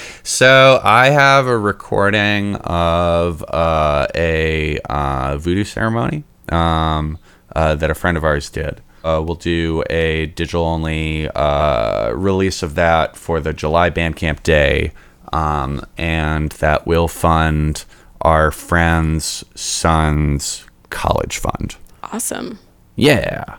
so 0.23 0.81
I 0.83 1.11
have 1.11 1.47
a 1.47 1.57
recording 1.57 2.57
of 2.57 3.45
uh, 3.49 4.07
a 4.15 4.79
uh, 4.89 5.39
voodoo 5.39 5.65
ceremony 5.65 6.25
um, 6.51 7.19
uh, 7.55 7.75
that 7.77 7.91
a 7.91 7.95
friend 7.95 8.17
of 8.17 8.25
ours 8.25 8.51
did. 8.51 8.83
Uh, 9.03 9.23
we'll 9.25 9.37
do 9.37 9.83
a 9.89 10.27
digital 10.27 10.65
only 10.65 11.29
uh, 11.31 12.11
release 12.11 12.63
of 12.63 12.75
that 12.75 13.17
for 13.17 13.41
the 13.41 13.53
July 13.53 13.89
Bandcamp 13.89 14.43
Day, 14.43 14.93
um, 15.33 15.85
and 15.97 16.53
that 16.53 16.87
will 16.87 17.09
fund 17.09 17.85
our 18.21 18.51
friend's 18.51 19.45
son's 19.55 20.67
college 20.91 21.39
fund. 21.39 21.77
Awesome. 22.03 22.59
Yeah. 22.97 23.59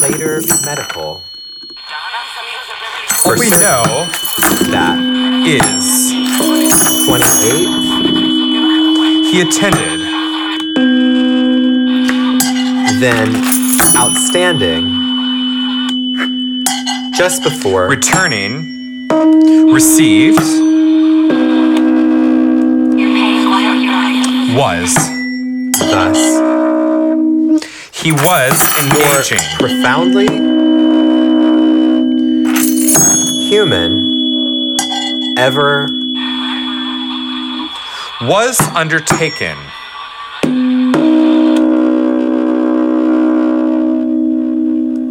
Later 0.00 0.40
medical. 0.64 1.22
What 3.26 3.38
we 3.40 3.50
know 3.50 3.82
That 4.70 4.96
is 5.44 6.12
28. 7.06 9.26
he 9.26 9.40
attended 9.40 10.00
Then 13.00 13.34
outstanding. 13.96 14.84
Just 17.14 17.42
before 17.42 17.88
returning, 17.88 19.08
received, 19.72 20.38
was. 24.56 24.94
thus 25.78 26.18
He 27.92 28.12
was 28.12 28.54
more 28.94 29.02
engaging. 29.02 29.38
profoundly 29.58 30.28
human 33.48 34.76
ever 35.38 35.86
Was 38.22 38.58
undertaken. 38.74 39.56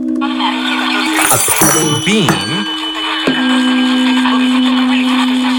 a 0.06 1.38
petty 1.38 2.06
beam, 2.06 2.66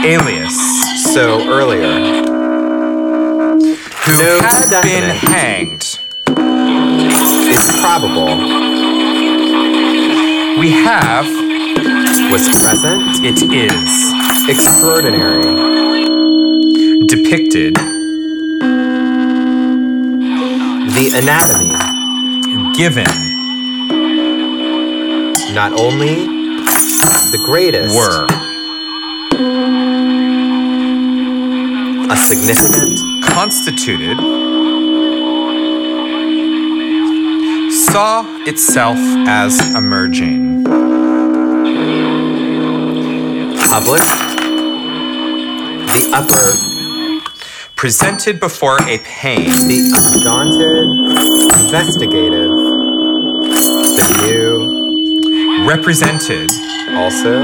Alias. 0.05 0.57
so 1.15 1.41
earlier 1.49 1.93
Who 4.05 4.13
No 4.23 4.39
had 4.41 4.83
been 4.83 5.11
hanged. 5.17 5.99
is 7.51 7.81
probable 7.81 8.37
We 10.61 10.71
have. 10.71 11.46
Was 12.31 12.49
present 12.61 13.03
It 13.25 13.43
is. 13.53 14.49
extraordinary 14.49 15.43
Depicted. 17.07 17.75
the 20.97 21.11
anatomy 21.15 21.75
Given. 22.77 23.07
not 25.55 25.79
only 25.81 26.27
the 27.33 27.41
greatest 27.45 27.95
Were. 27.97 28.27
a 32.11 32.17
significant 32.17 33.01
Constituted. 33.25 34.17
Saw 37.71 38.25
itself 38.47 38.97
as 39.29 39.59
emerging. 39.77 40.65
Public 43.77 44.01
the 45.93 46.11
upper 46.15 46.47
Presented 47.77 48.41
before 48.41 48.79
a 48.89 48.97
pain. 49.01 49.51
the 49.69 49.93
undaunted 50.15 50.89
investigative 51.61 52.53
the 53.99 54.07
new 54.25 55.67
Represented. 55.69 56.51
also 56.95 57.35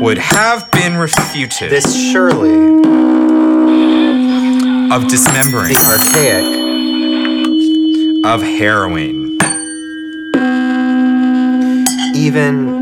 Would 0.00 0.18
have 0.18 0.68
been 0.72 0.96
refuted. 0.96 1.70
this 1.70 1.86
surely 2.10 2.74
of 4.90 5.06
dismembering. 5.08 5.72
the 5.72 5.84
archaic 5.86 6.46
Of 8.24 8.42
harrowing. 8.42 9.38
even 12.16 12.75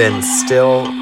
then 0.00 0.22
still 0.22 0.99